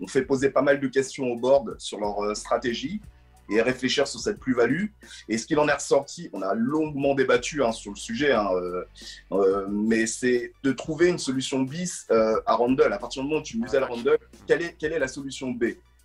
ont 0.00 0.06
fait 0.06 0.22
poser 0.22 0.50
pas 0.50 0.62
mal 0.62 0.80
de 0.80 0.88
questions 0.88 1.26
au 1.26 1.36
board 1.36 1.76
sur 1.78 2.00
leur 2.00 2.36
stratégie 2.36 3.00
et 3.48 3.62
réfléchir 3.62 4.06
sur 4.06 4.20
cette 4.20 4.38
plus-value. 4.38 4.86
Et 5.28 5.38
ce 5.38 5.46
qu'il 5.46 5.58
en 5.58 5.68
est 5.68 5.72
ressorti, 5.72 6.28
on 6.32 6.42
a 6.42 6.54
longuement 6.54 7.14
débattu 7.14 7.62
hein, 7.64 7.72
sur 7.72 7.90
le 7.92 7.96
sujet, 7.96 8.32
hein, 8.32 8.48
euh, 8.54 8.84
euh, 9.32 9.66
mais 9.70 10.06
c'est 10.06 10.52
de 10.62 10.72
trouver 10.72 11.08
une 11.08 11.18
solution 11.18 11.60
bis 11.62 12.06
euh, 12.10 12.40
à 12.46 12.54
Randall. 12.54 12.92
À 12.92 12.98
partir 12.98 13.22
du 13.22 13.28
moment 13.28 13.40
où 13.40 13.44
tu 13.44 13.58
muselles 13.58 13.84
Randall, 13.84 14.18
quelle 14.46 14.62
est, 14.62 14.74
quelle 14.78 14.92
est 14.92 14.98
la 14.98 15.08
solution 15.08 15.50
B? 15.50 15.64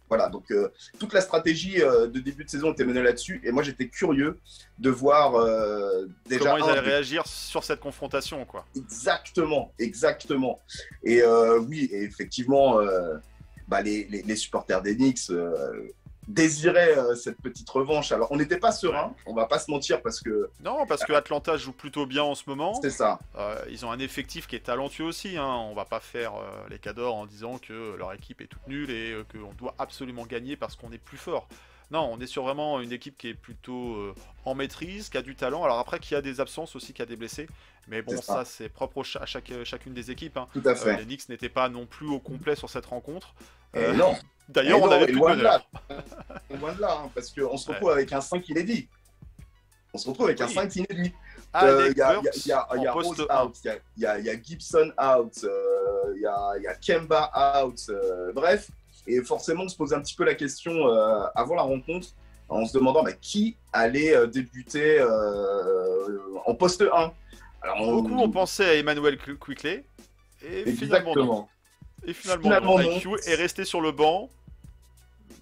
Voilà, 0.09 0.29
donc 0.29 0.51
euh, 0.51 0.69
toute 0.99 1.11
la 1.13 1.21
stratégie 1.21 1.81
euh, 1.81 2.05
de 2.07 2.19
début 2.19 2.43
de 2.43 2.49
saison 2.49 2.71
était 2.71 2.85
menée 2.85 3.01
là-dessus, 3.01 3.41
et 3.43 3.51
moi 3.51 3.63
j'étais 3.63 3.87
curieux 3.87 4.37
de 4.77 4.89
voir 4.91 5.33
euh, 5.35 6.05
déjà 6.27 6.51
Comment 6.51 6.57
ils 6.57 6.63
un, 6.69 6.73
allaient 6.73 6.81
réagir 6.81 7.25
sur 7.25 7.63
cette 7.63 7.79
confrontation, 7.79 8.45
quoi. 8.45 8.63
Exactement, 8.75 9.73
exactement. 9.79 10.59
Et 11.03 11.23
oui, 11.67 11.89
et 11.91 12.03
effectivement, 12.03 12.77
bah, 13.67 13.81
les, 13.81 14.03
les- 14.05 14.21
les 14.21 14.35
supporters 14.35 14.81
des 14.83 14.93
Knicks 16.27 16.95
euh, 16.97 17.15
cette 17.15 17.41
petite 17.41 17.69
revanche. 17.69 18.11
Alors, 18.11 18.31
on 18.31 18.37
n'était 18.37 18.57
pas 18.57 18.71
serein, 18.71 19.13
on 19.25 19.33
va 19.33 19.45
pas 19.45 19.59
se 19.59 19.69
mentir, 19.69 20.01
parce 20.01 20.19
que 20.21 20.49
Non, 20.63 20.85
parce 20.85 21.03
que 21.03 21.13
Atlanta 21.13 21.57
joue 21.57 21.73
plutôt 21.73 22.05
bien 22.05 22.23
en 22.23 22.35
ce 22.35 22.43
moment. 22.47 22.79
c'est 22.81 22.89
ça. 22.89 23.19
Euh, 23.37 23.57
ils 23.69 23.85
ont 23.85 23.91
un 23.91 23.99
effectif 23.99 24.47
qui 24.47 24.55
est 24.55 24.65
talentueux 24.65 25.05
aussi. 25.05 25.37
Hein. 25.37 25.45
On 25.69 25.73
va 25.73 25.85
pas 25.85 25.99
faire 25.99 26.35
euh, 26.35 26.67
les 26.69 26.79
cadors 26.79 27.15
en 27.15 27.25
disant 27.25 27.57
que 27.57 27.95
leur 27.97 28.13
équipe 28.13 28.41
est 28.41 28.47
toute 28.47 28.67
nulle 28.67 28.89
et 28.91 29.15
qu'on 29.31 29.53
doit 29.53 29.75
absolument 29.79 30.25
gagner 30.25 30.55
parce 30.55 30.75
qu'on 30.75 30.91
est 30.91 30.97
plus 30.97 31.17
fort. 31.17 31.47
Non, 31.91 32.09
on 32.11 32.19
est 32.19 32.27
sur 32.27 32.43
vraiment 32.43 32.79
une 32.79 32.91
équipe 32.91 33.17
qui 33.17 33.27
est 33.27 33.33
plutôt 33.35 34.15
en 34.45 34.55
maîtrise, 34.55 35.09
qui 35.09 35.17
a 35.17 35.21
du 35.21 35.35
talent. 35.35 35.63
Alors 35.63 35.77
après, 35.77 35.99
qui 35.99 36.15
a 36.15 36.21
des 36.21 36.39
absences 36.39 36.75
aussi, 36.75 36.91
qui 36.93 37.01
a 37.03 37.05
des 37.05 37.15
blessés. 37.17 37.47
Mais 37.87 38.01
bon, 38.01 38.19
ça. 38.19 38.45
c'est 38.45 38.69
propre 38.69 39.03
à 39.19 39.25
chaque, 39.25 39.51
chacune 39.63 39.93
des 39.93 40.09
équipes. 40.09 40.37
hein. 40.37 40.47
Tout 40.53 40.63
à 40.65 40.73
fait. 40.73 40.97
les 40.97 41.05
Knicks 41.05 41.29
n'étaient 41.29 41.49
pas 41.49 41.69
non 41.69 41.85
plus 41.85 42.07
au 42.07 42.19
complet 42.19 42.55
sur 42.55 42.69
cette 42.69 42.85
rencontre. 42.87 43.35
Euh, 43.75 43.93
non, 43.93 44.15
D'ailleurs, 44.49 44.81
on 44.81 44.87
non, 44.87 44.91
avait 44.91 45.05
plus 45.07 45.19
de 45.19 45.41
là. 45.41 45.61
Loin 46.59 46.73
de 46.73 46.81
là, 46.81 46.99
hein, 47.03 47.09
parce 47.15 47.31
qu'on 47.31 47.57
se 47.57 47.69
retrouve 47.71 47.91
avec 47.91 48.11
un 48.13 48.21
5 48.21 48.47
inédit. 48.49 48.87
On 49.93 49.97
se 49.97 50.07
retrouve 50.09 50.27
avec 50.27 50.41
un 50.41 50.47
Oui. 50.47 50.53
5 50.53 50.75
inédit. 50.75 51.13
Euh, 51.55 51.89
Il 51.91 51.97
y 51.97 52.01
a, 52.01 52.13
Burks 52.13 52.35
il 52.35 52.47
y 52.47 52.51
a- 52.51 52.67
il 52.75 52.81
y 52.81 52.87
a 52.87 52.91
en 52.91 52.93
Rose 52.95 53.07
poste 53.15 53.29
1. 53.29 53.43
out, 53.45 53.55
il 53.63 53.79
y 53.97 54.01
y, 54.01 54.05
a- 54.05 54.19
il 54.19 54.25
y 54.25 54.29
a 54.29 54.41
Gibson 54.41 54.91
out, 54.99 55.33
euh, 55.43 56.13
il 56.15 56.21
y, 56.21 56.25
a, 56.25 56.57
y 56.61 56.67
a 56.67 56.73
Kemba 56.75 57.31
out, 57.63 57.79
euh, 57.89 58.31
bref. 58.33 58.69
Et 59.07 59.21
forcément, 59.21 59.63
on 59.63 59.69
se 59.69 59.75
pose 59.75 59.93
un 59.93 60.01
petit 60.01 60.15
peu 60.15 60.23
la 60.23 60.33
question 60.35 60.71
euh, 60.87 61.23
avant 61.35 61.55
la 61.55 61.61
rencontre, 61.63 62.07
en 62.49 62.65
se 62.65 62.73
demandant 62.73 63.03
bah, 63.03 63.13
qui 63.13 63.55
allait 63.71 64.15
euh, 64.15 64.27
débuter 64.27 64.99
euh, 64.99 66.19
en 66.45 66.55
poste 66.55 66.81
1. 66.81 67.11
Alors, 67.61 67.81
on- 67.81 68.01
Beaucoup 68.01 68.17
ont 68.19 68.29
pensé 68.31 68.63
à 68.65 68.73
Emmanuel 68.75 69.17
Qu- 69.17 69.37
Quickley. 69.37 69.85
Et 70.43 70.71
finalement. 70.73 71.11
Exactement. 71.11 71.49
Et 72.05 72.13
finalement, 72.13 72.43
Finalement, 72.43 72.77
non. 72.79 72.83
non. 72.91 72.97
IQ 72.97 73.09
est 73.27 73.35
resté 73.35 73.65
sur 73.65 73.81
le 73.81 73.91
banc. 73.91 74.29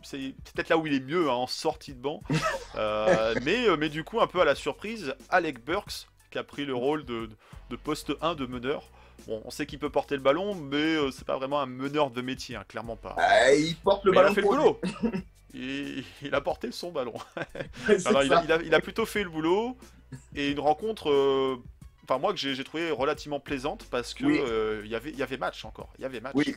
C'est 0.04 0.34
peut-être 0.54 0.70
là 0.70 0.78
où 0.78 0.88
il 0.88 0.94
est 0.94 1.00
mieux, 1.00 1.30
hein, 1.30 1.34
en 1.34 1.48
sortie 1.48 1.94
de 1.94 2.00
banc. 2.02 2.22
Euh, 2.78 3.36
mais, 3.44 3.68
euh, 3.68 3.76
mais 3.76 3.90
du 3.90 4.06
coup, 4.06 4.22
un 4.22 4.28
peu 4.28 4.40
à 4.40 4.46
la 4.46 4.56
surprise, 4.56 5.14
Alec 5.30 5.62
Burks, 5.66 6.08
qui 6.32 6.38
a 6.38 6.44
pris 6.46 6.64
le 6.64 6.74
rôle 6.74 7.04
de, 7.04 7.30
de 7.70 7.76
poste 7.76 8.14
1 8.22 8.34
de 8.36 8.46
meneur. 8.46 8.84
Bon, 9.28 9.42
on 9.44 9.52
sait 9.52 9.66
qu'il 9.66 9.78
peut 9.78 9.90
porter 9.90 10.16
le 10.16 10.22
ballon, 10.22 10.56
mais 10.56 10.78
euh, 10.78 11.12
c'est 11.12 11.26
pas 11.26 11.36
vraiment 11.38 11.60
un 11.60 11.66
meneur 11.66 12.12
de 12.12 12.22
métier, 12.22 12.56
hein, 12.56 12.64
clairement 12.70 12.96
pas. 12.96 13.14
Ah, 13.18 13.54
il 13.54 13.76
porte 13.76 14.06
le 14.06 14.12
Mais 14.12 14.18
il 14.18 14.22
ballon 14.22 14.32
a 14.32 14.36
fait 14.36 14.42
le 14.42 14.48
pour 14.48 14.56
boulot. 14.56 14.80
Il, 15.54 16.06
il 16.22 16.34
a 16.34 16.40
porté 16.40 16.72
son 16.72 16.92
ballon. 16.94 17.14
Alors, 18.06 18.24
il, 18.24 18.32
a, 18.32 18.38
ça. 18.38 18.44
il 18.46 18.52
a- 18.54 18.62
il 18.64 18.74
a 18.74 18.80
plutôt 18.80 19.06
fait 19.06 19.24
le 19.24 19.30
boulot 19.30 19.76
et 20.34 20.52
une 20.52 20.60
rencontre, 20.62 21.10
euh, 21.12 21.58
enfin 22.04 22.18
moi 22.20 22.34
que 22.34 22.38
j'ai 22.40 22.64
trouvé 22.64 22.92
relativement 22.92 23.40
plaisante 23.40 23.86
parce 23.90 24.14
que 24.14 24.26
Oui. 24.26 24.40
euh, 24.44 24.84
y 24.86 24.96
avait 24.96 25.12
il 25.12 25.18
y 25.18 25.24
avait 25.24 25.38
match 25.38 25.66
encore, 25.66 25.92
il 25.98 26.04
y 26.04 26.06
avait 26.06 26.20
match. 26.20 26.34
Oui. 26.36 26.56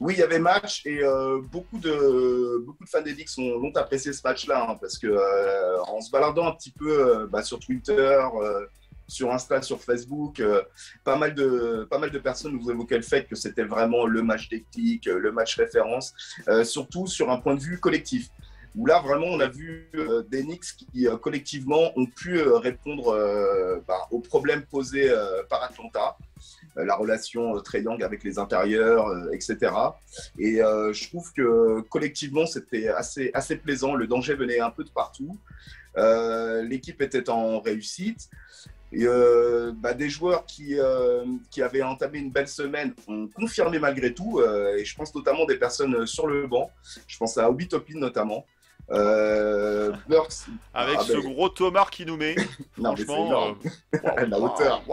Oui, 0.00 0.14
il 0.14 0.20
y 0.20 0.22
avait 0.22 0.38
match 0.38 0.86
et 0.86 1.02
euh, 1.02 1.38
beaucoup, 1.52 1.78
de, 1.78 2.64
beaucoup 2.64 2.82
de 2.84 2.88
fans 2.88 3.02
des 3.02 3.12
Knicks 3.14 3.28
ont, 3.36 3.62
ont 3.62 3.72
apprécié 3.74 4.10
ce 4.14 4.22
match-là 4.24 4.68
hein, 4.70 4.78
parce 4.80 4.96
que 4.96 5.06
euh, 5.06 5.82
en 5.82 6.00
se 6.00 6.10
baladant 6.10 6.46
un 6.48 6.52
petit 6.52 6.70
peu 6.70 7.26
bah, 7.30 7.42
sur 7.42 7.58
Twitter, 7.58 8.18
sur 9.06 9.30
Insta, 9.34 9.60
sur 9.60 9.78
Facebook, 9.82 10.42
pas, 11.04 11.16
mal 11.16 11.34
de, 11.34 11.86
pas 11.90 11.98
mal 11.98 12.10
de 12.10 12.18
personnes 12.18 12.52
nous 12.52 12.70
évoquaient 12.70 12.96
le 12.96 13.02
fait 13.02 13.26
que 13.28 13.34
c'était 13.36 13.64
vraiment 13.64 14.06
le 14.06 14.22
match 14.22 14.48
technique, 14.48 15.04
le 15.04 15.30
match 15.30 15.56
référence, 15.56 16.14
surtout 16.64 17.06
sur 17.06 17.30
un 17.30 17.36
point 17.36 17.54
de 17.54 17.60
vue 17.60 17.78
collectif. 17.78 18.30
Où 18.76 18.84
là, 18.84 19.00
vraiment, 19.00 19.26
on 19.26 19.40
a 19.40 19.48
vu 19.48 19.88
euh, 19.94 20.22
des 20.28 20.42
Knicks 20.42 20.76
qui, 20.76 21.08
euh, 21.08 21.16
collectivement, 21.16 21.92
ont 21.96 22.04
pu 22.04 22.38
euh, 22.38 22.58
répondre 22.58 23.08
euh, 23.08 23.80
bah, 23.88 24.06
aux 24.10 24.20
problèmes 24.20 24.62
posés 24.62 25.10
par 25.48 25.62
Atlanta 25.62 26.16
la 26.76 26.94
relation 26.94 27.58
Trae 27.62 27.78
Young 27.78 28.02
avec 28.02 28.22
les 28.22 28.38
intérieurs, 28.38 29.10
etc. 29.32 29.72
Et 30.38 30.56
je 30.56 31.08
trouve 31.08 31.32
que 31.32 31.80
collectivement, 31.88 32.44
c'était 32.44 32.88
assez, 32.88 33.30
assez 33.32 33.56
plaisant. 33.56 33.94
Le 33.94 34.06
danger 34.06 34.34
venait 34.34 34.60
un 34.60 34.68
peu 34.68 34.84
de 34.84 34.90
partout. 34.90 35.38
L'équipe 35.96 37.00
était 37.00 37.30
en 37.30 37.60
réussite. 37.60 38.28
Bah, 38.92 39.94
des 39.94 40.10
joueurs 40.10 40.44
qui, 40.44 40.76
qui 41.50 41.62
avaient 41.62 41.82
entamé 41.82 42.18
une 42.18 42.30
belle 42.30 42.48
semaine 42.48 42.92
ont 43.08 43.26
confirmé 43.28 43.78
malgré 43.78 44.12
tout. 44.12 44.42
et 44.42 44.84
je 44.84 44.94
pense 44.94 45.14
notamment 45.14 45.46
des 45.46 45.56
personnes 45.56 46.06
sur 46.06 46.26
le 46.26 46.46
banc. 46.46 46.70
Je 47.06 47.16
pense 47.16 47.38
à 47.38 47.48
Obi 47.48 47.68
Topin 47.68 47.98
notamment. 47.98 48.44
Euh, 48.90 49.92
Burks, 50.08 50.46
Avec 50.72 50.96
Ah, 51.00 51.04
ce 51.04 51.12
ben- 51.14 51.32
gros 51.32 51.48
Tomar 51.48 51.90
qui 51.90 52.06
nous 52.06 52.16
met, 52.16 52.36
non, 52.78 52.94
franchement, 52.96 53.56
euh, 53.94 54.26
La 54.26 54.38
hauteur. 54.38 54.82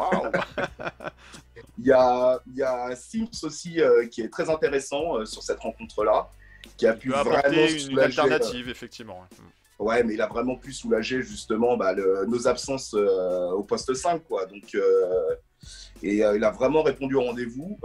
Il 1.79 1.87
y 1.87 1.91
a, 1.91 2.39
il 2.47 2.55
y 2.55 2.61
a 2.63 2.95
Sims 2.95 3.27
aussi 3.43 3.81
euh, 3.81 4.05
qui 4.07 4.21
est 4.21 4.29
très 4.29 4.49
intéressant 4.49 5.17
euh, 5.17 5.25
sur 5.25 5.41
cette 5.41 5.59
rencontre-là, 5.59 6.29
qui 6.77 6.85
a 6.87 6.93
Il 6.93 6.99
pu 6.99 7.09
vraiment 7.09 7.31
une, 7.51 7.59
une 7.59 7.79
soulager. 7.79 7.97
euh, 8.19 8.23
alternative 8.23 8.69
effectivement. 8.69 9.27
ouais, 9.79 10.03
mais 10.03 10.13
il 10.13 10.21
a 10.21 10.27
vraiment 10.27 10.55
pu 10.55 10.71
soulager 10.71 11.23
justement 11.23 11.75
bah, 11.75 11.93
le- 11.93 12.25
nos 12.27 12.47
absences 12.47 12.93
au 12.93 13.63
poste 13.63 13.93
5, 13.93 14.23
quoi. 14.23 14.45
Donc, 14.45 14.75
et 16.03 16.17
il 16.17 16.43
a 16.43 16.51
vraiment 16.51 16.83
répondu 16.83 17.15
au 17.15 17.23
rendez-vous. 17.23 17.77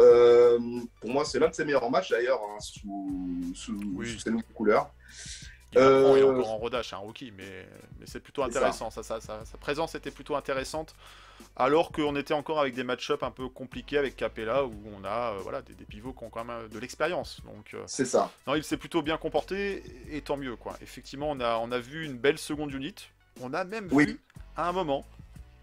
Pour 1.01 1.11
moi, 1.11 1.25
c'est 1.25 1.39
l'un 1.39 1.49
de 1.49 1.55
ses 1.55 1.65
meilleurs 1.65 1.91
matchs 1.91 2.11
d'ailleurs, 2.11 2.41
hein, 2.43 2.61
sous, 2.61 3.53
sous, 3.55 3.81
Oui. 3.97 4.07
sous 4.13 4.19
ses 4.21 4.31
nouvelles 4.31 4.45
couleurs. 4.55 4.91
Il, 5.73 5.79
est 5.79 5.83
Euh, 5.83 6.25
encore 6.33 6.51
en 6.51 6.57
rodage, 6.57 6.89
c'est 6.89 6.95
un 6.95 6.99
rookie, 6.99 7.31
mais, 7.37 7.69
mais 8.01 8.07
c'est 8.07 8.21
plutôt 8.21 8.43
intéressant. 8.43 8.91
Ça, 8.91 9.03
ça- 9.03 9.21
ça- 9.21 9.45
sa 9.45 9.59
présence 9.59 9.95
était 9.95 10.11
plutôt 10.11 10.35
intéressante, 10.35 10.95
alors 11.57 11.93
qu'on 11.93 12.17
était 12.17 12.33
encore 12.35 12.59
avec 12.61 12.75
des 12.75 12.85
match-up 12.85 13.23
un 13.23 13.31
peu 13.31 13.49
compliqués 13.51 13.99
avec 13.99 14.17
Capella, 14.17 14.65
où 14.65 14.73
on 14.99 15.05
a 15.05 15.35
euh, 15.35 15.39
voilà, 15.43 15.61
des, 15.61 15.75
des 15.75 15.85
pivots 15.85 16.13
qui 16.15 16.25
ont 16.25 16.31
quand 16.31 16.45
même 16.45 16.69
de 16.69 16.79
l'expérience. 16.79 17.41
Donc, 17.45 17.75
euh, 17.75 17.83
C'est 17.87 18.07
ça. 18.07 18.31
non, 18.47 18.55
il 18.55 18.65
s'est 18.65 18.79
plutôt 18.79 19.03
bien 19.03 19.19
comporté, 19.19 19.83
et 20.11 20.23
tant 20.23 20.39
mieux. 20.39 20.57
quoi. 20.57 20.75
Effectivement, 20.81 21.31
on 21.31 21.41
a, 21.41 21.59
on 21.59 21.71
a 21.71 21.79
vu 21.79 22.07
une 22.07 22.17
belle 22.17 22.39
seconde 22.39 22.73
unit. 22.73 22.95
On 23.43 23.53
a 23.53 23.65
même 23.65 23.89
Oui. 23.93 24.07
vu, 24.07 24.21
à 24.57 24.69
un 24.69 24.73
moment, 24.73 25.05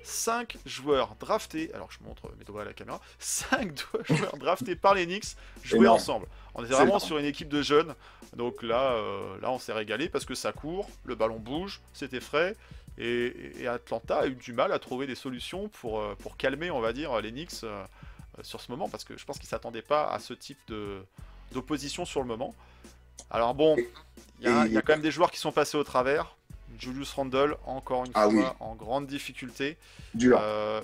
5 0.04 0.58
joueurs 0.68 1.16
draftés, 1.20 1.74
alors 1.74 1.92
je 1.92 1.98
montre 2.04 2.32
mes 2.38 2.44
doigts 2.46 2.62
à 2.62 2.66
la 2.66 2.74
caméra, 2.74 3.02
5 3.18 3.72
joueurs 4.08 4.38
draftés 4.38 4.76
par 4.76 4.94
les 4.94 5.06
Knicks 5.08 5.36
jouer 5.64 5.88
ensemble. 5.88 6.28
On 6.56 6.64
était 6.64 6.74
vraiment 6.74 7.00
sur 7.00 7.18
une 7.18 7.26
équipe 7.26 7.50
de 7.50 7.62
jeunes, 7.62 7.94
donc 8.36 8.64
là, 8.64 8.94
euh, 8.94 9.38
là 9.42 9.52
on 9.52 9.60
s'est 9.60 9.74
régalé 9.74 10.08
parce 10.10 10.24
que 10.26 10.36
ça 10.36 10.52
court, 10.54 10.90
le 11.04 11.14
ballon 11.16 11.38
bouge, 11.38 11.82
c'était 11.94 12.22
frais, 12.22 12.56
et, 12.98 13.52
et 13.60 13.68
Atlanta 13.68 14.20
a 14.20 14.28
eu 14.28 14.36
du 14.36 14.54
mal 14.54 14.72
à 14.72 14.80
trouver 14.80 15.06
des 15.06 15.16
solutions 15.16 15.68
pour, 15.68 16.00
euh, 16.00 16.16
pour 16.16 16.38
calmer, 16.38 16.72
on 16.72 16.80
va 16.80 16.94
dire, 16.94 17.20
les 17.22 17.32
Knicks 17.32 17.64
euh, 17.66 17.84
sur 18.42 18.62
ce 18.62 18.72
moment, 18.72 18.88
parce 18.88 19.04
que 19.04 19.18
je 19.18 19.26
pense 19.26 19.38
qu'ils 19.38 19.50
s'attendaient 19.50 19.82
pas 19.82 20.08
à 20.10 20.20
ce 20.20 20.34
type 20.34 20.60
d'opposition 21.52 22.06
sur 22.06 22.22
le 22.22 22.28
moment. 22.28 22.56
Alors 23.30 23.54
bon, 23.54 23.76
il 24.40 24.46
y, 24.46 24.48
a- 24.48 24.66
y 24.68 24.74
quand 24.76 24.90
même 24.94 25.02
des 25.02 25.12
joueurs 25.12 25.32
qui 25.32 25.40
sont 25.40 25.52
passés 25.52 25.78
au 25.78 25.84
travers. 25.84 26.36
Julius 26.80 27.12
Randle, 27.14 27.56
encore 27.66 28.04
une 28.06 28.12
Ah 28.16 28.30
fois, 28.30 28.34
oui. 28.34 28.44
en 28.60 28.76
grande 28.76 29.08
difficulté. 29.08 29.78
Dur. 30.14 30.38
Euh, 30.42 30.82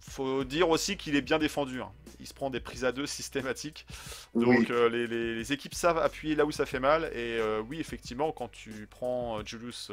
faut 0.00 0.44
dire 0.44 0.68
aussi 0.68 0.96
qu'il 0.96 1.16
est 1.16 1.22
bien 1.22 1.38
défendu. 1.38 1.80
hein. 1.80 1.90
Il 2.20 2.26
se 2.26 2.34
prend 2.34 2.48
des 2.50 2.60
prises 2.60 2.84
à 2.84 2.92
deux 2.92 3.06
systématiques. 3.06 3.86
Donc 4.34 4.46
Oui. 4.60 4.66
euh, 4.70 4.88
les, 4.88 5.06
les- 5.06 5.34
les 5.34 5.52
équipes 5.52 5.74
savent 5.74 5.98
appuyer 5.98 6.34
là 6.34 6.44
où 6.46 6.52
ça 6.52 6.64
fait 6.66 6.80
mal. 6.80 7.04
Et 7.12 7.38
euh, 7.38 7.60
oui, 7.68 7.80
effectivement, 7.80 8.32
quand 8.32 8.50
tu 8.50 8.86
prends 8.90 9.38
euh, 9.38 9.42
Julius 9.44 9.90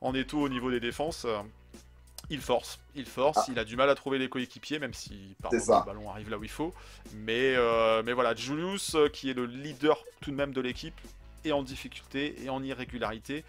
en 0.00 0.14
étau 0.14 0.40
au 0.40 0.48
niveau 0.48 0.70
des 0.70 0.80
défenses, 0.80 1.26
il 2.30 2.40
force. 2.40 2.78
Il 2.94 3.06
force. 3.06 3.38
Ah. 3.40 3.46
Il 3.50 3.58
a 3.58 3.64
du 3.64 3.76
mal 3.76 3.90
à 3.90 3.94
trouver 3.94 4.18
les 4.18 4.28
coéquipiers, 4.28 4.78
même 4.78 4.94
si 4.94 5.34
par 5.42 5.52
moment, 5.52 5.80
le 5.80 5.86
ballon 5.86 6.10
arrive 6.10 6.30
là 6.30 6.38
où 6.38 6.44
il 6.44 6.50
faut. 6.50 6.72
Mais, 7.14 7.56
mais 8.04 8.12
voilà, 8.12 8.34
Julius, 8.34 8.96
qui 9.12 9.30
est 9.30 9.34
le 9.34 9.46
leader 9.46 10.04
tout 10.20 10.30
de 10.30 10.36
même 10.36 10.52
de 10.52 10.60
l'équipe, 10.60 10.94
est 11.44 11.52
en 11.52 11.62
difficulté 11.62 12.36
et 12.44 12.48
en 12.50 12.62
irrégularité. 12.62 13.44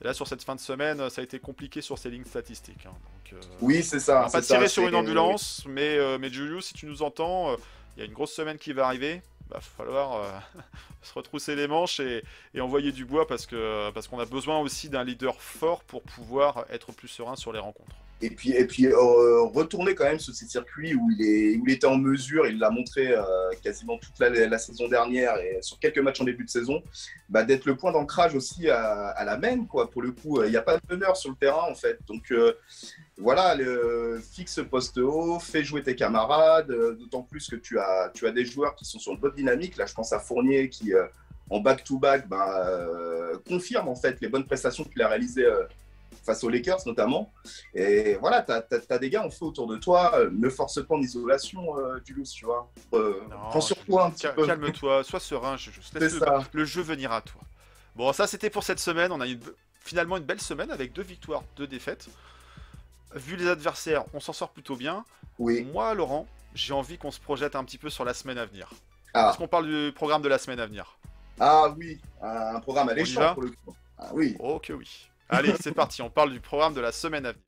Et 0.00 0.04
là, 0.04 0.14
sur 0.14 0.26
cette 0.28 0.42
fin 0.44 0.54
de 0.54 0.60
semaine, 0.60 1.10
ça 1.10 1.20
a 1.20 1.24
été 1.24 1.38
compliqué 1.40 1.80
sur 1.80 1.98
ses 1.98 2.10
lignes 2.10 2.24
statistiques. 2.24 2.86
hein. 2.86 2.92
Donc, 2.92 3.32
euh, 3.32 3.40
Oui, 3.60 3.82
c'est 3.82 3.96
on 3.96 4.00
ça. 4.00 4.14
va 4.14 4.22
pas 4.30 4.42
ça, 4.42 4.54
tirer 4.54 4.68
sur 4.68 4.86
une 4.86 4.94
ambulance, 4.94 5.64
mais, 5.66 5.96
euh, 5.98 6.18
mais 6.18 6.30
Julius, 6.30 6.66
si 6.66 6.74
tu 6.74 6.86
nous 6.86 7.02
entends, 7.02 7.50
euh, 7.52 7.56
il 7.96 8.00
y 8.00 8.02
a 8.02 8.06
une 8.06 8.12
grosse 8.14 8.32
semaine 8.32 8.58
qui 8.58 8.72
va 8.72 8.86
arriver. 8.86 9.22
Il 9.50 9.54
va 9.54 9.60
falloir 9.60 10.42
se 11.02 11.12
retrousser 11.14 11.56
les 11.56 11.66
manches 11.66 12.00
et, 12.00 12.22
et 12.54 12.60
envoyer 12.60 12.92
du 12.92 13.04
bois 13.06 13.26
parce 13.26 13.46
que 13.46 13.90
parce 13.92 14.06
qu'on 14.06 14.18
a 14.20 14.26
besoin 14.26 14.58
aussi 14.58 14.90
d'un 14.90 15.04
leader 15.04 15.40
fort 15.40 15.82
pour 15.84 16.02
pouvoir 16.02 16.66
être 16.70 16.92
plus 16.92 17.08
serein 17.08 17.34
sur 17.34 17.52
les 17.52 17.58
rencontres. 17.58 17.96
Et 18.20 18.30
puis, 18.30 18.50
et 18.50 18.64
puis 18.66 18.86
euh, 18.86 19.42
retourner 19.42 19.94
quand 19.94 20.04
même 20.04 20.18
sur 20.18 20.34
ces 20.34 20.46
circuits 20.46 20.94
où 20.94 21.08
il, 21.10 21.24
est, 21.24 21.56
où 21.56 21.64
il 21.66 21.72
était 21.72 21.86
en 21.86 21.96
mesure, 21.96 22.46
il 22.46 22.58
l'a 22.58 22.70
montré 22.70 23.12
euh, 23.12 23.22
quasiment 23.62 23.96
toute 23.98 24.18
la, 24.18 24.58
saison 24.58 24.88
dernière 24.88 25.36
et 25.38 25.58
sur 25.62 25.78
quelques 25.78 25.98
matchs 25.98 26.20
en 26.20 26.24
début 26.24 26.44
de 26.44 26.50
saison, 26.50 26.82
bah, 27.28 27.44
d'être 27.44 27.64
le 27.64 27.76
point 27.76 27.92
d'ancrage 27.92 28.34
aussi 28.34 28.68
à, 28.68 29.24
la 29.24 29.36
main, 29.36 29.64
quoi. 29.64 29.90
Pour 29.90 30.02
le 30.02 30.10
coup, 30.12 30.42
il 30.42 30.50
n'y 30.50 30.56
a 30.56 30.62
pas 30.62 30.76
de 30.76 30.82
meneur 30.90 31.16
sur 31.16 31.30
le 31.30 31.36
terrain, 31.36 31.70
en 31.70 31.74
fait. 31.74 31.98
Donc 32.08 32.32
euh, 32.32 32.54
voilà, 33.16 33.54
le, 33.54 34.20
fixe 34.32 34.60
poste 34.68 34.98
haut, 34.98 35.38
fais 35.38 35.62
jouer 35.62 35.82
tes 35.82 35.94
camarades, 35.94 36.70
euh, 36.70 36.94
d'autant 36.94 37.22
plus 37.22 37.48
que 37.48 37.56
tu 37.56 37.78
as, 37.78 38.10
tu 38.14 38.26
as 38.26 38.32
des 38.32 38.44
joueurs 38.44 38.74
qui 38.74 38.84
sont 38.84 38.98
sur 38.98 39.12
une 39.12 39.18
bonne 39.18 39.34
dynamique. 39.34 39.76
Là, 39.76 39.86
je 39.86 39.94
pense 39.94 40.12
à 40.12 40.18
Fournier 40.18 40.68
qui, 40.68 40.94
euh, 40.94 41.06
en 41.50 41.60
back-to-back, 41.60 42.28
bah, 42.28 42.66
euh, 42.68 43.38
confirme 43.46 43.88
en 43.88 43.96
fait 43.96 44.20
les 44.20 44.28
bonnes 44.28 44.44
prestations 44.44 44.84
qu'il 44.84 45.00
a 45.02 45.08
réalisées 45.08 45.46
euh, 45.46 45.64
face 46.24 46.44
aux 46.44 46.48
Lakers 46.48 46.80
notamment. 46.86 47.32
Et 47.74 48.14
voilà, 48.20 48.42
tu 48.42 48.52
as, 48.52 48.98
des 48.98 49.10
gars 49.10 49.24
en 49.24 49.30
feu 49.30 49.46
autour 49.46 49.66
de 49.66 49.76
toi. 49.76 50.12
euh, 50.18 50.30
Ne 50.32 50.48
force 50.48 50.84
pas 50.84 50.94
en 50.94 51.00
isolation, 51.00 51.78
euh, 51.78 51.98
tu 52.04 52.44
vois. 52.44 52.70
Euh, 52.94 53.20
Non, 53.30 53.36
prends 53.50 53.60
sur 53.60 53.76
toi 53.84 54.06
un 54.06 54.10
petit 54.10 54.22
cal- 54.22 54.34
peu. 54.34 54.46
Calme-toi, 54.46 55.04
sois 55.04 55.20
serein, 55.20 55.56
je, 55.56 55.70
laisse 55.98 56.18
le, 56.52 56.64
jeu 56.64 56.82
venir 56.82 57.12
à 57.12 57.20
toi. 57.22 57.40
Bon, 57.96 58.12
ça 58.12 58.26
c'était 58.26 58.50
pour 58.50 58.62
cette 58.64 58.80
semaine. 58.80 59.12
On 59.12 59.20
a 59.20 59.26
une- 59.26 59.40
finalement 59.80 60.16
une 60.18 60.24
belle 60.24 60.40
semaine 60.40 60.70
avec 60.70 60.92
deux 60.92 61.02
victoires, 61.02 61.42
deux 61.56 61.66
défaites. 61.66 62.08
Vu 63.14 63.36
les 63.36 63.48
adversaires, 63.48 64.04
on 64.12 64.20
s'en 64.20 64.34
sort 64.34 64.50
plutôt 64.50 64.76
bien. 64.76 65.04
Oui. 65.38 65.66
Moi, 65.72 65.94
Laurent, 65.94 66.26
j'ai 66.54 66.74
envie 66.74 66.98
qu'on 66.98 67.10
se 67.10 67.20
projette 67.20 67.56
un 67.56 67.64
petit 67.64 67.78
peu 67.78 67.88
sur 67.88 68.04
la 68.04 68.12
semaine 68.12 68.36
à 68.38 68.44
venir. 68.44 68.70
Ah. 69.14 69.30
Est-ce 69.30 69.38
qu'on 69.38 69.48
parle 69.48 69.66
du 69.66 69.92
programme 69.94 70.20
de 70.20 70.28
la 70.28 70.36
semaine 70.38 70.60
à 70.60 70.66
venir 70.66 70.98
Ah 71.40 71.68
oui, 71.78 71.98
un 72.20 72.60
programme 72.60 72.90
alléchant 72.90 73.32
pour 73.32 73.44
le 73.44 73.50
coup. 73.50 73.74
Ah 73.98 74.10
oui. 74.12 74.36
Oh 74.38 74.58
que 74.62 74.74
oui. 74.74 75.08
Allez, 75.28 75.54
c'est 75.60 75.72
parti, 75.72 76.00
on 76.02 76.10
parle 76.10 76.32
du 76.32 76.40
programme 76.40 76.74
de 76.74 76.80
la 76.80 76.92
semaine 76.92 77.26
à 77.26 77.32
venir. 77.32 77.44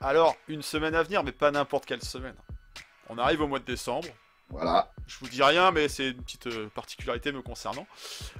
Alors, 0.00 0.36
une 0.46 0.62
semaine 0.62 0.94
à 0.94 1.02
venir, 1.02 1.22
mais 1.22 1.32
pas 1.32 1.50
n'importe 1.50 1.86
quelle 1.86 2.02
semaine. 2.02 2.34
On 3.08 3.18
arrive 3.18 3.40
au 3.40 3.46
mois 3.46 3.58
de 3.58 3.64
décembre. 3.64 4.08
Voilà. 4.50 4.90
Je 5.06 5.18
vous 5.18 5.28
dis 5.28 5.42
rien, 5.42 5.70
mais 5.70 5.88
c'est 5.88 6.08
une 6.08 6.22
petite 6.22 6.46
euh, 6.46 6.68
particularité 6.68 7.32
me 7.32 7.42
concernant. 7.42 7.86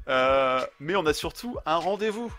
Euh, 0.09 0.65
mais 0.81 0.97
on 0.97 1.05
a 1.07 1.13
surtout 1.13 1.59
un 1.67 1.77
rendez-vous. 1.77 2.33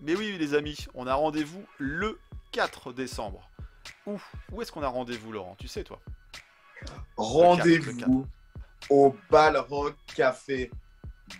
Mais 0.00 0.14
oui, 0.14 0.36
les 0.38 0.54
amis, 0.54 0.86
on 0.94 1.06
a 1.06 1.14
rendez-vous 1.14 1.64
le 1.78 2.18
4 2.52 2.92
décembre. 2.92 3.48
Où 4.06 4.20
Où 4.52 4.62
est-ce 4.62 4.72
qu'on 4.72 4.82
a 4.82 4.88
rendez-vous, 4.88 5.32
Laurent? 5.32 5.56
Tu 5.58 5.68
sais, 5.68 5.84
toi? 5.84 5.98
Rendez-vous 7.16 8.26
au 8.90 9.14
Balrock 9.30 9.94
Café. 10.14 10.70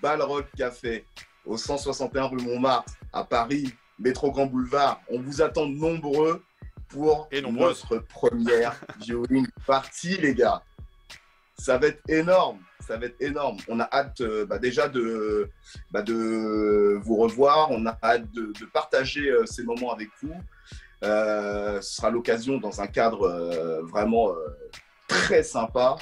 Balrock 0.02 0.46
Café, 0.56 1.04
au 1.44 1.56
161 1.56 2.24
rue 2.26 2.42
Montmartre, 2.42 2.94
à 3.12 3.24
Paris, 3.24 3.72
métro 3.98 4.30
Grand 4.30 4.46
Boulevard. 4.46 5.00
On 5.08 5.20
vous 5.20 5.42
attend 5.42 5.66
nombreux 5.66 6.42
pour 6.88 7.28
Et 7.30 7.40
notre 7.42 7.98
première 7.98 8.80
viewing 9.00 9.46
party, 9.66 10.18
les 10.18 10.34
gars. 10.34 10.62
Ça 11.58 11.78
va 11.78 11.86
être 11.88 12.02
énorme, 12.08 12.58
ça 12.80 12.96
va 12.96 13.06
être 13.06 13.20
énorme. 13.20 13.56
On 13.68 13.80
a 13.80 13.88
hâte 13.90 14.20
euh, 14.20 14.44
bah, 14.44 14.58
déjà 14.58 14.88
de, 14.88 15.50
bah, 15.90 16.02
de 16.02 17.00
vous 17.02 17.16
revoir, 17.16 17.70
on 17.70 17.86
a 17.86 17.98
hâte 18.02 18.30
de, 18.32 18.52
de 18.60 18.66
partager 18.66 19.30
euh, 19.30 19.46
ces 19.46 19.62
moments 19.64 19.92
avec 19.92 20.10
vous. 20.22 20.34
Euh, 21.02 21.80
ce 21.80 21.96
sera 21.96 22.10
l'occasion 22.10 22.58
dans 22.58 22.80
un 22.80 22.86
cadre 22.86 23.82
vraiment 23.84 24.34
très 25.08 25.42
sympa. 25.42 25.96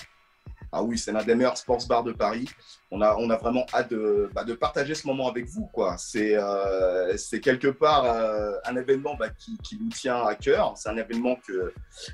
Ah 0.77 0.83
oui, 0.83 0.99
c'est 0.99 1.13
l'un 1.13 1.23
des 1.23 1.37
meilleurs 1.37 1.57
sports 1.57 1.87
bars 1.87 2.03
de 2.03 2.11
Paris. 2.11 2.49
On 2.91 3.01
a, 3.01 3.15
on 3.17 3.31
a 3.31 3.37
vraiment 3.37 3.65
hâte 3.73 3.91
de, 3.91 4.29
bah, 4.35 4.43
de 4.43 4.55
partager 4.55 4.97
ce 4.97 5.07
moment 5.07 5.29
avec 5.29 5.47
vous. 5.47 5.67
quoi. 5.67 5.97
C'est 5.99 6.35
euh, 6.35 7.17
quelque 7.41 7.69
part 7.69 8.05
euh, 8.05 8.55
un 8.65 8.77
événement 8.77 9.15
bah, 9.15 9.29
qui, 9.31 9.57
qui 9.59 9.79
nous 9.81 9.91
tient 9.91 10.25
à 10.27 10.35
cœur. 10.35 10.75
C'est 10.77 10.89
un 10.89 10.97
événement 10.97 11.37
que, 11.47 11.73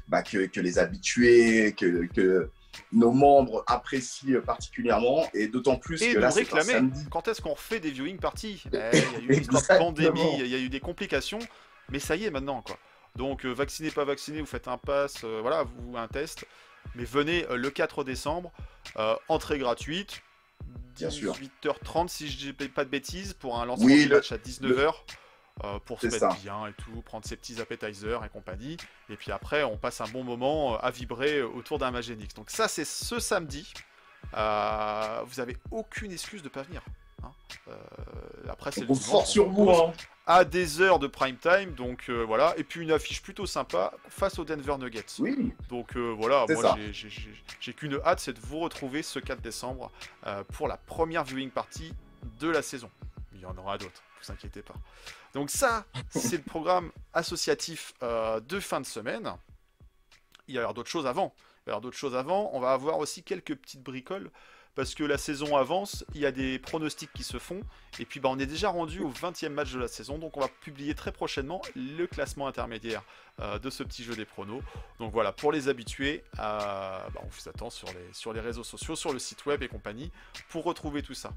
bah, 0.08 0.22
que, 0.22 0.44
que 0.44 0.60
les 0.60 0.78
habitués, 0.78 1.72
que, 1.72 2.04
que 2.14 2.50
nos 2.92 3.12
membres 3.12 3.64
apprécient 3.66 4.42
particulièrement. 4.42 5.24
Et 5.32 5.48
d'autant 5.48 5.76
plus 5.76 6.02
Et 6.02 6.12
que 6.12 6.18
là, 6.18 6.30
c'est 6.30 6.44
samedi. 6.44 7.06
Quand 7.10 7.28
est-ce 7.28 7.40
qu'on 7.40 7.54
refait 7.54 7.80
des 7.80 7.90
viewing 7.90 8.18
parties? 8.18 8.62
Eh, 8.74 9.02
Il 9.22 9.26
y 9.26 9.36
a 9.36 9.38
eu 9.38 9.42
une 9.42 9.78
pandémie, 9.78 10.34
il 10.38 10.46
y 10.46 10.54
a 10.54 10.58
eu 10.58 10.68
des 10.68 10.80
complications, 10.80 11.38
mais 11.88 11.98
ça 11.98 12.14
y 12.14 12.24
est 12.24 12.30
maintenant, 12.30 12.62
quoi. 12.62 12.76
Donc, 13.16 13.44
euh, 13.44 13.52
vacciné, 13.52 13.90
pas 13.90 14.04
vacciné, 14.04 14.40
vous 14.40 14.46
faites 14.46 14.68
un 14.68 14.78
pass, 14.78 15.22
euh, 15.24 15.40
voilà, 15.40 15.64
vous 15.64 15.96
un 15.96 16.08
test. 16.08 16.44
Mais 16.94 17.04
venez 17.04 17.46
euh, 17.50 17.56
le 17.56 17.70
4 17.70 18.04
décembre, 18.04 18.50
euh, 18.96 19.14
entrée 19.28 19.58
gratuite. 19.58 20.22
Bien 20.96 21.10
sûr. 21.10 21.34
18h30 21.64 22.08
si 22.08 22.28
je 22.30 22.36
dis 22.36 22.68
pas 22.68 22.84
de 22.84 22.90
bêtises 22.90 23.32
pour 23.34 23.58
un 23.58 23.64
lancement 23.64 23.86
Oui, 23.86 24.02
du 24.02 24.08
le- 24.08 24.16
match 24.16 24.32
à 24.32 24.36
19h 24.38 24.92
euh, 25.64 25.78
pour 25.84 26.00
se 26.00 26.06
mettre 26.06 26.18
ça. 26.18 26.36
bien 26.42 26.66
et 26.66 26.72
tout, 26.74 27.00
prendre 27.02 27.24
ses 27.26 27.36
petits 27.36 27.60
appetizers 27.60 28.24
et 28.24 28.28
compagnie. 28.28 28.76
Et 29.08 29.16
puis 29.16 29.30
après, 29.32 29.62
on 29.62 29.76
passe 29.76 30.00
un 30.00 30.08
bon 30.08 30.24
moment 30.24 30.78
à 30.78 30.90
vibrer 30.90 31.42
autour 31.42 31.78
d'un 31.78 31.90
Magénix. 31.90 32.34
Donc 32.34 32.50
ça, 32.50 32.66
c'est 32.68 32.84
ce 32.84 33.18
samedi. 33.18 33.72
Euh, 34.34 35.22
vous 35.26 35.40
avez 35.40 35.56
aucune 35.70 36.12
excuse 36.12 36.42
de 36.42 36.48
pas 36.48 36.62
venir. 36.62 36.82
hein. 37.22 37.30
Euh, 37.68 37.74
après, 38.48 38.70
c'est 38.72 38.80
On 38.82 38.82
le 38.82 38.88
dimanche, 38.88 39.04
fort 39.10 39.22
on 39.22 39.26
sur 39.26 39.48
vous. 39.48 39.70
hein. 39.70 39.92
À 40.30 40.44
des 40.44 40.80
heures 40.80 41.00
de 41.00 41.08
prime 41.08 41.36
time. 41.36 41.72
Donc 41.74 42.04
euh, 42.08 42.22
voilà. 42.24 42.54
Et 42.56 42.62
puis 42.62 42.80
une 42.82 42.92
affiche 42.92 43.20
plutôt 43.20 43.46
sympa 43.46 43.92
face 44.08 44.38
aux 44.38 44.44
Denver 44.44 44.76
Nuggets. 44.78 45.04
Oui, 45.18 45.52
Donc 45.68 45.96
euh, 45.96 46.14
voilà, 46.16 46.46
moi 46.48 46.76
j'ai- 46.92 47.74
qu'une 47.74 47.98
hâte, 48.04 48.20
c'est 48.20 48.32
de 48.32 48.40
vous 48.40 48.60
retrouver 48.60 49.02
ce 49.02 49.18
4 49.18 49.40
décembre 49.40 49.90
euh, 50.26 50.44
pour 50.52 50.68
la 50.68 50.76
première 50.76 51.24
viewing 51.24 51.50
party 51.50 51.92
de 52.38 52.48
la 52.48 52.62
saison. 52.62 52.90
Il 53.34 53.40
y 53.40 53.46
en 53.46 53.56
aura 53.56 53.76
d'autres, 53.76 54.02
ne 54.20 54.24
vous 54.26 54.32
inquiétez 54.32 54.62
pas. 54.62 54.74
Donc 55.34 55.50
ça, 55.50 55.84
c'est 56.10 56.36
le 56.36 56.42
programme 56.42 56.92
associatif 57.12 57.94
de 58.00 58.60
fin 58.60 58.80
de 58.80 58.86
semaine. 58.86 59.34
Il 60.46 60.54
y 60.54 60.58
a 60.58 60.72
d'autres 60.72 60.90
choses 60.90 61.06
avant. 61.06 61.34
Il 61.66 61.70
y 61.70 61.70
avoir 61.70 61.80
d'autres 61.80 61.96
choses 61.96 62.14
avant. 62.16 62.50
On 62.52 62.60
va 62.60 62.72
avoir 62.72 62.98
aussi 62.98 63.22
quelques 63.22 63.54
petites 63.56 63.82
bricoles 63.82 64.30
parce 64.74 64.94
que 64.94 65.04
la 65.04 65.18
saison 65.18 65.56
avance, 65.56 66.04
il 66.14 66.20
y 66.20 66.26
a 66.26 66.32
des 66.32 66.58
pronostics 66.58 67.12
qui 67.12 67.22
se 67.24 67.38
font. 67.38 67.60
Et 67.98 68.04
puis 68.04 68.20
bah, 68.20 68.28
on 68.32 68.38
est 68.38 68.46
déjà 68.46 68.68
rendu 68.70 69.00
au 69.00 69.10
20e 69.10 69.48
match 69.50 69.72
de 69.72 69.78
la 69.78 69.88
saison, 69.88 70.18
donc 70.18 70.36
on 70.36 70.40
va 70.40 70.48
publier 70.48 70.94
très 70.94 71.12
prochainement 71.12 71.60
le 71.74 72.06
classement 72.06 72.46
intermédiaire 72.46 73.02
euh, 73.40 73.58
de 73.58 73.68
ce 73.70 73.82
petit 73.82 74.04
jeu 74.04 74.14
des 74.14 74.24
pronos. 74.24 74.62
Donc 74.98 75.12
voilà, 75.12 75.32
pour 75.32 75.52
les 75.52 75.68
habitués, 75.68 76.22
euh, 76.38 76.98
bah, 77.12 77.20
on 77.22 77.26
vous 77.28 77.48
attend 77.48 77.68
sur 77.70 77.88
les, 77.88 78.12
sur 78.12 78.32
les 78.32 78.40
réseaux 78.40 78.64
sociaux, 78.64 78.96
sur 78.96 79.12
le 79.12 79.18
site 79.18 79.44
web 79.46 79.62
et 79.62 79.68
compagnie, 79.68 80.10
pour 80.48 80.64
retrouver 80.64 81.02
tout 81.02 81.14
ça. 81.14 81.32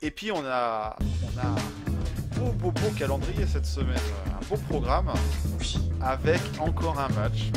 Et 0.00 0.10
puis 0.10 0.32
on 0.32 0.44
a, 0.44 0.96
on 1.00 1.38
a 1.38 1.46
un 1.46 2.38
beau, 2.38 2.52
beau, 2.52 2.70
beau 2.72 2.90
calendrier 2.98 3.46
cette 3.46 3.66
semaine, 3.66 4.00
un 4.40 4.44
beau 4.46 4.56
programme, 4.68 5.12
avec 6.00 6.40
encore 6.58 6.98
un 6.98 7.08
match. 7.10 7.50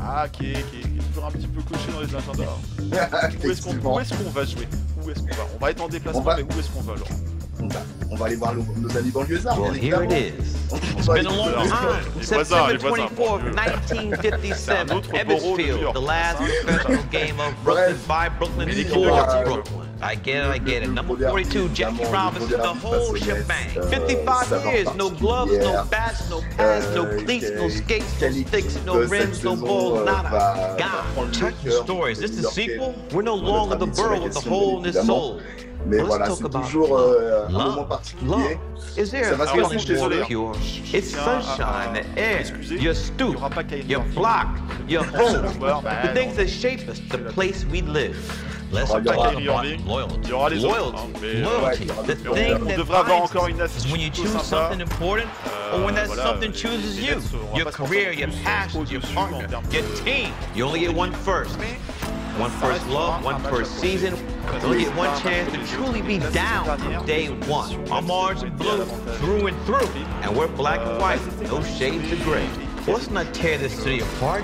Ah, 0.00 0.28
qui 0.28 0.50
est, 0.50 0.70
qui 0.70 0.78
est- 0.80 0.82
qui 0.82 0.98
est 0.98 1.01
toujours 1.12 1.26
un 1.28 1.30
petit 1.32 1.46
peu 1.46 1.60
coché 1.62 1.92
dans 1.92 2.00
les 2.00 2.14
agendas. 2.14 2.44
Où 3.44 3.50
est-ce 3.50 3.62
qu'on 4.14 4.30
va 4.30 4.44
jouer? 4.44 4.68
Où 5.04 5.10
est-ce 5.10 5.20
qu'on 5.20 5.26
va? 5.26 5.46
On 5.54 5.58
va 5.58 5.70
être 5.70 5.80
en 5.82 5.88
déplacement, 5.88 6.22
va- 6.22 6.36
mais 6.36 6.42
où 6.42 6.58
est-ce 6.58 6.70
qu'on 6.70 6.80
va, 6.80 6.94
Laurent? 6.94 7.10
On 7.62 7.68
va, 7.68 7.80
on 8.10 8.16
va 8.16 8.26
aller 8.26 8.36
voir 8.36 8.54
nos, 8.54 8.64
nos 8.76 8.96
amis 8.96 9.10
banlieusards. 9.10 9.58
Well, 9.58 9.72
bien 9.72 9.82
here 9.82 10.02
it 10.04 10.10
évidemment. 10.12 10.42
is. 10.42 10.72
On 10.72 10.76
It's 10.98 11.06
va 11.06 11.14
been 11.14 11.26
a 11.26 11.30
aller- 11.30 11.36
long 11.38 11.62
Les 11.62 11.68
time. 11.68 11.78
voisins, 11.78 12.18
les 12.18 12.24
September 12.24 12.88
voisins, 12.88 13.06
24th, 13.06 13.18
mon 13.18 13.38
Dieu. 13.38 13.52
C'est 13.86 13.98
un 13.98 14.02
1957, 14.02 14.92
autre 14.92 15.08
borough 15.10 15.12
de 15.12 15.16
New 15.16 15.20
Evansfield, 15.20 15.80
York, 15.82 15.94
the 15.94 16.00
last 16.06 16.38
ça. 16.38 16.44
professional 16.64 17.04
game 17.12 17.40
of 17.40 17.54
Brooklyn 17.64 17.96
by 18.08 18.28
Brooklyn 18.38 18.56
Mais 18.58 18.72
New 18.72 18.78
l'équipe 18.78 18.94
de 18.94 19.00
York, 19.00 19.14
quartier, 19.26 19.44
Brooklyn. 19.44 19.78
I 20.04 20.16
get 20.16 20.42
it, 20.42 20.56
I 20.56 20.58
get 20.58 20.82
it. 20.82 20.88
Le 20.88 20.94
Number 20.94 21.02
moderne, 21.14 21.30
42, 21.30 21.70
Jackie 21.74 21.94
évidemment, 22.02 22.24
Robinson, 22.24 22.40
le 22.42 22.46
the 22.48 22.58
moderne 22.58 22.78
whole 22.82 23.18
façonnette, 23.18 23.46
shebang. 23.46 23.76
euh, 23.76 23.90
55 23.90 24.44
saveur 24.48 24.72
years, 24.72 24.88
no 24.98 25.10
gloves, 25.10 25.20
no 25.22 25.58
particulière. 25.58 25.84
bats, 25.90 26.28
no 26.30 26.40
pads, 26.56 26.86
no 26.96 27.02
Euh, 27.04 27.16
cleats, 27.22 27.50
no 27.54 27.60
quel- 27.62 27.70
skates, 27.70 28.02
no 28.02 28.18
quelle 28.18 28.32
sticks, 28.34 28.54
équipe, 28.58 28.86
no 28.86 28.94
euh, 28.96 29.06
cette 29.06 29.10
rims, 29.12 29.28
no 29.44 29.50
saison, 29.52 29.56
balls, 29.56 30.00
euh, 30.00 30.04
nada. 30.04 30.22
va- 30.22 30.38
va 30.38 30.76
God, 30.76 30.86
prendre 31.14 31.28
le 31.28 31.32
check 31.34 31.54
the 31.62 31.68
cœur 31.68 31.82
story. 31.84 32.12
Is 32.12 32.18
this 32.18 32.30
des 32.32 32.36
the 32.36 32.42
New-Yorkais. 32.42 32.62
sequel? 32.66 32.94
We're 33.12 33.22
no 33.22 33.36
Notre 33.36 33.46
longer 33.46 33.76
the 33.78 33.82
ami 33.82 33.94
sur 33.94 34.02
la 34.02 34.08
borough 34.08 34.24
with 34.24 34.32
the 34.32 34.34
question, 34.34 34.52
hole 34.52 34.78
in 34.78 34.80
its 34.80 34.96
évidemment. 34.96 35.06
soul. 35.22 35.40
Mais 35.86 35.96
Let's 35.98 36.06
voilà, 36.06 36.26
talk 36.26 36.36
c'est 36.38 36.44
about 36.44 36.62
toujours 36.64 36.96
euh, 36.98 37.46
un 37.48 37.50
love. 37.50 37.52
moment 37.52 37.76
Love. 37.76 37.88
particulier. 37.88 38.58
Is 38.96 39.10
there 39.10 39.24
Ça 39.24 39.34
va 39.34 39.44
a 39.44 39.46
se 39.46 39.52
feeling 39.52 39.62
passer, 39.64 39.78
je 39.78 39.84
suis 39.84 39.94
désolé, 39.94 40.16
more 40.18 40.26
pure? 40.26 40.52
It's 40.94 41.08
tiens 41.10 41.20
à- 41.22 41.42
sunshine, 41.42 41.92
the 42.14 42.18
air, 42.18 42.40
Excusez, 42.40 42.74
your 42.76 42.92
Il 42.94 42.96
stoop, 42.96 43.30
n'y 43.30 43.36
aura 43.36 43.50
pas 43.50 43.64
Kyrie 43.64 43.84
your 43.88 44.00
Irving. 44.02 44.14
block, 44.14 44.46
your 44.88 45.04
home, 45.14 45.58
Well, 45.60 45.80
bah, 45.82 45.90
the 46.04 46.14
things 46.14 46.36
non. 46.36 46.44
that 46.44 46.48
shape 46.48 46.88
us, 46.88 47.00
the 47.10 47.18
place 47.32 47.64
we 47.70 47.80
live. 47.82 48.16
Let's 48.72 48.90
Oh, 48.90 48.98
il 48.98 49.04
y 49.04 49.06
talk 49.08 49.16
aura 49.18 49.28
about 49.28 49.42
Kyrie 49.42 49.48
Irving, 49.72 49.86
loyalty. 49.86 50.18
il 50.22 50.28
y 50.28 50.32
aura 50.32 50.48
les 50.50 50.64
autres, 50.64 50.76
Loyalty, 50.76 50.98
hein, 50.98 51.18
mais, 51.20 51.26
euh, 51.28 51.42
loyalty, 51.42 51.64
ouais, 51.66 51.76
il 51.80 51.86
y 51.86 51.90
aura 51.90 52.02
the 52.02 52.06
d'autres. 52.06 52.34
thing 52.34 52.54
On 52.62 52.66
that 52.66 52.76
devrait 52.76 52.96
avoir 52.98 53.04
binds 53.04 53.24
encore 53.24 53.44
us 53.44 53.50
une 53.50 53.60
affiche 53.60 53.84
is 53.84 53.92
when 53.92 54.00
you 54.00 54.10
plutôt 54.10 54.22
choose 54.22 54.42
sympa. 54.42 54.68
something 54.68 54.80
important, 54.82 55.28
Euh, 55.46 55.74
or 55.78 55.84
when 55.84 55.94
that 55.94 56.06
voilà, 56.06 56.22
something 56.26 56.52
les- 56.52 56.58
chooses 56.58 56.96
les 56.96 57.02
you, 57.02 57.14
Nets, 57.16 57.22
on 57.34 57.52
va 57.52 57.58
your 57.58 57.64
pas 57.66 57.72
se 57.72 57.76
career, 57.76 58.04
concentrer 58.04 58.20
your 58.20 58.28
plus 58.30 58.44
passion, 58.44 58.84
your 58.84 58.98
au-dessus 59.02 59.14
partner, 59.14 59.36
en 59.36 59.48
termes 59.48 59.72
your 59.74 59.82
de- 59.82 60.04
team. 60.04 60.28
You 60.56 60.64
only 60.66 60.80
get 60.80 60.96
one 60.96 61.12
first. 61.12 61.58
Mais 62.38 62.44
One 62.44 62.50
ça 62.50 62.66
first 62.66 62.84
restera 62.84 62.92
love, 62.94 63.14
un 63.20 63.24
one 63.24 63.42
match 63.42 63.50
first 63.50 63.72
accroché. 63.72 63.80
season. 63.80 64.14
You 64.16 64.66
only 64.66 64.84
get 64.84 64.96
one 64.96 65.10
chance 65.20 65.52
to 65.52 65.58
truly 65.76 66.02
be 66.02 66.18
down 66.32 66.64
from 66.78 67.04
day 67.06 67.28
one. 67.48 67.70
Our 67.90 68.02
Mars 68.02 68.42
and 68.42 68.56
blue 68.56 68.84
through 69.18 69.46
and 69.48 69.56
through, 69.66 69.88
and 70.22 70.36
we're 70.36 70.48
black 70.48 70.80
and 70.80 70.98
white, 71.00 71.20
no 71.42 71.62
shades 71.62 72.10
of 72.12 72.22
gray. 72.24 72.48
Well, 72.86 72.96
let's 72.96 73.10
not 73.10 73.32
tear 73.32 73.58
this 73.58 73.72
city 73.80 74.00
apart. 74.00 74.42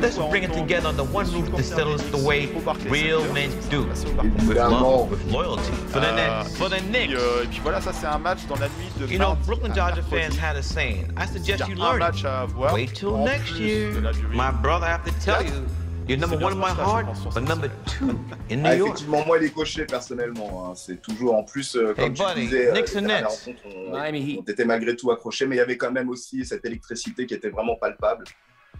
Let's 0.00 0.16
bring 0.16 0.44
it 0.44 0.52
together 0.52 0.88
under 0.88 1.02
one 1.02 1.26
roof 1.32 1.50
to 1.56 1.62
settle 1.64 1.94
it 1.94 2.12
the 2.12 2.18
way 2.24 2.46
real 2.88 3.24
men 3.32 3.50
do. 3.70 3.82
With 3.86 4.56
love, 4.56 5.10
with 5.10 5.24
loyalty. 5.24 5.72
For 5.88 5.98
the 5.98 6.12
euh, 6.12 6.14
Nets, 6.44 6.56
for 6.56 6.68
the 6.68 6.76
Et 6.76 6.80
Knicks. 6.82 7.08
puis, 7.08 7.16
euh, 7.16 7.42
et 7.42 7.46
puis 7.48 7.60
voilà, 7.60 7.80
ça 7.80 7.92
c'est 7.92 8.06
un 8.06 8.18
match 8.18 8.46
dans 8.48 8.54
la 8.60 8.68
nuit 8.68 8.88
de 9.00 9.06
You 9.08 9.18
know, 9.18 9.36
Brooklyn 9.46 9.72
à 9.72 9.90
Dodger 9.90 10.02
fans 10.02 10.36
had 10.38 10.56
a 10.56 10.62
saying. 10.62 11.08
I 11.16 11.26
suggest 11.26 11.66
you 11.68 11.74
y 11.74 11.80
a 11.80 11.84
un 11.84 11.98
learn 11.98 12.14
it. 12.14 12.72
Wait 12.72 12.94
till 12.94 13.16
next 13.16 13.58
year. 13.58 13.92
de 13.94 14.00
la 14.00 14.12
durée. 14.12 14.36
My 14.36 14.52
brother, 14.52 14.86
I 14.86 14.90
have 14.90 15.04
to 15.04 15.12
tell 15.24 15.42
you, 15.42 15.66
you're 16.08 16.18
number 16.18 16.36
one 16.36 16.52
in 16.52 16.58
my 16.58 16.70
heart, 16.70 17.06
but 17.34 17.42
number 17.42 17.68
two 17.86 18.10
in 18.50 18.56
New 18.62 18.66
Ah, 18.68 18.74
York. 18.76 18.90
effectivement, 18.90 19.24
moi, 19.26 19.38
il 19.38 19.44
est 19.44 19.50
coché 19.50 19.84
personnellement. 19.86 20.70
hein. 20.70 20.74
C'est 20.74 21.00
toujours 21.00 21.34
en 21.36 21.44
plus, 21.44 21.76
euh, 21.76 21.90
Hey, 21.96 22.04
comme 22.06 22.14
tu 22.14 22.22
buddy, 22.22 22.40
disais, 22.42 22.68
euh, 22.68 22.72
Knicks 22.72 22.96
and 22.96 23.00
Nets. 23.02 24.38
ont 24.38 24.42
été 24.46 24.64
malgré 24.64 24.96
tout 24.96 25.10
accrochées, 25.10 25.46
mais 25.46 25.56
il 25.56 25.58
y 25.58 25.62
avait 25.62 25.76
quand 25.76 25.92
même 25.92 26.08
aussi 26.08 26.44
cette 26.44 26.64
électricité 26.64 27.26
qui 27.26 27.34
était 27.34 27.50
vraiment 27.50 27.76
palpable. 27.76 28.24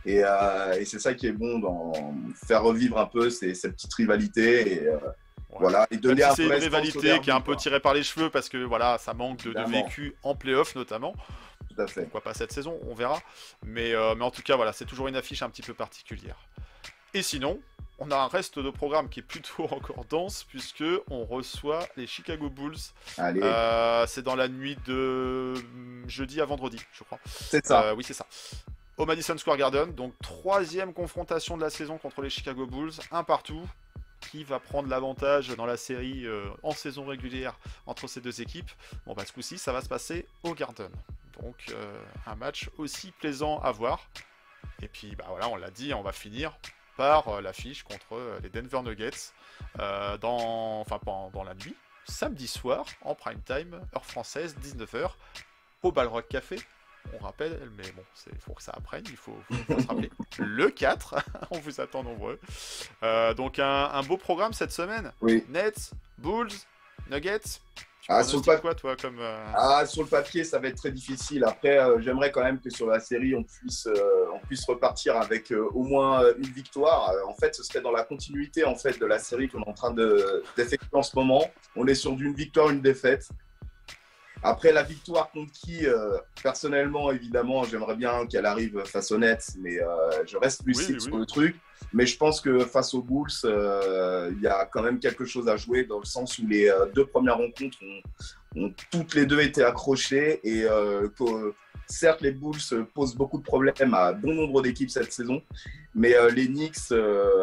Et, 0.04 0.22
euh, 0.24 0.72
et 0.80 0.84
c'est 0.84 0.98
ça 0.98 1.14
qui 1.14 1.28
est 1.28 1.32
bon 1.32 1.60
dans 1.60 1.92
faire 2.46 2.62
revivre 2.62 2.98
un 2.98 3.06
peu 3.06 3.30
ces, 3.30 3.54
ces 3.54 3.70
petites 3.70 3.94
rivalités 3.94 4.72
et 4.82 4.86
euh, 4.88 4.96
voilà 5.60 5.86
et 5.92 5.96
donner 5.96 6.22
si 6.30 6.36
c'est 6.36 6.44
une 6.46 6.52
rivalité 6.52 7.20
qui 7.20 7.30
est 7.30 7.32
un 7.32 7.40
peu 7.40 7.54
tirée 7.54 7.78
par 7.78 7.94
les 7.94 8.02
cheveux 8.02 8.28
parce 8.28 8.48
que 8.48 8.56
voilà, 8.64 8.98
ça 8.98 9.14
manque 9.14 9.44
de, 9.44 9.70
vécu 9.70 10.16
en 10.24 10.34
playoff 10.34 10.74
notamment. 10.74 11.14
Tout 11.72 11.80
à 11.80 11.86
fait. 11.86 12.02
Pourquoi 12.02 12.20
pas 12.22 12.34
cette 12.34 12.50
saison, 12.52 12.80
on 12.90 12.94
verra. 12.94 13.20
Mais, 13.64 13.94
euh, 13.94 14.14
mais 14.16 14.24
en 14.24 14.30
tout 14.32 14.42
cas, 14.42 14.56
voilà, 14.56 14.72
c'est 14.72 14.86
toujours 14.86 15.06
une 15.06 15.14
affiche 15.16 15.40
un 15.42 15.48
petit 15.48 15.62
peu 15.62 15.72
particulière. 15.72 16.36
Et 17.14 17.22
sinon, 17.22 17.60
on 17.98 18.10
a 18.10 18.16
un 18.16 18.26
reste 18.26 18.58
de 18.58 18.70
programme 18.70 19.08
qui 19.08 19.20
est 19.20 19.24
plutôt 19.24 19.64
encore 19.70 20.04
dense 20.06 20.44
puisque 20.44 20.84
on 21.10 21.24
reçoit 21.24 21.86
les 21.96 22.06
Chicago 22.06 22.48
Bulls. 22.48 22.76
Euh, 23.18 24.06
c'est 24.06 24.22
dans 24.22 24.34
la 24.34 24.48
nuit 24.48 24.76
de 24.86 25.54
hum, 25.56 26.04
jeudi 26.08 26.40
à 26.40 26.44
vendredi, 26.44 26.80
je 26.92 27.04
crois. 27.04 27.18
c'est 27.26 27.64
ça. 27.64 27.84
Euh, 27.84 27.94
oui, 27.94 28.04
c'est 28.04 28.14
ça. 28.14 28.26
Au 28.96 29.06
Madison 29.06 29.36
Square 29.36 29.56
Garden, 29.56 29.92
donc 29.92 30.14
troisième 30.22 30.92
confrontation 30.92 31.56
de 31.56 31.62
la 31.62 31.70
saison 31.70 31.98
contre 31.98 32.22
les 32.22 32.30
Chicago 32.30 32.66
Bulls, 32.66 32.92
un 33.10 33.24
partout. 33.24 33.62
Qui 34.30 34.44
va 34.44 34.60
prendre 34.60 34.88
l'avantage 34.88 35.48
dans 35.56 35.66
la 35.66 35.76
série 35.76 36.26
euh, 36.26 36.44
en 36.62 36.70
saison 36.70 37.04
régulière 37.04 37.58
entre 37.86 38.06
ces 38.06 38.20
deux 38.20 38.40
équipes 38.40 38.70
Bon, 39.04 39.14
bah 39.14 39.24
ce 39.26 39.32
coup-ci, 39.32 39.58
ça 39.58 39.72
va 39.72 39.80
se 39.80 39.88
passer 39.88 40.26
au 40.44 40.54
Garden. 40.54 40.88
Donc, 41.42 41.74
un 42.24 42.36
match 42.36 42.70
aussi 42.78 43.10
plaisant 43.10 43.58
à 43.62 43.72
voir. 43.72 44.06
Et 44.80 44.86
puis, 44.86 45.16
bah 45.16 45.24
voilà, 45.28 45.48
on 45.48 45.56
l'a 45.56 45.70
dit, 45.70 45.92
on 45.92 46.02
va 46.02 46.12
finir 46.12 46.56
par 46.96 47.28
euh, 47.28 47.40
l'affiche 47.40 47.82
contre 47.82 48.14
euh, 48.14 48.38
les 48.42 48.48
Denver 48.48 48.82
Nuggets 48.82 49.32
euh, 49.78 50.16
dans, 50.18 50.80
enfin, 50.80 50.98
pendant 50.98 51.44
la 51.44 51.54
nuit, 51.54 51.74
samedi 52.06 52.46
soir, 52.48 52.84
en 53.02 53.14
prime 53.14 53.40
time, 53.42 53.80
heure 53.94 54.04
française, 54.04 54.56
19h, 54.62 55.10
au 55.82 55.92
Balrock 55.92 56.28
Café. 56.28 56.60
On 57.14 57.18
rappelle, 57.24 57.58
mais 57.76 57.90
bon, 57.92 58.04
il 58.32 58.38
faut 58.38 58.52
que 58.54 58.62
ça 58.62 58.72
apprenne, 58.76 59.02
il 59.08 59.16
faut, 59.16 59.36
faut- 59.50 59.74
faut 59.74 59.80
se 59.80 59.86
rappeler. 59.88 60.10
Le 60.38 60.70
4, 60.70 61.16
on 61.50 61.58
vous 61.58 61.80
attend 61.80 62.04
nombreux. 62.04 62.38
Euh, 63.02 63.34
donc 63.34 63.58
un, 63.58 63.66
un 63.92 64.02
beau 64.04 64.16
programme 64.16 64.52
cette 64.52 64.70
semaine. 64.72 65.12
Oui. 65.20 65.44
Nets, 65.48 65.90
Bulls, 66.18 66.52
Nuggets. 67.10 67.60
Ah, 68.08 68.24
sur 68.24 68.38
le 68.38 68.42
pronostiques 68.42 68.46
papier- 68.46 68.60
quoi, 68.60 68.74
toi, 68.74 68.96
comme... 68.96 69.18
euh, 69.20 69.44
Ah, 69.54 69.86
sur 69.86 70.02
le 70.02 70.08
papier, 70.08 70.44
ça 70.44 70.58
va 70.58 70.68
être 70.68 70.76
très 70.76 70.90
difficile. 70.90 71.44
Après, 71.44 71.78
euh, 71.78 72.00
j'aimerais 72.00 72.30
quand 72.32 72.42
même 72.42 72.60
que 72.60 72.68
sur 72.70 72.86
la 72.88 72.98
série, 73.00 73.34
on 73.34 73.44
puisse, 73.44 73.86
euh, 73.86 74.24
on 74.34 74.38
puisse 74.46 74.64
repartir 74.66 75.16
avec 75.16 75.52
au 75.52 75.82
moins 75.84 76.22
une 76.36 76.50
victoire. 76.52 77.12
En 77.28 77.34
fait, 77.34 77.54
ce 77.54 77.62
serait 77.62 77.80
dans 77.80 77.92
la 77.92 78.02
continuité 78.04 78.64
en 78.64 78.74
fait 78.74 78.98
de 78.98 79.06
la 79.06 79.18
série 79.18 79.48
qu'on 79.48 79.62
est 79.62 79.68
en 79.68 79.72
train 79.72 79.92
de- 79.92 80.42
d'effectuer 80.56 80.88
en 80.92 81.02
ce 81.02 81.14
moment. 81.16 81.44
On 81.76 81.86
est 81.86 81.94
sur 81.94 82.12
d'une 82.16 82.34
victoire, 82.34 82.70
une 82.70 82.80
défaite. 82.82 83.28
Après, 84.42 84.72
la 84.72 84.82
victoire 84.82 85.30
contre 85.30 85.52
qui 85.52 85.86
Personnellement, 86.42 87.12
évidemment, 87.12 87.62
j'aimerais 87.62 87.94
bien 87.94 88.26
qu'elle 88.26 88.46
arrive 88.46 88.82
face 88.84 89.12
Nets, 89.12 89.52
mais 89.60 89.78
je 90.26 90.36
reste 90.36 90.62
lucide 90.66 90.96
oui, 90.96 91.00
sur 91.00 91.16
le 91.16 91.26
truc. 91.26 91.56
Mais 91.92 92.06
je 92.06 92.16
pense 92.16 92.40
que 92.40 92.60
face 92.60 92.94
aux 92.94 93.02
Bulls, 93.02 93.28
euh, 93.44 94.30
il 94.34 94.42
y 94.42 94.46
a 94.46 94.64
quand 94.66 94.82
même 94.82 94.98
quelque 94.98 95.24
chose 95.24 95.48
à 95.48 95.56
jouer 95.56 95.84
dans 95.84 95.98
le 95.98 96.04
sens 96.04 96.38
où 96.38 96.46
les 96.46 96.68
euh, 96.68 96.86
deux 96.94 97.06
premières 97.06 97.36
rencontres 97.36 97.78
ont, 98.56 98.72
toutes 98.90 99.14
les 99.14 99.26
deux 99.26 99.40
été 99.40 99.62
accrochées 99.62 100.40
et 100.44 100.64
euh, 100.64 101.08
que, 101.08 101.54
certes 101.86 102.22
les 102.22 102.32
Bulls 102.32 102.86
posent 102.94 103.14
beaucoup 103.14 103.38
de 103.38 103.42
problèmes 103.42 103.94
à 103.94 104.12
bon 104.12 104.34
nombre 104.34 104.62
d'équipes 104.62 104.90
cette 104.90 105.12
saison, 105.12 105.42
mais 105.94 106.14
les 106.34 106.46
Knicks 106.46 106.92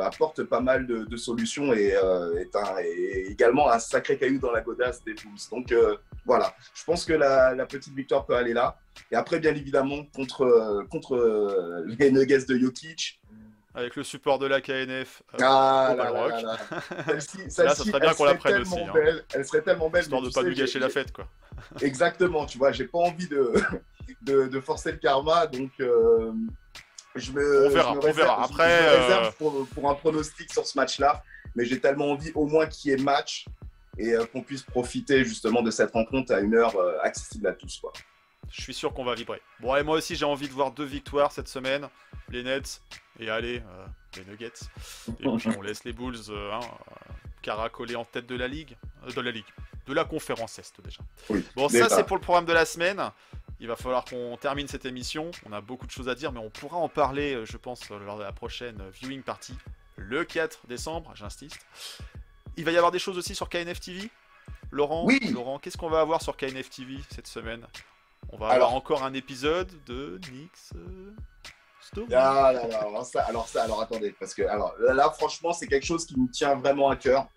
apportent 0.02 0.44
pas 0.44 0.60
mal 0.60 0.88
de, 0.88 1.18
solutions 1.18 1.74
et 1.74 1.94
euh, 1.96 2.40
est, 2.40 3.32
également 3.32 3.70
un 3.72 3.78
sacré 3.78 4.18
caillou 4.18 4.40
dans 4.40 4.52
la 4.52 4.62
godasse 4.62 5.04
des 5.04 5.14
Bulls. 5.14 5.38
Donc 5.52 5.74
voilà, 6.26 6.56
je 6.74 6.84
pense 6.84 7.06
que 7.06 7.14
la, 7.14 7.66
petite 7.66 7.94
victoire 7.94 8.26
peut 8.26 8.36
aller 8.36 8.54
là. 8.54 8.78
Et 9.12 9.16
après, 9.16 9.40
bien 9.40 9.54
évidemment, 9.54 10.04
contre, 10.16 10.86
contre 10.90 11.86
les 11.86 12.12
Nuggets 12.12 12.46
de 12.46 12.58
Jokic, 12.58 13.19
avec 13.80 13.96
le 13.96 14.04
support 14.04 14.40
de 14.40 14.46
la 14.46 14.62
KNF. 14.62 15.24
euh, 15.34 15.38
ah 15.42 15.90
au 15.94 15.98
là 15.98 16.12
là 16.12 16.42
là 16.42 17.20
ça 17.50 17.76
serait 17.76 18.00
bien 18.00 18.10
elle 18.12 18.16
qu'on 18.16 18.24
la 18.26 18.32
serait 18.32 18.38
prenne 18.38 18.54
tellement 18.64 18.76
aussi, 18.76 18.84
hein. 18.86 18.92
belle. 18.94 19.26
Elle 19.34 19.46
serait 19.46 19.62
tellement 19.62 19.90
belle. 19.90 20.04
Histoire 20.04 20.22
de 20.22 20.28
tu 20.28 20.34
pas 20.34 20.42
sais, 20.42 20.50
nous 20.50 20.56
gâcher 20.56 20.80
la 20.80 20.90
fête, 20.90 21.12
quoi. 21.12 21.28
Exactement, 21.82 22.46
tu 22.46 22.58
vois, 22.58 22.72
j'ai 22.72 22.86
pas 22.86 23.00
envie 23.00 23.28
de, 23.28 23.54
de, 24.22 24.48
de 24.48 24.60
forcer 24.60 24.92
le 24.92 24.98
karma, 24.98 25.48
donc 25.48 25.72
euh, 25.80 26.32
je 27.16 27.32
me. 27.32 27.68
On 27.68 27.70
verra, 27.70 27.90
je 27.90 27.96
me 27.96 28.00
on 28.00 28.02
réserve- 28.02 28.18
verra. 28.28 28.44
Après, 28.44 28.80
je 28.80 28.84
me 28.98 29.02
réserve 29.04 29.26
euh, 29.28 29.32
pour, 29.38 29.68
pour 29.68 29.90
un 29.90 29.96
pronostic 29.96 30.52
sur 30.54 30.66
ce 30.66 30.78
match-là, 30.78 31.24
mais 31.56 31.66
j'ai 31.66 31.80
tellement 31.80 32.12
envie 32.12 32.32
au 32.36 32.46
moins 32.46 32.66
qu'il 32.68 32.92
y 32.92 32.94
ait 32.94 32.98
match 32.98 33.46
et 33.98 34.14
euh, 34.14 34.26
qu'on 34.26 34.42
puisse 34.42 34.62
profiter 34.64 35.24
justement 35.26 35.62
de 35.62 35.72
cette 35.72 35.92
rencontre 35.92 36.34
à 36.34 36.40
une 36.40 36.56
heure 36.56 36.76
accessible 37.04 37.48
à 37.48 37.54
tous. 37.54 37.80
Quoi. 37.80 37.92
Je 38.52 38.62
suis 38.62 38.74
sûr 38.74 38.94
qu'on 38.94 39.04
va 39.04 39.16
vibrer. 39.16 39.42
Bon, 39.60 39.76
et 39.76 39.84
moi 39.84 39.98
aussi, 39.98 40.16
j'ai 40.16 40.26
envie 40.26 40.48
de 40.48 40.54
voir 40.54 40.72
deux 40.72 40.86
victoires 40.86 41.32
cette 41.32 41.48
semaine. 41.48 41.88
Les 42.30 42.44
Nets 42.44 42.82
et 43.20 43.30
allez, 43.30 43.60
euh, 43.60 43.86
les 44.18 44.26
Nuggets. 44.26 44.52
Et 45.08 45.14
puis, 45.38 45.50
on 45.58 45.62
laisse 45.62 45.84
les 45.84 45.94
Bulls 45.94 46.16
euh, 46.30 46.52
hein, 46.54 46.60
euh, 46.62 47.14
caracoler 47.42 47.96
en 47.96 48.06
tête 48.06 48.26
de 48.28 48.36
la 48.36 48.48
ligue. 48.48 48.76
euh, 49.08 49.12
de 49.12 49.22
la 49.22 49.32
ligue. 49.32 49.46
De 49.86 49.94
la 49.94 50.04
conférence 50.06 50.60
Est, 50.60 50.80
déjà. 50.82 51.00
Oui. 51.30 51.44
Bon, 51.56 51.68
ça, 51.70 51.90
c'est 51.90 52.04
pour 52.06 52.18
le 52.18 52.22
programme 52.22 52.46
de 52.46 52.54
la 52.54 52.66
semaine. 52.66 53.02
Il 53.60 53.68
va 53.68 53.76
falloir 53.76 54.06
qu'on 54.06 54.38
termine 54.38 54.68
cette 54.68 54.86
émission. 54.86 55.32
On 55.46 55.52
a 55.52 55.62
beaucoup 55.62 55.86
de 55.88 55.92
choses 55.92 56.08
à 56.10 56.16
dire, 56.16 56.32
mais 56.32 56.40
on 56.40 56.50
pourra 56.50 56.78
en 56.78 56.90
parler, 56.90 57.44
je 57.46 57.58
pense, 57.58 57.90
lors 57.90 58.18
de 58.18 58.24
la 58.24 58.32
prochaine 58.32 58.82
viewing 58.92 59.22
party, 59.24 59.54
le 59.98 60.24
4 60.24 60.68
décembre, 60.68 61.12
j'insiste. 61.16 61.66
Il 62.56 62.66
va 62.66 62.72
y 62.72 62.78
avoir 62.78 62.92
des 62.92 63.00
choses 63.00 63.18
aussi 63.18 63.36
sur 63.36 63.50
KNF 63.50 63.80
TV. 63.80 64.10
Laurent, 64.72 65.06
Oui. 65.06 65.20
Laurent, 65.34 65.58
qu'est-ce 65.60 65.78
qu'on 65.78 65.90
va 65.90 66.00
avoir 66.02 66.22
sur 66.22 66.38
KNF 66.38 66.70
TV 66.70 66.98
cette 67.10 67.28
semaine? 67.28 67.66
On 68.32 68.38
va 68.38 68.48
Alors- 68.48 68.56
avoir 68.68 68.74
encore 68.76 69.04
un 69.04 69.14
épisode 69.14 69.70
de 69.86 70.20
Nix 70.32 70.72
euh, 70.76 71.12
Story. 71.82 72.08
Ah 72.14 72.52
là 72.54 72.68
là, 72.68 72.78
alors 72.82 73.06
ça, 73.06 73.22
alors 73.24 73.48
ça, 73.48 73.64
alors 73.64 73.82
attendez, 73.82 74.14
parce 74.20 74.34
que 74.34 74.44
alors 74.44 74.76
là, 74.80 74.94
là, 74.94 75.10
franchement, 75.10 75.54
c'est 75.54 75.68
quelque 75.68 75.86
chose 75.86 76.06
qui 76.06 76.20
me 76.20 76.30
tient 76.30 76.56
vraiment 76.56 76.90
à 76.90 76.96
cœur. 76.96 77.28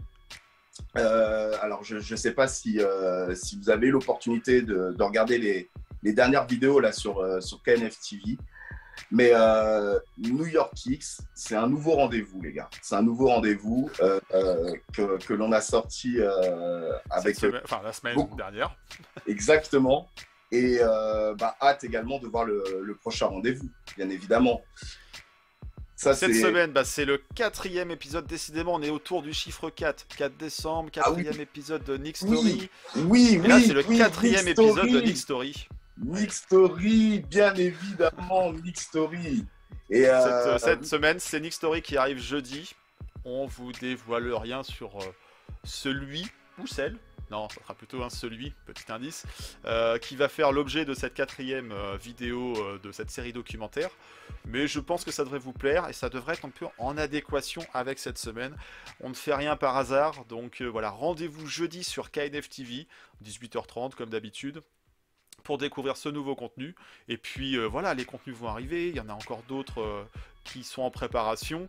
Euh, 0.96 1.56
alors, 1.60 1.82
je 1.84 1.96
ne 1.96 2.16
sais 2.16 2.32
pas 2.32 2.48
si, 2.48 2.80
euh, 2.80 3.34
si 3.34 3.56
vous 3.58 3.70
avez 3.70 3.88
eu 3.88 3.90
l'opportunité 3.90 4.62
de, 4.62 4.92
de 4.92 5.02
regarder 5.02 5.38
les, 5.38 5.70
les 6.02 6.12
dernières 6.12 6.46
vidéos 6.46 6.80
là 6.80 6.92
sur, 6.92 7.42
sur 7.42 7.62
KNF 7.62 7.98
TV, 8.00 8.36
mais 9.10 9.30
euh, 9.34 9.98
New 10.18 10.46
York 10.46 10.72
Kicks, 10.74 11.04
c'est 11.34 11.56
un 11.56 11.66
nouveau 11.68 11.92
rendez-vous, 11.92 12.40
les 12.42 12.52
gars. 12.52 12.68
C'est 12.82 12.94
un 12.94 13.02
nouveau 13.02 13.28
rendez-vous 13.28 13.90
euh, 14.00 14.20
euh, 14.34 14.74
que, 14.94 15.18
que 15.24 15.32
l'on 15.34 15.52
a 15.52 15.60
sorti 15.62 16.18
avec 17.10 17.36
semaine- 17.36 17.60
enfin 17.64 17.80
la 17.82 17.92
semaine 17.92 18.14
beaucoup. 18.14 18.36
dernière. 18.36 18.74
Exactement. 19.26 20.08
Et 20.52 20.78
euh, 20.80 21.34
bah, 21.34 21.56
hâte 21.60 21.82
également 21.82 22.18
de 22.18 22.28
voir 22.28 22.44
le, 22.44 22.62
le 22.84 22.94
prochain 22.94 23.26
rendez-vous, 23.26 23.68
bien 23.96 24.08
évidemment. 24.10 24.62
Ça, 25.96 26.14
Cette 26.14 26.34
semaine, 26.34 26.72
bah, 26.72 26.84
c'est 26.84 27.04
le 27.04 27.22
quatrième 27.34 27.90
épisode. 27.90 28.26
Décidément, 28.26 28.74
on 28.74 28.82
est 28.82 28.90
autour 28.90 29.22
du 29.22 29.32
chiffre 29.32 29.70
4. 29.70 30.06
4 30.16 30.36
décembre, 30.36 30.90
Ah 30.96 31.10
oui. 31.12 31.16
quatrième 31.22 31.40
épisode 31.40 31.84
de 31.84 31.96
Nick 31.96 32.16
Oui, 32.22 32.36
Story. 32.36 32.70
Oui, 33.06 33.34
Et 33.42 33.48
là, 33.48 33.56
oui, 33.56 33.64
c'est 33.66 33.72
le 33.72 33.84
oui, 33.86 33.98
quatrième 33.98 34.44
Nick 34.44 34.58
épisode 34.58 34.90
de. 34.90 35.00
Nick 35.00 35.16
Story. 35.16 35.68
Nick 36.04 36.32
Story, 36.32 37.20
bien 37.30 37.54
évidemment, 37.54 38.52
Nick 38.52 38.80
Story. 38.80 39.44
Et 39.90 40.02
Cette, 40.02 40.10
euh, 40.10 40.54
euh, 40.54 40.58
cette 40.58 40.84
semaine, 40.84 41.20
c'est 41.20 41.38
Nick 41.40 41.52
Story 41.52 41.82
qui 41.82 41.96
arrive 41.96 42.18
jeudi. 42.18 42.74
On 43.24 43.46
vous 43.46 43.72
dévoile 43.72 44.34
rien 44.34 44.62
sur 44.64 44.96
euh, 44.98 45.04
celui 45.64 46.26
ou 46.58 46.66
celle. 46.66 46.98
Non, 47.32 47.48
ça 47.48 47.62
sera 47.62 47.74
plutôt 47.74 48.02
un 48.02 48.10
celui, 48.10 48.52
petit 48.66 48.92
indice, 48.92 49.24
euh, 49.64 49.96
qui 49.96 50.16
va 50.16 50.28
faire 50.28 50.52
l'objet 50.52 50.84
de 50.84 50.92
cette 50.92 51.14
quatrième 51.14 51.72
euh, 51.72 51.96
vidéo 51.96 52.54
euh, 52.58 52.78
de 52.78 52.92
cette 52.92 53.10
série 53.10 53.32
documentaire. 53.32 53.88
Mais 54.44 54.66
je 54.66 54.80
pense 54.80 55.02
que 55.02 55.10
ça 55.10 55.24
devrait 55.24 55.38
vous 55.38 55.54
plaire 55.54 55.88
et 55.88 55.94
ça 55.94 56.10
devrait 56.10 56.34
être 56.34 56.44
un 56.44 56.50
peu 56.50 56.66
en 56.76 56.98
adéquation 56.98 57.62
avec 57.72 57.98
cette 57.98 58.18
semaine. 58.18 58.54
On 59.00 59.08
ne 59.08 59.14
fait 59.14 59.34
rien 59.34 59.56
par 59.56 59.78
hasard, 59.78 60.26
donc 60.26 60.60
voilà, 60.60 60.90
rendez-vous 60.90 61.46
jeudi 61.46 61.84
sur 61.84 62.10
KNF 62.10 62.50
TV, 62.50 62.86
18h30 63.24 63.94
comme 63.94 64.10
d'habitude 64.10 64.60
pour 65.42 65.56
découvrir 65.56 65.96
ce 65.96 66.10
nouveau 66.10 66.34
contenu. 66.34 66.74
Et 67.08 67.16
puis 67.16 67.56
voilà, 67.66 67.94
les 67.94 68.04
contenus 68.04 68.36
vont 68.36 68.48
arriver, 68.48 68.88
il 68.88 68.96
y 68.96 69.00
en 69.00 69.08
a 69.08 69.14
encore 69.14 69.42
d'autres 69.44 70.06
qui 70.44 70.64
sont 70.64 70.82
en 70.82 70.90
préparation. 70.90 71.66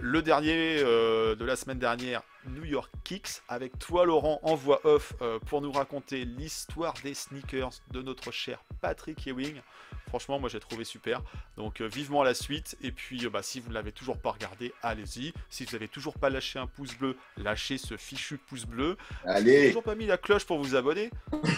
Le 0.00 0.22
dernier 0.22 0.78
euh, 0.80 1.36
de 1.36 1.44
la 1.44 1.54
semaine 1.54 1.78
dernière, 1.78 2.22
New 2.48 2.64
York 2.64 2.90
Kicks, 3.04 3.42
avec 3.48 3.78
toi 3.78 4.04
Laurent 4.04 4.40
en 4.42 4.54
voix 4.56 4.80
off 4.84 5.14
euh, 5.22 5.38
pour 5.46 5.62
nous 5.62 5.70
raconter 5.70 6.24
l'histoire 6.24 6.94
des 7.04 7.14
sneakers 7.14 7.70
de 7.92 8.02
notre 8.02 8.32
cher 8.32 8.58
Patrick 8.80 9.24
Ewing. 9.26 9.60
franchement, 10.08 10.40
moi 10.40 10.48
j'ai 10.48 10.58
trouvé 10.58 10.84
super. 10.84 11.22
Donc 11.56 11.80
euh, 11.80 11.86
vivement 11.86 12.24
la 12.24 12.34
suite. 12.34 12.76
Et 12.82 12.90
puis, 12.90 13.28
bah, 13.28 13.42
si 13.42 13.60
vous 13.60 13.68
ne 13.68 13.74
l'avez 13.74 13.92
toujours 13.92 14.18
pas 14.18 14.32
regardé, 14.32 14.74
allez-y. 14.82 15.32
Si 15.48 15.64
vous 15.64 15.72
n'avez 15.72 15.88
toujours 15.88 16.18
pas 16.18 16.28
lâché 16.28 16.58
un 16.58 16.66
pouce 16.66 16.94
bleu, 16.96 17.16
lâchez 17.36 17.78
ce 17.78 17.96
fichu 17.96 18.36
pouce 18.36 18.66
bleu. 18.66 18.96
Si 18.98 19.16
vous 19.22 19.28
n'avez 19.28 19.56
Allez, 19.56 19.68
toujours 19.68 19.84
pas 19.84 19.94
mis 19.94 20.06
la 20.06 20.18
cloche 20.18 20.44
pour 20.44 20.58
vous 20.58 20.74
abonner, 20.74 21.10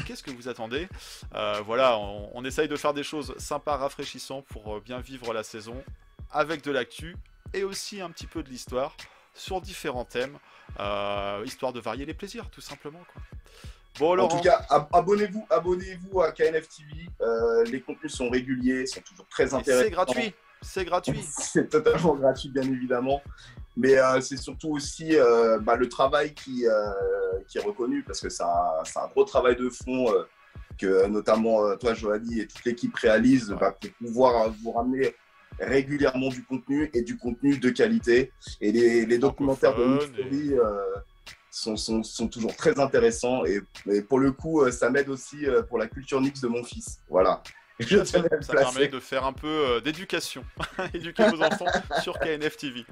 qu'est-ce 0.07 0.23
que 0.23 0.31
vous 0.31 0.49
attendez? 0.49 0.89
Voilà, 1.65 1.99
on, 1.99 2.31
on 2.35 2.45
essaye 2.45 2.69
de 2.69 2.77
faire 2.77 2.93
des 2.93 3.03
choses 3.03 3.35
sympas, 3.39 3.77
rafraîchissantes 3.77 4.45
pour 4.47 4.81
bien 4.83 5.01
vivre 5.01 5.33
la 5.33 5.43
saison 5.43 5.83
avec 6.31 6.63
de 6.63 6.71
l'actu 6.71 7.17
et 7.55 7.65
aussi 7.65 8.01
un 8.01 8.11
petit 8.11 8.27
peu 8.27 8.43
de 8.43 8.49
l'histoire 8.49 8.97
sur 9.35 9.61
différents 9.61 10.05
thèmes, 10.05 10.39
euh, 10.81 11.43
histoire 11.45 11.73
de 11.73 11.81
varier 11.81 12.07
les 12.07 12.15
plaisirs, 12.15 12.49
tout 12.51 12.61
simplement. 12.61 13.01
Quoi. 13.13 13.23
Bon, 13.99 14.11
en 14.11 14.15
Laurent, 14.15 14.37
tout 14.37 14.43
cas, 14.43 14.65
ab- 14.71 14.89
abonnez-vous, 14.93 15.47
abonnez-vous 15.51 16.21
à 16.21 16.33
KNF 16.33 16.69
TV. 16.69 17.09
Euh, 17.21 17.65
les 17.65 17.81
contenus 17.81 18.13
sont 18.15 18.29
réguliers, 18.29 18.87
sont 18.87 19.01
toujours 19.01 19.27
très 19.29 19.55
intéressants. 19.55 19.85
c'est 19.85 19.91
gratuit, 19.91 20.35
c'est 20.63 20.85
gratuit. 20.85 21.23
C'est 21.39 21.69
totalement 21.69 22.15
gratuit, 22.15 22.49
bien 22.51 22.63
évidemment. 22.63 23.23
Mais 23.79 23.99
euh, 23.99 24.23
c'est 24.23 24.39
surtout 24.39 24.71
aussi 24.71 25.17
euh, 25.17 25.59
bah, 25.61 25.77
le 25.77 25.87
travail 25.89 26.33
qui, 26.33 26.65
qui 27.47 27.59
est 27.59 27.63
reconnu, 27.63 28.03
parce 28.03 28.21
que 28.21 28.31
c'est 28.31 28.43
un, 28.43 29.07
gros 29.13 29.25
travail 29.25 29.55
de 29.57 29.69
fond 29.69 30.07
que 30.79 31.07
notamment 31.07 31.77
toi, 31.77 31.93
Joanie, 31.93 32.41
et 32.41 32.47
toute 32.47 32.65
l'équipe 32.65 32.95
réalise 32.97 33.51
bah, 33.61 33.73
pour 33.79 33.91
pouvoir 33.99 34.51
vous 34.63 34.73
ramener 34.73 35.15
régulièrement 35.59 36.29
du 36.29 36.45
contenu 36.45 36.91
et 36.95 37.03
du 37.03 37.17
contenu 37.17 37.59
de 37.59 37.71
qualité. 37.71 38.33
Et 38.61 38.73
les, 38.73 39.07
les 39.07 39.19
documentaires 39.19 39.75
de 39.77 39.85
Mystery 39.85 40.55
euh, 40.55 40.83
sont, 41.51 41.77
sont, 41.77 42.03
sont 42.03 42.29
toujours 42.29 42.55
très 42.57 42.79
intéressants. 42.79 43.45
Et, 43.45 43.61
et 43.91 44.03
pour 44.03 44.19
le 44.19 44.33
coup, 44.33 44.63
euh, 44.63 44.71
ça 44.71 44.91
m'aide 44.91 45.09
aussi 45.09 45.47
euh, 45.47 45.63
pour 45.63 45.79
la 45.79 45.87
culture 45.87 46.21
Nix 46.21 46.41
de 46.41 46.49
mon 46.49 46.63
fils. 46.65 46.99
Voilà. 47.09 47.43
Je 47.81 48.05
Ça 48.05 48.23
permet 48.23 48.89
de 48.89 49.01
faire 49.01 49.27
un 49.27 49.35
peu 49.35 49.47
euh, 49.49 49.81
d'éducation, 49.81 50.43
éduquer 50.95 51.29
vos 51.29 51.43
enfants 51.43 51.67
sur 52.03 52.19
KNF 52.19 52.57
TV. 52.57 52.87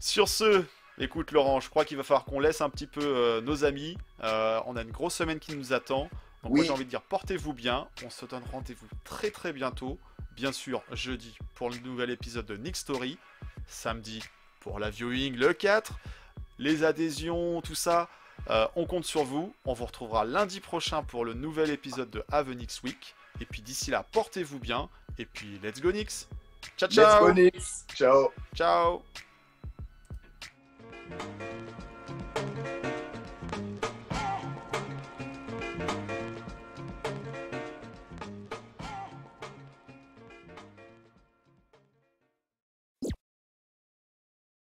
Sur 0.00 0.28
ce, 0.28 0.64
écoute 0.98 1.30
Laurent, 1.30 1.60
je 1.60 1.70
crois 1.70 1.84
qu'il 1.84 1.96
va 1.96 2.02
falloir 2.02 2.24
qu'on 2.24 2.40
laisse 2.40 2.60
un 2.60 2.68
petit 2.68 2.88
peu 2.88 3.00
euh, 3.04 3.40
nos 3.40 3.64
amis. 3.64 3.96
Euh, 4.24 4.58
on 4.66 4.74
a 4.76 4.82
une 4.82 4.90
grosse 4.90 5.14
semaine 5.14 5.38
qui 5.38 5.54
nous 5.54 5.72
attend. 5.72 6.10
Donc 6.42 6.52
moi 6.52 6.60
Oui. 6.60 6.66
j'ai 6.66 6.72
envie 6.72 6.84
de 6.84 6.90
dire 6.90 7.02
portez-vous 7.02 7.52
bien. 7.52 7.86
On 8.04 8.10
se 8.10 8.26
donne 8.26 8.42
rendez-vous 8.52 8.86
très 9.04 9.30
très 9.30 9.52
bientôt. 9.52 9.98
Bien 10.38 10.52
sûr, 10.52 10.82
jeudi 10.92 11.36
pour 11.56 11.68
le 11.68 11.78
nouvel 11.78 12.10
épisode 12.10 12.46
de 12.46 12.56
Nick 12.56 12.76
Story. 12.76 13.18
Samedi 13.66 14.22
pour 14.60 14.78
la 14.78 14.88
viewing 14.88 15.34
le 15.34 15.52
4. 15.52 15.98
Les 16.60 16.84
adhésions, 16.84 17.60
tout 17.60 17.74
ça. 17.74 18.08
euh, 18.48 18.68
on 18.76 18.86
compte 18.86 19.04
sur 19.04 19.24
vous. 19.24 19.52
On 19.64 19.72
vous 19.72 19.84
retrouvera 19.86 20.24
lundi 20.24 20.60
prochain 20.60 21.02
pour 21.02 21.24
le 21.24 21.34
nouvel 21.34 21.70
épisode 21.70 22.08
de 22.10 22.22
Avenix 22.30 22.80
Week. 22.84 23.16
Et 23.40 23.46
puis 23.46 23.62
d'ici 23.62 23.90
là, 23.90 24.04
portez-vous 24.12 24.60
bien. 24.60 24.88
Et 25.18 25.26
puis 25.26 25.58
let's 25.60 25.80
go 25.80 25.90
Nix. 25.90 26.28
Ciao 26.76 26.88
Let's 26.88 26.94
ciao. 26.94 27.26
go, 27.26 27.32
Nix. 27.32 27.84
Ciao. 27.96 28.30
Ciao. 28.54 29.02